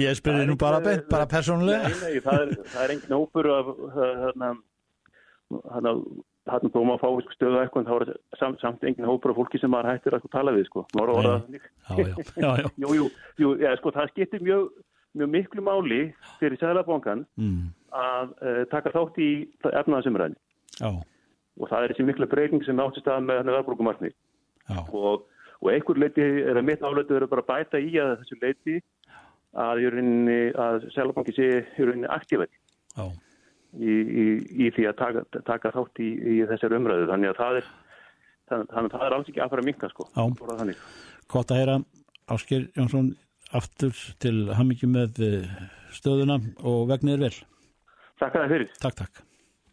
Ég 0.00 0.16
spyrir 0.18 0.46
nú 0.48 0.56
bara, 0.60 0.80
beint, 0.84 1.08
bara 1.10 1.26
persónulega. 1.28 1.88
Nei, 1.88 1.96
nei, 2.04 2.20
það 2.24 2.44
er, 2.44 2.52
það 2.72 2.84
er 2.84 2.94
engin 2.94 3.16
hópur 3.16 3.48
af 3.52 3.70
hérna, 3.96 4.50
hérna, 5.74 5.94
hérna 6.52 6.70
þó 6.74 6.78
maður 6.88 7.02
fá 7.02 7.08
sko, 7.24 7.36
stöðu 7.36 7.60
eitthvað, 7.62 7.90
þá 7.90 7.94
er 7.96 8.12
samt, 8.40 8.62
samt 8.62 8.86
engin 8.88 9.08
hópur 9.08 9.34
af 9.34 9.40
fólki 9.40 9.60
sem 9.60 9.72
maður 9.72 9.90
hættir 9.92 10.16
að 10.16 10.30
tala 10.32 10.54
við, 10.56 10.68
sko. 10.70 10.86
Já, 10.94 11.02
já, 11.02 12.06
já, 12.44 12.54
já. 12.62 12.72
Jú, 12.84 12.94
jú, 13.00 13.10
jú, 13.40 13.52
ja, 13.64 13.74
sko, 13.80 13.92
það 13.96 14.12
skiptir 14.14 14.44
mjög, 14.44 14.70
mjög 15.18 15.34
miklu 15.34 15.66
máli 15.66 16.02
fyrir 16.40 16.60
Sæðlabankan 16.60 17.26
Mm, 17.40 17.72
að 17.92 18.32
uh, 18.40 18.62
taka 18.72 18.94
þátt 18.94 19.20
í 19.20 19.30
efnaðasumræðin 19.68 20.38
já, 20.82 20.90
og 21.60 21.70
það 21.70 21.84
er 21.84 21.94
þessi 21.94 22.08
mikla 22.08 22.30
breyting 22.34 22.66
sem 22.66 22.82
átti 22.82 23.02
stað 23.04 23.28
með 23.28 23.52
verðbrukumarkni 23.52 24.10
já, 24.12 24.80
og, 24.82 25.26
og 25.60 25.72
einhver 25.72 26.02
leiti 26.02 26.26
er 26.42 26.58
að 26.58 26.68
mitt 26.68 26.82
áleitu 26.82 27.16
er 27.16 27.26
að 27.26 27.34
bara 27.36 27.48
bæta 27.54 27.80
í 27.80 27.94
að 28.02 28.16
þessu 28.22 28.40
leiti 28.42 28.80
að, 29.52 29.84
að 30.66 30.88
Sælabanki 30.94 31.36
sé 31.36 31.50
aktífætt 32.08 32.58
í, 33.80 33.92
í, 33.92 34.26
í 34.66 34.70
því 34.74 34.88
að 34.90 34.98
taka, 34.98 35.24
taka 35.46 35.72
þátt 35.74 36.02
í, 36.02 36.10
í 36.12 36.38
þessari 36.50 36.78
umræðu. 36.78 37.08
Þannig 37.10 37.32
að 37.32 37.40
það 37.40 37.60
er, 37.60 37.68
þannig 38.50 38.88
að 38.88 38.96
það 38.96 39.06
er 39.06 39.16
alls 39.18 39.30
ekki 39.32 39.42
að 39.42 39.52
fara 39.52 39.64
að 39.64 39.68
minka 39.70 39.92
sko. 39.92 40.08
Þannig. 40.16 40.82
Að 41.32 41.54
heyra 41.56 41.78
Ásker 42.32 42.66
Jónsson 42.76 43.14
aftur 43.56 43.96
til 44.22 44.36
hamingi 44.56 44.88
með 44.88 45.22
eh, 45.26 45.48
stöðuna 45.92 46.38
og 46.68 46.86
vegnir 46.92 47.20
vel. 47.20 47.34
Takk 48.20 48.36
að 48.36 48.44
það 48.44 48.54
fyrir. 48.54 48.76
Takk, 48.80 49.00
takk. 49.02 49.24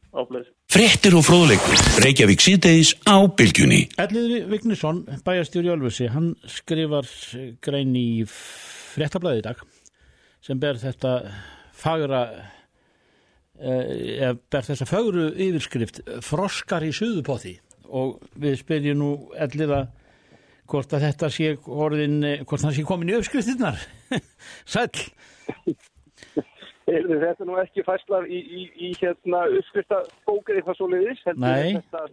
Áfleis. 0.09 0.49
Frettir 0.69 1.15
og 1.17 1.23
fróðleikur. 1.25 1.79
Reykjavík 2.03 2.43
síðdeis 2.45 2.91
á 3.09 3.17
bylgjunni. 3.25 3.87
Elliði 3.97 4.43
Vignisson, 4.51 4.99
bæjarstjóri 5.25 5.71
Ölfusi, 5.73 6.05
hann 6.13 6.35
skrifar 6.45 7.09
eh, 7.33 7.55
grein 7.57 7.95
í 7.97 8.21
fréttablaði 8.29 9.41
í 9.41 9.45
dag 9.47 9.63
sem 10.45 10.61
ber 10.61 10.77
þetta 10.77 11.15
fagra 11.73 12.21
eða 13.59 14.35
ber 14.53 14.67
þessa 14.69 14.85
fagru 14.87 15.25
yfirskrift 15.35 15.99
froskar 16.23 16.85
í 16.87 16.93
suðupóði 16.95 17.57
og 17.89 18.21
við 18.39 18.61
spyrjum 18.61 19.01
nú 19.01 19.09
Elliða 19.35 19.87
hvort 20.69 20.93
að 20.93 21.07
þetta 21.07 21.31
sé 21.33 21.55
orðin, 21.65 22.21
eh, 22.23 22.43
hvort 22.45 22.61
það 22.61 22.77
sé 22.77 22.85
komin 22.85 23.09
í 23.09 23.17
uppskriftinnar 23.17 23.81
Heyrðu, 24.69 25.09
þetta 26.89 27.43
er 27.43 27.47
nú 27.49 27.59
ekki 27.61 27.85
fæslar 27.87 28.27
í, 28.27 28.39
í, 28.39 28.65
í 28.89 28.89
hérna 28.99 29.45
uppskrifta 29.59 30.03
bókið 30.27 30.59
eitthvað 30.59 30.79
svo 30.79 30.89
leiðis. 30.91 31.23
Þetta 31.25 32.03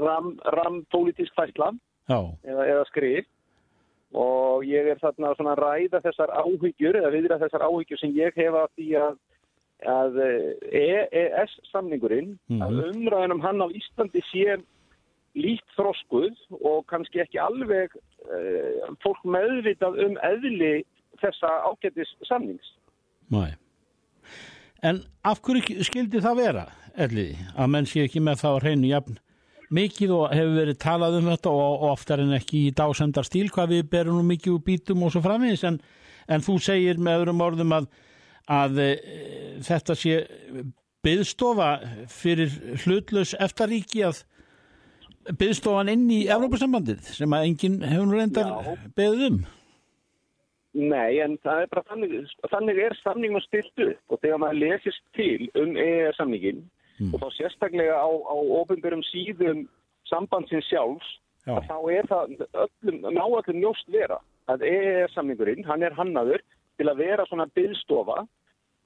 ram, 0.00 0.34
ram 0.56 0.82
pólitísk 0.92 1.34
fæsla 1.38 1.72
eða, 2.08 2.66
eða 2.66 2.84
skrif 2.90 3.30
og 4.14 4.62
ég 4.66 4.86
er 4.92 5.00
þarna 5.02 5.32
svona 5.34 5.54
að 5.56 5.62
ræða 5.64 6.00
þessar 6.04 6.32
áhyggjur 6.38 6.98
eða 7.00 7.12
viðra 7.14 7.38
þessar 7.42 7.64
áhyggjur 7.66 8.00
sem 8.00 8.12
ég 8.14 8.36
hefa 8.38 8.66
því 8.76 8.88
að, 9.00 9.16
að 9.90 10.20
EES 10.70 11.56
samningurinn 11.72 12.36
að 12.62 12.78
umræðan 12.92 13.34
um 13.34 13.42
hann 13.42 13.64
á 13.64 13.68
Íslandi 13.74 14.22
sé 14.30 14.58
lít 15.34 15.66
þroskuð 15.74 16.38
og 16.62 16.84
kannski 16.86 17.24
ekki 17.24 17.40
alveg 17.42 17.96
uh, 17.98 18.94
fólk 19.02 19.24
meðvitað 19.26 19.98
um 20.06 20.14
eðli 20.22 20.84
þessa 21.18 21.50
ágættis 21.66 22.14
samnings. 22.30 22.70
næ 23.34 23.63
En 24.84 25.00
af 25.24 25.40
hverju 25.44 25.84
skildi 25.86 26.20
það 26.20 26.40
vera, 26.42 26.64
Elliði, 26.94 27.38
að 27.56 27.70
menn 27.72 27.86
sé 27.88 28.04
ekki 28.04 28.20
með 28.22 28.42
það 28.42 28.56
á 28.56 28.62
hreinu 28.62 28.90
jafn 28.90 29.20
mikið 29.74 30.12
og 30.14 30.32
hefur 30.34 30.56
verið 30.58 30.78
talað 30.82 31.18
um 31.18 31.28
þetta 31.32 31.52
og, 31.56 31.84
oftar 31.90 32.22
en 32.22 32.34
ekki 32.36 32.66
í 32.68 32.74
dásendar 32.76 33.26
stíl 33.26 33.48
hvað 33.52 33.72
við 33.74 33.88
berum 33.94 34.18
nú 34.20 34.26
mikið 34.28 34.56
úr 34.58 34.64
bítum 34.66 35.04
og 35.06 35.14
svo 35.14 35.22
framvegis 35.24 35.64
en, 35.68 35.80
en 36.28 36.44
þú 36.44 36.58
segir 36.62 37.00
með 37.00 37.22
öðrum 37.22 37.42
orðum 37.46 37.74
að, 37.78 37.88
að 38.52 38.80
e, 38.84 38.90
þetta 39.64 39.96
sé 39.98 40.20
byðstofa 41.04 41.70
fyrir 42.12 42.54
hlutlaus 42.84 43.34
eftaríki 43.40 44.04
að 44.06 44.22
byðstofan 45.40 45.92
inn 45.92 46.06
í 46.12 46.24
Evrópusambandið 46.32 47.12
sem 47.16 47.36
að 47.36 47.48
enginn 47.48 47.80
hefur 47.84 48.08
nú 48.08 48.20
reyndar 48.20 48.50
Já. 48.52 48.78
Nei, 50.74 51.20
en 51.22 51.36
það 51.44 51.60
er 51.62 51.68
bara 51.70 51.86
þannig, 51.86 52.14
þannig 52.50 52.78
er 52.82 52.96
samningum 52.98 53.42
stilt 53.44 53.82
upp 53.84 54.14
og 54.14 54.20
þegar 54.24 54.40
maður 54.42 54.60
lesist 54.62 55.04
til 55.14 55.46
um 55.60 55.76
EES 55.78 56.18
samningin 56.18 56.64
og 57.12 57.20
þá 57.22 57.28
sérstaklega 57.36 57.94
á, 57.94 58.10
á 58.10 58.36
ofinbjörnum 58.58 59.04
síðum 59.06 59.64
sambandsins 60.10 60.66
sjálfs 60.66 61.12
þá 61.44 61.76
er 61.94 62.08
það 62.10 62.34
öllum, 62.64 62.98
ná 63.06 63.22
öllum 63.22 63.60
njóst 63.60 63.90
vera 63.94 64.18
að 64.50 64.66
EES 64.66 65.14
samningurinn, 65.14 65.64
hann 65.68 65.86
er 65.86 65.94
hannaður 65.94 66.42
til 66.78 66.90
að 66.90 67.04
vera 67.04 67.26
svona 67.30 67.46
byggstofa 67.54 68.24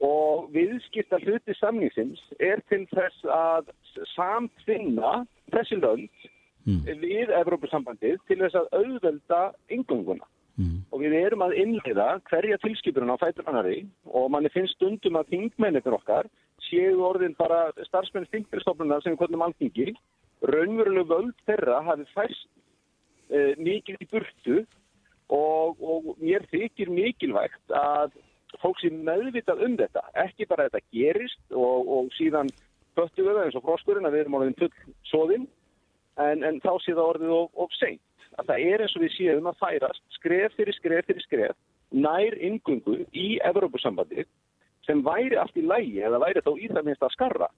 og 0.04 0.50
viðskipta 0.54 1.18
hluti 1.24 1.56
samningsins 1.58 2.20
er 2.38 2.60
til 2.70 2.84
þess 2.92 3.24
að 3.32 3.72
samtvinna 4.12 5.22
þessi 5.54 5.80
lönd 5.80 6.28
við 7.00 7.32
Evrópusambandið 7.32 8.20
til 8.28 8.42
þess 8.42 8.58
að 8.60 8.68
auðvelda 8.76 9.40
yngönguna 10.58 10.84
og 10.92 11.00
við 11.02 11.14
erum 11.14 11.42
að 11.44 11.56
innleiða 11.62 12.08
hverja 12.28 12.58
tilskipunum 12.58 13.14
á 13.14 13.22
fætur 13.22 13.46
annari 13.46 13.86
og 14.06 14.30
manni 14.30 14.50
finnst 14.50 14.74
stundum 14.76 15.16
að 15.16 15.30
þingmennir 15.32 15.94
okkar 15.94 16.28
séu 16.68 16.98
orðin 17.06 17.36
bara 17.38 17.70
starfsmenn 17.86 18.26
þingmennstofnunar 18.32 19.02
sem 19.02 19.14
við 19.14 19.20
kvöldum 19.22 19.44
alþingi. 19.46 19.94
Raunveruleg 20.42 21.08
völd 21.08 21.34
þeirra 21.46 21.82
hafi 21.86 22.06
færst 22.14 22.48
uh, 23.30 23.54
mikið 23.58 24.02
í 24.02 24.08
burtu 24.10 24.58
og, 25.28 25.78
og 25.80 26.16
mér 26.18 26.46
þykir 26.50 26.90
mikilvægt 26.90 27.74
að 27.74 28.12
fólk 28.62 28.80
sem 28.80 29.02
meðvitað 29.04 29.64
um 29.66 29.76
þetta. 29.78 30.02
Ekki 30.24 30.48
bara 30.48 30.66
að 30.66 30.72
þetta 30.72 30.96
gerist 30.96 31.54
og, 31.54 31.88
og 31.88 32.12
síðan 32.18 32.50
föttu 32.98 33.24
við 33.24 33.36
það 33.36 33.46
eins 33.46 33.58
og 33.58 33.66
froskurinn 33.66 34.08
að 34.08 34.16
við 34.16 34.24
erum 34.24 34.38
orðin 34.40 34.58
full 34.58 34.94
soðinn 35.10 35.48
en, 36.18 36.42
en 36.42 36.62
þá 36.64 36.72
sé 36.82 36.94
það 36.94 37.10
orðið 37.12 37.34
of, 37.36 37.50
of 37.54 37.74
seint 37.78 38.02
að 38.38 38.50
það 38.50 38.66
er 38.72 38.84
eins 38.84 38.96
og 38.96 39.04
við 39.04 39.14
séum 39.16 39.48
að 39.50 39.60
færast 39.62 40.04
skref 40.16 40.54
fyrir 40.58 40.76
skref 40.76 41.08
fyrir 41.08 41.24
skref 41.24 41.56
nær 41.90 42.36
ingungu 42.44 43.00
í 43.12 43.28
Evrópusambandi 43.48 44.26
sem 44.86 45.02
væri 45.04 45.38
allt 45.40 45.56
í 45.56 45.64
lægi 45.64 46.02
eða 46.04 46.20
væri 46.24 46.44
þá 46.44 46.52
í 46.56 46.68
það 46.72 46.84
minnst 46.86 47.06
að 47.06 47.14
skarra 47.16 47.48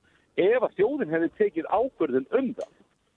ef 0.41 0.63
að 0.63 0.77
þjóðin 0.79 1.13
hefði 1.15 1.31
tekið 1.41 1.71
ákvörðun 1.71 2.31
um 2.39 2.53
það 2.59 2.73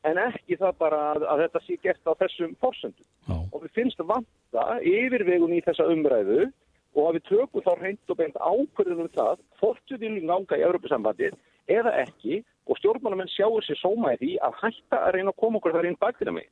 en 0.10 0.20
ekki 0.20 0.58
það 0.60 0.80
bara 0.82 1.00
að, 1.14 1.26
að 1.32 1.44
þetta 1.46 1.62
sé 1.64 1.78
gert 1.84 2.10
á 2.10 2.14
þessum 2.20 2.56
forsendum 2.60 3.08
Já. 3.30 3.38
og 3.40 3.64
við 3.64 3.76
finnst 3.78 4.04
vanta 4.10 4.66
yfirvegun 4.84 5.56
í 5.56 5.62
þessa 5.64 5.88
umræðu 5.94 6.50
og 6.94 7.08
að 7.08 7.16
við 7.18 7.28
tökum 7.30 7.66
þá 7.66 7.74
reynd 7.80 8.12
og 8.12 8.20
beint 8.20 8.42
ákvörðun 8.42 9.06
um 9.06 9.14
það 9.16 9.46
við 9.62 10.04
viljum 10.04 10.34
ganga 10.34 10.60
í 10.60 10.66
Evrópusambandið 10.68 11.40
eða 11.72 11.96
ekki 12.04 12.42
og 12.68 12.80
stjórnmálamenn 12.80 13.32
sjáur 13.32 13.64
sér 13.66 13.80
sóma 13.80 14.14
í 14.14 14.20
því 14.20 14.34
að 14.44 14.60
hætta 14.62 15.00
að 15.00 15.16
reyna 15.18 15.34
að 15.34 15.40
koma 15.42 15.60
okkur 15.60 15.76
þar 15.76 15.88
inn 15.90 16.00
mig. 16.36 16.50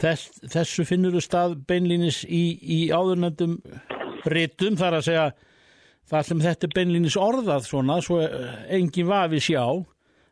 Þess, 0.00 0.42
þessu 0.48 0.86
finnur 0.88 1.12
þú 1.12 1.22
stað 1.24 1.56
beinlínis 1.68 2.22
í, 2.24 2.44
í 2.60 2.80
áðurnendum 2.88 3.58
rítum 4.32 4.78
þar 4.80 4.98
að 4.98 5.06
segja 5.10 5.24
það 6.10 6.26
sem 6.28 6.42
þetta 6.44 6.66
er 6.66 6.76
beinlínis 6.78 7.16
orðað 7.20 7.66
svona 7.68 8.00
svo 8.04 8.20
eh, 8.24 8.62
engin 8.76 9.08
vafi 9.10 9.42
sjá 9.44 9.62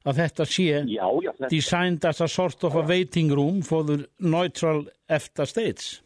að 0.08 0.20
þetta 0.22 0.46
sé 0.48 0.66
Já, 0.88 1.06
já, 1.22 1.30
þetta, 1.36 1.50
designed 1.52 2.04
as 2.08 2.20
a 2.24 2.28
sort 2.28 2.64
of 2.64 2.76
a 2.78 2.84
waiting 2.88 3.32
room 3.34 3.62
for 3.62 3.84
the 3.84 4.06
neutral 4.18 4.86
EFTA 5.08 5.46
states. 5.46 5.98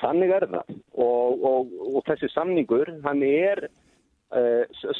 Þannig 0.00 0.32
er 0.32 0.46
það. 0.48 0.76
Og, 0.96 1.44
og, 1.44 1.72
og 1.90 2.04
þessi 2.08 2.30
samningur, 2.32 2.88
hann 3.04 3.24
er 3.26 3.66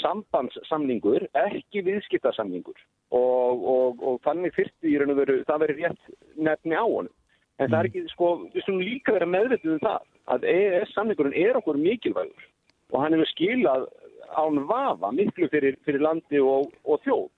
sambandssamningur, 0.01 1.26
ekki 1.39 1.85
viðskiptasamningur 1.87 2.78
og, 3.14 3.64
og, 3.74 4.03
og 4.03 4.20
þannig 4.26 4.55
fyrst 4.57 4.87
í 4.87 4.97
raun 4.99 5.14
og 5.14 5.20
veru, 5.22 5.41
það 5.47 5.64
verið 5.64 5.83
rétt 5.85 6.14
nefni 6.37 6.74
á 6.78 6.85
honum. 6.85 7.12
En 7.61 7.68
það 7.68 7.78
er 7.78 7.89
ekki, 7.91 8.05
sko, 8.14 8.28
við 8.55 8.64
skulum 8.64 8.83
líka 8.83 9.14
vera 9.14 9.28
meðvitið 9.28 9.74
um 9.74 9.83
það 9.85 10.07
að 10.35 10.47
EES 10.55 10.95
samningurinn 10.97 11.37
er 11.37 11.59
okkur 11.61 11.78
mikilvægur 11.78 12.47
og 12.91 13.03
hann 13.03 13.14
hefur 13.14 13.31
skilað 13.31 13.85
án 14.41 14.62
vafa 14.70 15.11
miklu 15.12 15.49
fyrir, 15.53 15.76
fyrir 15.85 16.03
landi 16.03 16.41
og, 16.41 16.70
og 16.87 17.03
þjóð. 17.05 17.28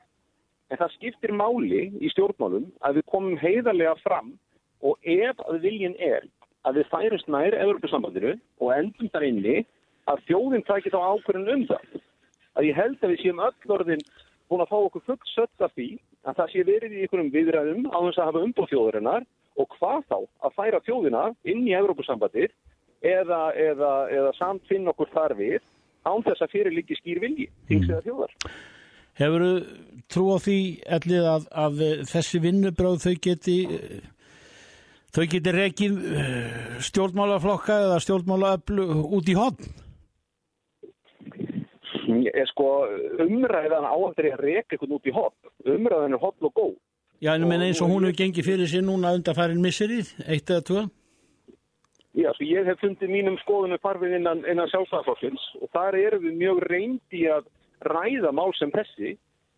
En 0.72 0.80
það 0.80 0.94
skiptir 0.94 1.34
máli 1.36 1.82
í 2.00 2.10
stjórnmálum 2.12 2.70
að 2.86 3.00
við 3.00 3.08
komum 3.12 3.36
heiðarlega 3.40 3.96
fram 4.04 4.32
og 4.80 4.96
ef 5.02 5.42
að 5.48 5.60
viljin 5.66 5.96
er 6.00 6.24
að 6.68 6.78
við 6.80 6.90
færumst 6.92 7.28
nær 7.32 7.56
Evropasambandinu 7.58 8.36
og 8.62 8.74
endum 8.76 9.10
þar 9.12 9.26
inni 9.26 9.56
að 10.10 10.24
þjóðin 10.28 10.66
tækir 10.66 10.94
þá 10.94 11.00
ákvörðin 11.12 11.52
um 11.54 11.64
það. 11.70 12.00
Að 12.58 12.68
ég 12.68 12.78
held 12.78 12.98
að 13.00 13.12
við 13.12 13.22
séum 13.22 13.42
öll 13.46 13.76
orðin 13.76 14.04
búin 14.50 14.64
að 14.64 14.72
fá 14.72 14.78
okkur 14.78 15.06
fullt 15.06 15.30
sött 15.32 15.64
af 15.64 15.72
því 15.76 15.88
að 16.28 16.36
það 16.40 16.50
sé 16.52 16.64
verið 16.68 16.96
í 16.96 17.04
einhverjum 17.04 17.32
viðræðum 17.32 17.86
á 17.88 17.98
þess 17.98 18.20
að 18.20 18.28
hafa 18.28 18.44
umbúð 18.46 18.70
þjóðurinnar 18.72 19.24
og 19.62 19.76
hvað 19.78 20.04
þá 20.10 20.18
að 20.18 20.56
færa 20.58 20.82
þjóðina 20.86 21.22
inn 21.48 21.64
í 21.64 21.74
Evropasambandir 21.78 22.52
eða, 23.02 23.40
eða, 23.58 23.92
eða 24.12 24.34
samt 24.38 24.68
finna 24.68 24.92
okkur 24.92 25.10
þar 25.14 25.36
við 25.38 25.58
án 26.06 26.24
þess 26.26 26.44
að 26.44 26.54
fyrir 26.56 26.76
líki 26.76 26.98
skýr 26.98 27.20
vilji, 27.22 27.48
þings 27.68 27.90
eða 27.90 28.04
þjóðar. 28.06 28.36
Hefur 29.20 29.44
trú 30.12 30.24
á 30.32 30.38
því 30.40 30.58
ellið 30.98 31.28
að, 31.28 31.46
að 31.64 31.82
þessi 32.10 32.40
vinnubráð 32.42 32.98
þau 33.04 33.14
geti 33.26 33.56
þau 35.12 35.24
geti 35.28 35.52
rekið 35.52 35.98
eh, 36.16 36.60
stjórnmálaflokka 36.88 37.78
eða 37.86 38.00
stjórnmálaöflu 38.04 38.86
út 39.18 39.28
í 39.28 39.36
hodn? 39.36 39.72
Ég, 42.20 42.48
sko, 42.52 42.70
umræðan 43.24 43.88
áhendur 43.88 44.30
að 44.32 44.42
reka 44.46 44.76
einhvern 44.76 44.96
út 44.98 45.06
í 45.08 45.14
hotn. 45.16 45.52
Umræðan 45.76 46.16
er 46.16 46.22
hotn 46.22 46.48
og 46.48 46.54
góð. 46.56 46.74
Já, 47.22 47.36
en 47.36 47.46
menn 47.46 47.62
eins 47.62 47.80
og 47.82 47.90
hún 47.92 48.04
hefur 48.08 48.18
gengið 48.18 48.48
fyrir 48.48 48.70
sér 48.70 48.82
núna 48.82 49.14
undarfærin 49.14 49.62
missirið, 49.62 50.10
eitt 50.26 50.50
eða 50.50 50.66
tvö? 50.66 50.80
Já, 52.18 52.28
svo 52.36 52.44
ég 52.44 52.66
hef 52.68 52.80
fundið 52.82 53.12
mínum 53.14 53.36
skoðunum 53.40 53.80
farfið 53.80 54.18
innan, 54.18 54.42
innan 54.44 54.68
sjálfstæðarflokkins 54.68 55.44
og 55.62 55.70
þar 55.72 55.96
erum 55.96 56.26
við 56.26 56.34
mjög 56.42 56.58
reyndi 56.68 57.22
að 57.32 57.46
ræða 57.88 58.32
mál 58.36 58.50
sem 58.58 58.72
þessi 58.74 59.14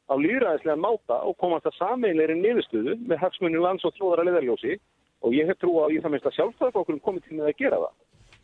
á 0.07 0.15
líðræðislega 0.21 0.77
máta 0.79 1.19
og 1.27 1.39
komast 1.41 1.67
að 1.67 1.79
sameinleiri 1.81 2.37
niðurstöðu 2.39 2.95
með 3.01 3.23
hagsmunni 3.25 3.63
lands 3.65 3.87
og 3.89 3.97
tróðara 3.97 4.29
leðarljósi 4.29 4.77
og 5.25 5.35
ég 5.35 5.49
hef 5.49 5.59
trú 5.59 5.73
á 5.83 5.89
í 5.89 5.99
það 6.05 6.15
minnst 6.15 6.31
að 6.31 6.37
sjálfstæðarflokkurum 6.39 7.03
komið 7.09 7.27
til 7.27 7.39
með 7.41 7.51
að 7.51 7.59
gera 7.65 7.81
það. 7.83 7.95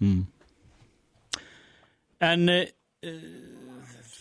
Mm. 0.00 0.22
En 2.30 2.54
uh, 2.56 2.64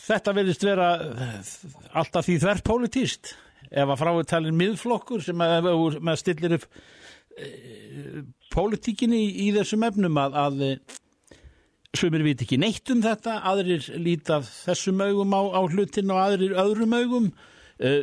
þetta 0.10 0.36
verðist 0.38 0.66
vera 0.66 0.90
eh, 1.00 1.52
alltaf 2.00 2.28
því 2.28 2.40
þverrpolítist 2.44 3.34
ef 3.70 3.86
að 3.86 4.00
fráið 4.02 4.24
talin 4.32 4.58
miðflokkur 4.58 5.22
sem 5.24 5.44
að, 5.46 5.70
að, 5.70 6.16
stillir 6.18 6.56
upp 6.58 6.66
uh, 6.70 8.24
pólitíkinni 8.50 9.20
í, 9.28 9.30
í 9.46 9.52
þessum 9.54 9.86
efnum 9.86 10.18
að, 10.18 10.40
að 10.42 10.64
sumir 11.98 12.26
viti 12.26 12.48
ekki 12.48 12.58
neitt 12.62 12.90
um 12.94 13.04
þetta, 13.04 13.40
aðrir 13.52 13.86
lítið 13.98 14.50
þessum 14.66 15.04
augum 15.06 15.36
á, 15.38 15.42
á 15.54 15.62
hlutin 15.70 16.14
og 16.14 16.22
aðrir 16.24 16.58
öðrum 16.64 16.98
augum. 16.98 17.30
Uh, 17.78 18.02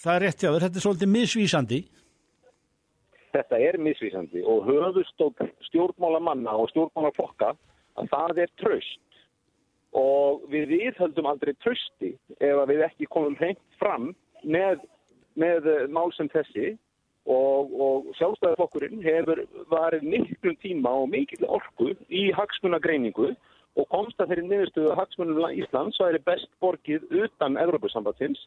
það 0.00 0.14
er 0.14 0.24
rétt, 0.26 0.44
já, 0.44 0.52
þetta 0.56 0.80
er 0.80 0.86
svolítið 0.86 1.12
misvísandi. 1.14 1.82
Þetta 3.34 3.60
er 3.60 3.76
misvísandi 3.84 4.40
og 4.48 4.64
höfustók 4.68 5.44
stjórnmálamanna 5.68 6.54
og 6.56 6.70
stjórnmálaflokka 6.72 7.52
að 7.98 8.08
það 8.14 8.42
er 8.46 8.52
tröst 8.60 9.07
og 9.98 10.44
við 10.52 10.68
viðhöldum 10.74 11.28
aldrei 11.30 11.54
trösti 11.62 12.14
ef 12.38 12.60
við 12.70 12.84
ekki 12.86 13.08
komum 13.10 13.36
hreint 13.38 13.60
fram 13.80 14.12
með, 14.42 14.84
með 15.38 15.66
mál 15.94 16.10
sem 16.16 16.30
þessi 16.32 16.76
og, 17.28 17.74
og 17.74 18.08
sjálfstæðarflokkurinn 18.18 19.04
hefur 19.04 19.42
varið 19.72 20.06
miklum 20.14 20.56
tíma 20.62 20.94
og 21.02 21.10
mikil 21.12 21.44
orku 21.58 21.92
í 22.08 22.28
hagsmunagreiningu 22.36 23.34
og 23.78 23.86
komst 23.92 24.18
að 24.20 24.32
þeirri 24.32 24.46
niðurstöðu 24.48 24.90
að 24.92 25.00
hagsmunum 25.02 25.44
Íslands 25.60 26.00
væri 26.02 26.22
best 26.26 26.50
borgið 26.62 27.04
utan 27.14 27.58
Evrópusambatins. 27.60 28.40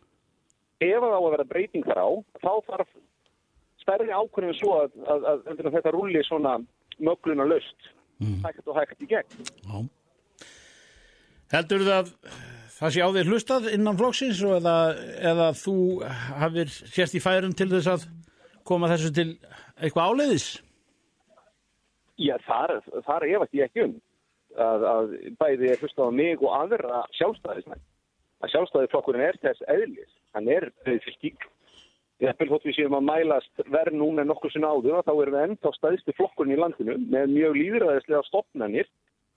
Ef 0.81 0.97
það 0.97 1.13
á 1.13 1.19
að 1.21 1.31
vera 1.35 1.47
breyting 1.47 1.85
þar 1.87 2.01
á, 2.01 2.09
þá 2.41 2.53
þarf 2.67 2.93
stærri 3.83 4.11
ákvörðin 4.11 4.57
svo 4.57 4.75
að, 4.81 4.97
að, 5.05 5.27
að, 5.31 5.63
þetta 5.77 5.93
rulli 5.93 6.23
svona 6.25 6.57
mögluna 7.01 7.45
löst, 7.47 7.91
mm. 8.21 8.39
hægt 8.45 8.67
og 8.67 8.77
hægt 8.81 9.05
í 9.05 9.09
gegn. 9.13 9.51
Já. 9.61 9.77
Heldur 11.51 11.83
það 11.83 12.11
það 12.81 12.93
sé 12.95 13.05
á 13.05 13.09
þér 13.15 13.29
hlustað 13.29 13.69
innan 13.75 13.97
flokksins 13.99 14.41
eða, 14.57 14.75
eða 15.31 15.47
þú 15.59 15.75
hafið 16.41 16.75
sérst 16.79 17.17
í 17.17 17.21
færum 17.23 17.53
til 17.57 17.69
þess 17.73 17.89
að 17.91 18.05
koma 18.67 18.89
þessu 18.91 19.11
til 19.13 19.27
eitthvað 19.81 20.13
áleiðis? 20.13 20.47
Já, 22.21 22.35
þar, 22.45 22.77
þar 23.05 23.27
efast 23.29 23.57
ég 23.57 23.69
ekki 23.69 23.85
um 23.87 23.95
að, 24.55 24.85
að 24.93 25.15
bæði 25.41 25.75
hlustað 25.81 26.09
á 26.09 26.17
mig 26.17 26.43
og 26.43 26.53
aðra 26.57 27.01
sjálfstæðismenn. 27.17 27.83
Að 28.41 28.53
sjálfstæðisflokkurinn 28.55 29.25
er 29.27 29.39
þess 29.41 29.65
eðlis. 29.69 30.13
Hann 30.35 30.49
er 30.49 30.69
fylgík. 30.85 31.45
Hótt 32.21 32.65
við 32.67 32.75
séum 32.77 32.93
að 32.93 33.07
mælast 33.07 33.63
verð 33.73 33.95
núna 33.97 34.25
nokkur 34.25 34.53
sinna 34.53 34.69
áður 34.69 35.01
þá 35.05 35.13
erum 35.15 35.35
við 35.35 35.45
ennþá 35.47 35.71
stæðstu 35.77 36.13
flokkurinn 36.17 36.53
í 36.53 36.59
landinu 36.59 36.97
með 37.01 37.31
mjög 37.33 37.55
líðræðislega 37.57 38.27
stopnarnir 38.27 38.89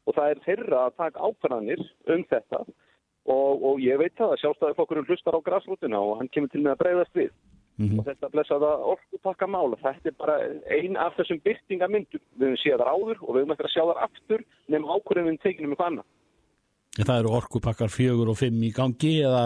og 0.04 0.16
það 0.16 0.30
er 0.30 0.42
þeirra 0.44 0.82
að 0.86 0.96
taka 1.00 1.28
ákvarðanir 1.28 1.82
um 2.14 2.24
þetta. 2.30 2.64
Og, 3.24 3.62
og 3.64 3.80
ég 3.80 3.96
veit 4.00 4.12
það 4.18 4.34
að 4.34 4.40
sjálfstæðisflokkurinn 4.42 5.06
hlustar 5.08 5.36
á 5.36 5.46
græsrútina 5.46 6.00
og 6.00 6.18
hann 6.20 6.28
kemur 6.32 6.50
til 6.52 6.60
með 6.64 6.74
að 6.74 6.80
breyðast 6.82 7.14
við. 7.16 7.30
Mm 7.74 7.88
-hmm. 7.88 7.98
og 7.98 8.04
þetta 8.06 8.28
blessaða 8.30 8.68
orkupakka 8.86 9.46
mála 9.50 9.76
þetta 9.82 10.08
er 10.08 10.14
bara 10.18 10.36
ein 10.70 10.96
af 10.96 11.16
þessum 11.16 11.40
byrtingamyndum 11.42 12.20
við 12.38 12.46
höfum 12.46 12.60
séð 12.62 12.78
þar 12.78 12.90
áður 12.94 13.18
og 13.22 13.30
við 13.34 13.40
höfum 13.40 13.54
eftir 13.54 13.66
að 13.66 13.74
sjá 13.74 13.84
þar 13.88 14.02
aftur 14.06 14.44
nefnum 14.68 14.92
ákvörðum 14.94 15.26
við 15.30 15.40
tekinum 15.42 15.72
eitthvað 15.72 15.90
annað. 15.90 16.06
Það 17.08 17.18
eru 17.18 17.32
orkupakkar 17.38 17.90
fjögur 17.90 18.30
og 18.30 18.38
fimm 18.38 18.62
í 18.62 18.70
gangi 18.70 19.14
eða 19.26 19.44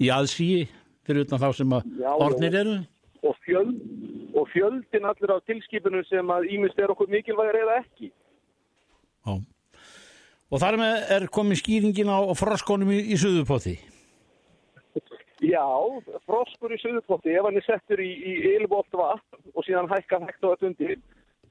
í 0.00 0.08
aðsíi 0.08 0.64
fyrir 1.04 1.26
utan 1.26 1.42
þá 1.44 1.48
sem 1.52 1.76
að 1.76 1.82
Já, 2.00 2.10
ornir 2.16 2.54
eru? 2.62 2.76
Og, 3.22 3.36
fjöld, 3.44 3.76
og 4.34 4.48
fjöldin 4.48 5.04
allir 5.10 5.36
á 5.36 5.38
tilskipunum 5.44 6.04
sem 6.08 6.26
að 6.30 6.48
ímest 6.56 6.78
er 6.78 6.90
okkur 6.90 7.12
mikilvægir 7.12 7.60
eða 7.66 7.76
ekki. 7.84 8.08
Já 9.26 9.34
og 10.52 10.60
þar 10.60 10.78
með 10.82 11.16
er 11.16 11.26
komið 11.32 11.62
skýringin 11.62 12.12
á 12.12 12.20
froskonum 12.36 12.92
í, 12.92 13.00
í 13.14 13.18
Suðupóti 13.20 13.78
Já, 15.42 15.66
froskur 16.22 16.70
í 16.70 16.78
söðuplotti, 16.78 17.32
ef 17.34 17.46
hann 17.48 17.58
er 17.58 17.64
settur 17.66 18.00
í, 18.02 18.10
í 18.14 18.34
ylvótt 18.52 18.94
vatn 18.94 19.40
og 19.56 19.64
síðan 19.66 19.90
hækka 19.90 20.20
hægt 20.22 20.46
og 20.46 20.54
allt 20.54 20.68
undir, 20.68 21.00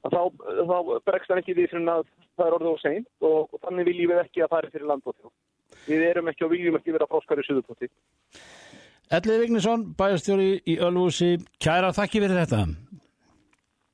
þá, 0.06 0.22
þá 0.32 0.76
bregst 1.04 1.28
hann 1.28 1.42
ekki 1.42 1.56
því 1.58 1.66
fyrir 1.74 1.90
að 1.92 2.06
það 2.38 2.46
er 2.46 2.56
orðið 2.56 2.70
og 2.70 2.80
seint 2.80 3.28
og, 3.28 3.52
þannig 3.66 3.90
viljum 3.90 4.14
við 4.14 4.22
ekki 4.22 4.46
að 4.46 4.50
fara 4.54 4.72
fyrir 4.72 4.88
landbóti. 4.88 5.32
Við 5.84 6.06
erum 6.08 6.32
ekki 6.32 6.46
og 6.46 6.52
viljum 6.54 6.80
ekki 6.80 6.96
vera 6.96 7.10
froskar 7.10 7.42
í 7.42 7.46
söðuplotti. 7.50 7.90
Ellið 9.12 9.44
Vignesson, 9.44 9.86
bæjastjóri 9.98 10.50
í 10.64 10.78
Ölvúsi, 10.88 11.34
kæra 11.60 11.92
þakki 11.92 12.24
fyrir 12.24 12.40
þetta. 12.46 12.64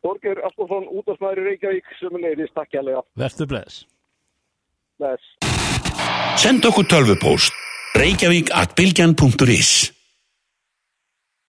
Borger 0.07 0.45
Astolfsson, 0.47 0.87
útásmaður 0.95 1.43
í 1.43 1.51
Reykjavík, 1.51 1.95
sem 1.99 2.21
er 2.21 2.29
leiðist, 2.29 2.55
takk 2.55 2.79
jæglega. 2.79 3.03
Verður 3.19 3.51
bless. 3.51 3.83
Send 6.36 6.64
okkur 6.64 6.86
tölvupóst. 6.86 7.53
Reykjavík 7.92 8.49
at 8.51 8.74
bilgjan.is 8.74 9.97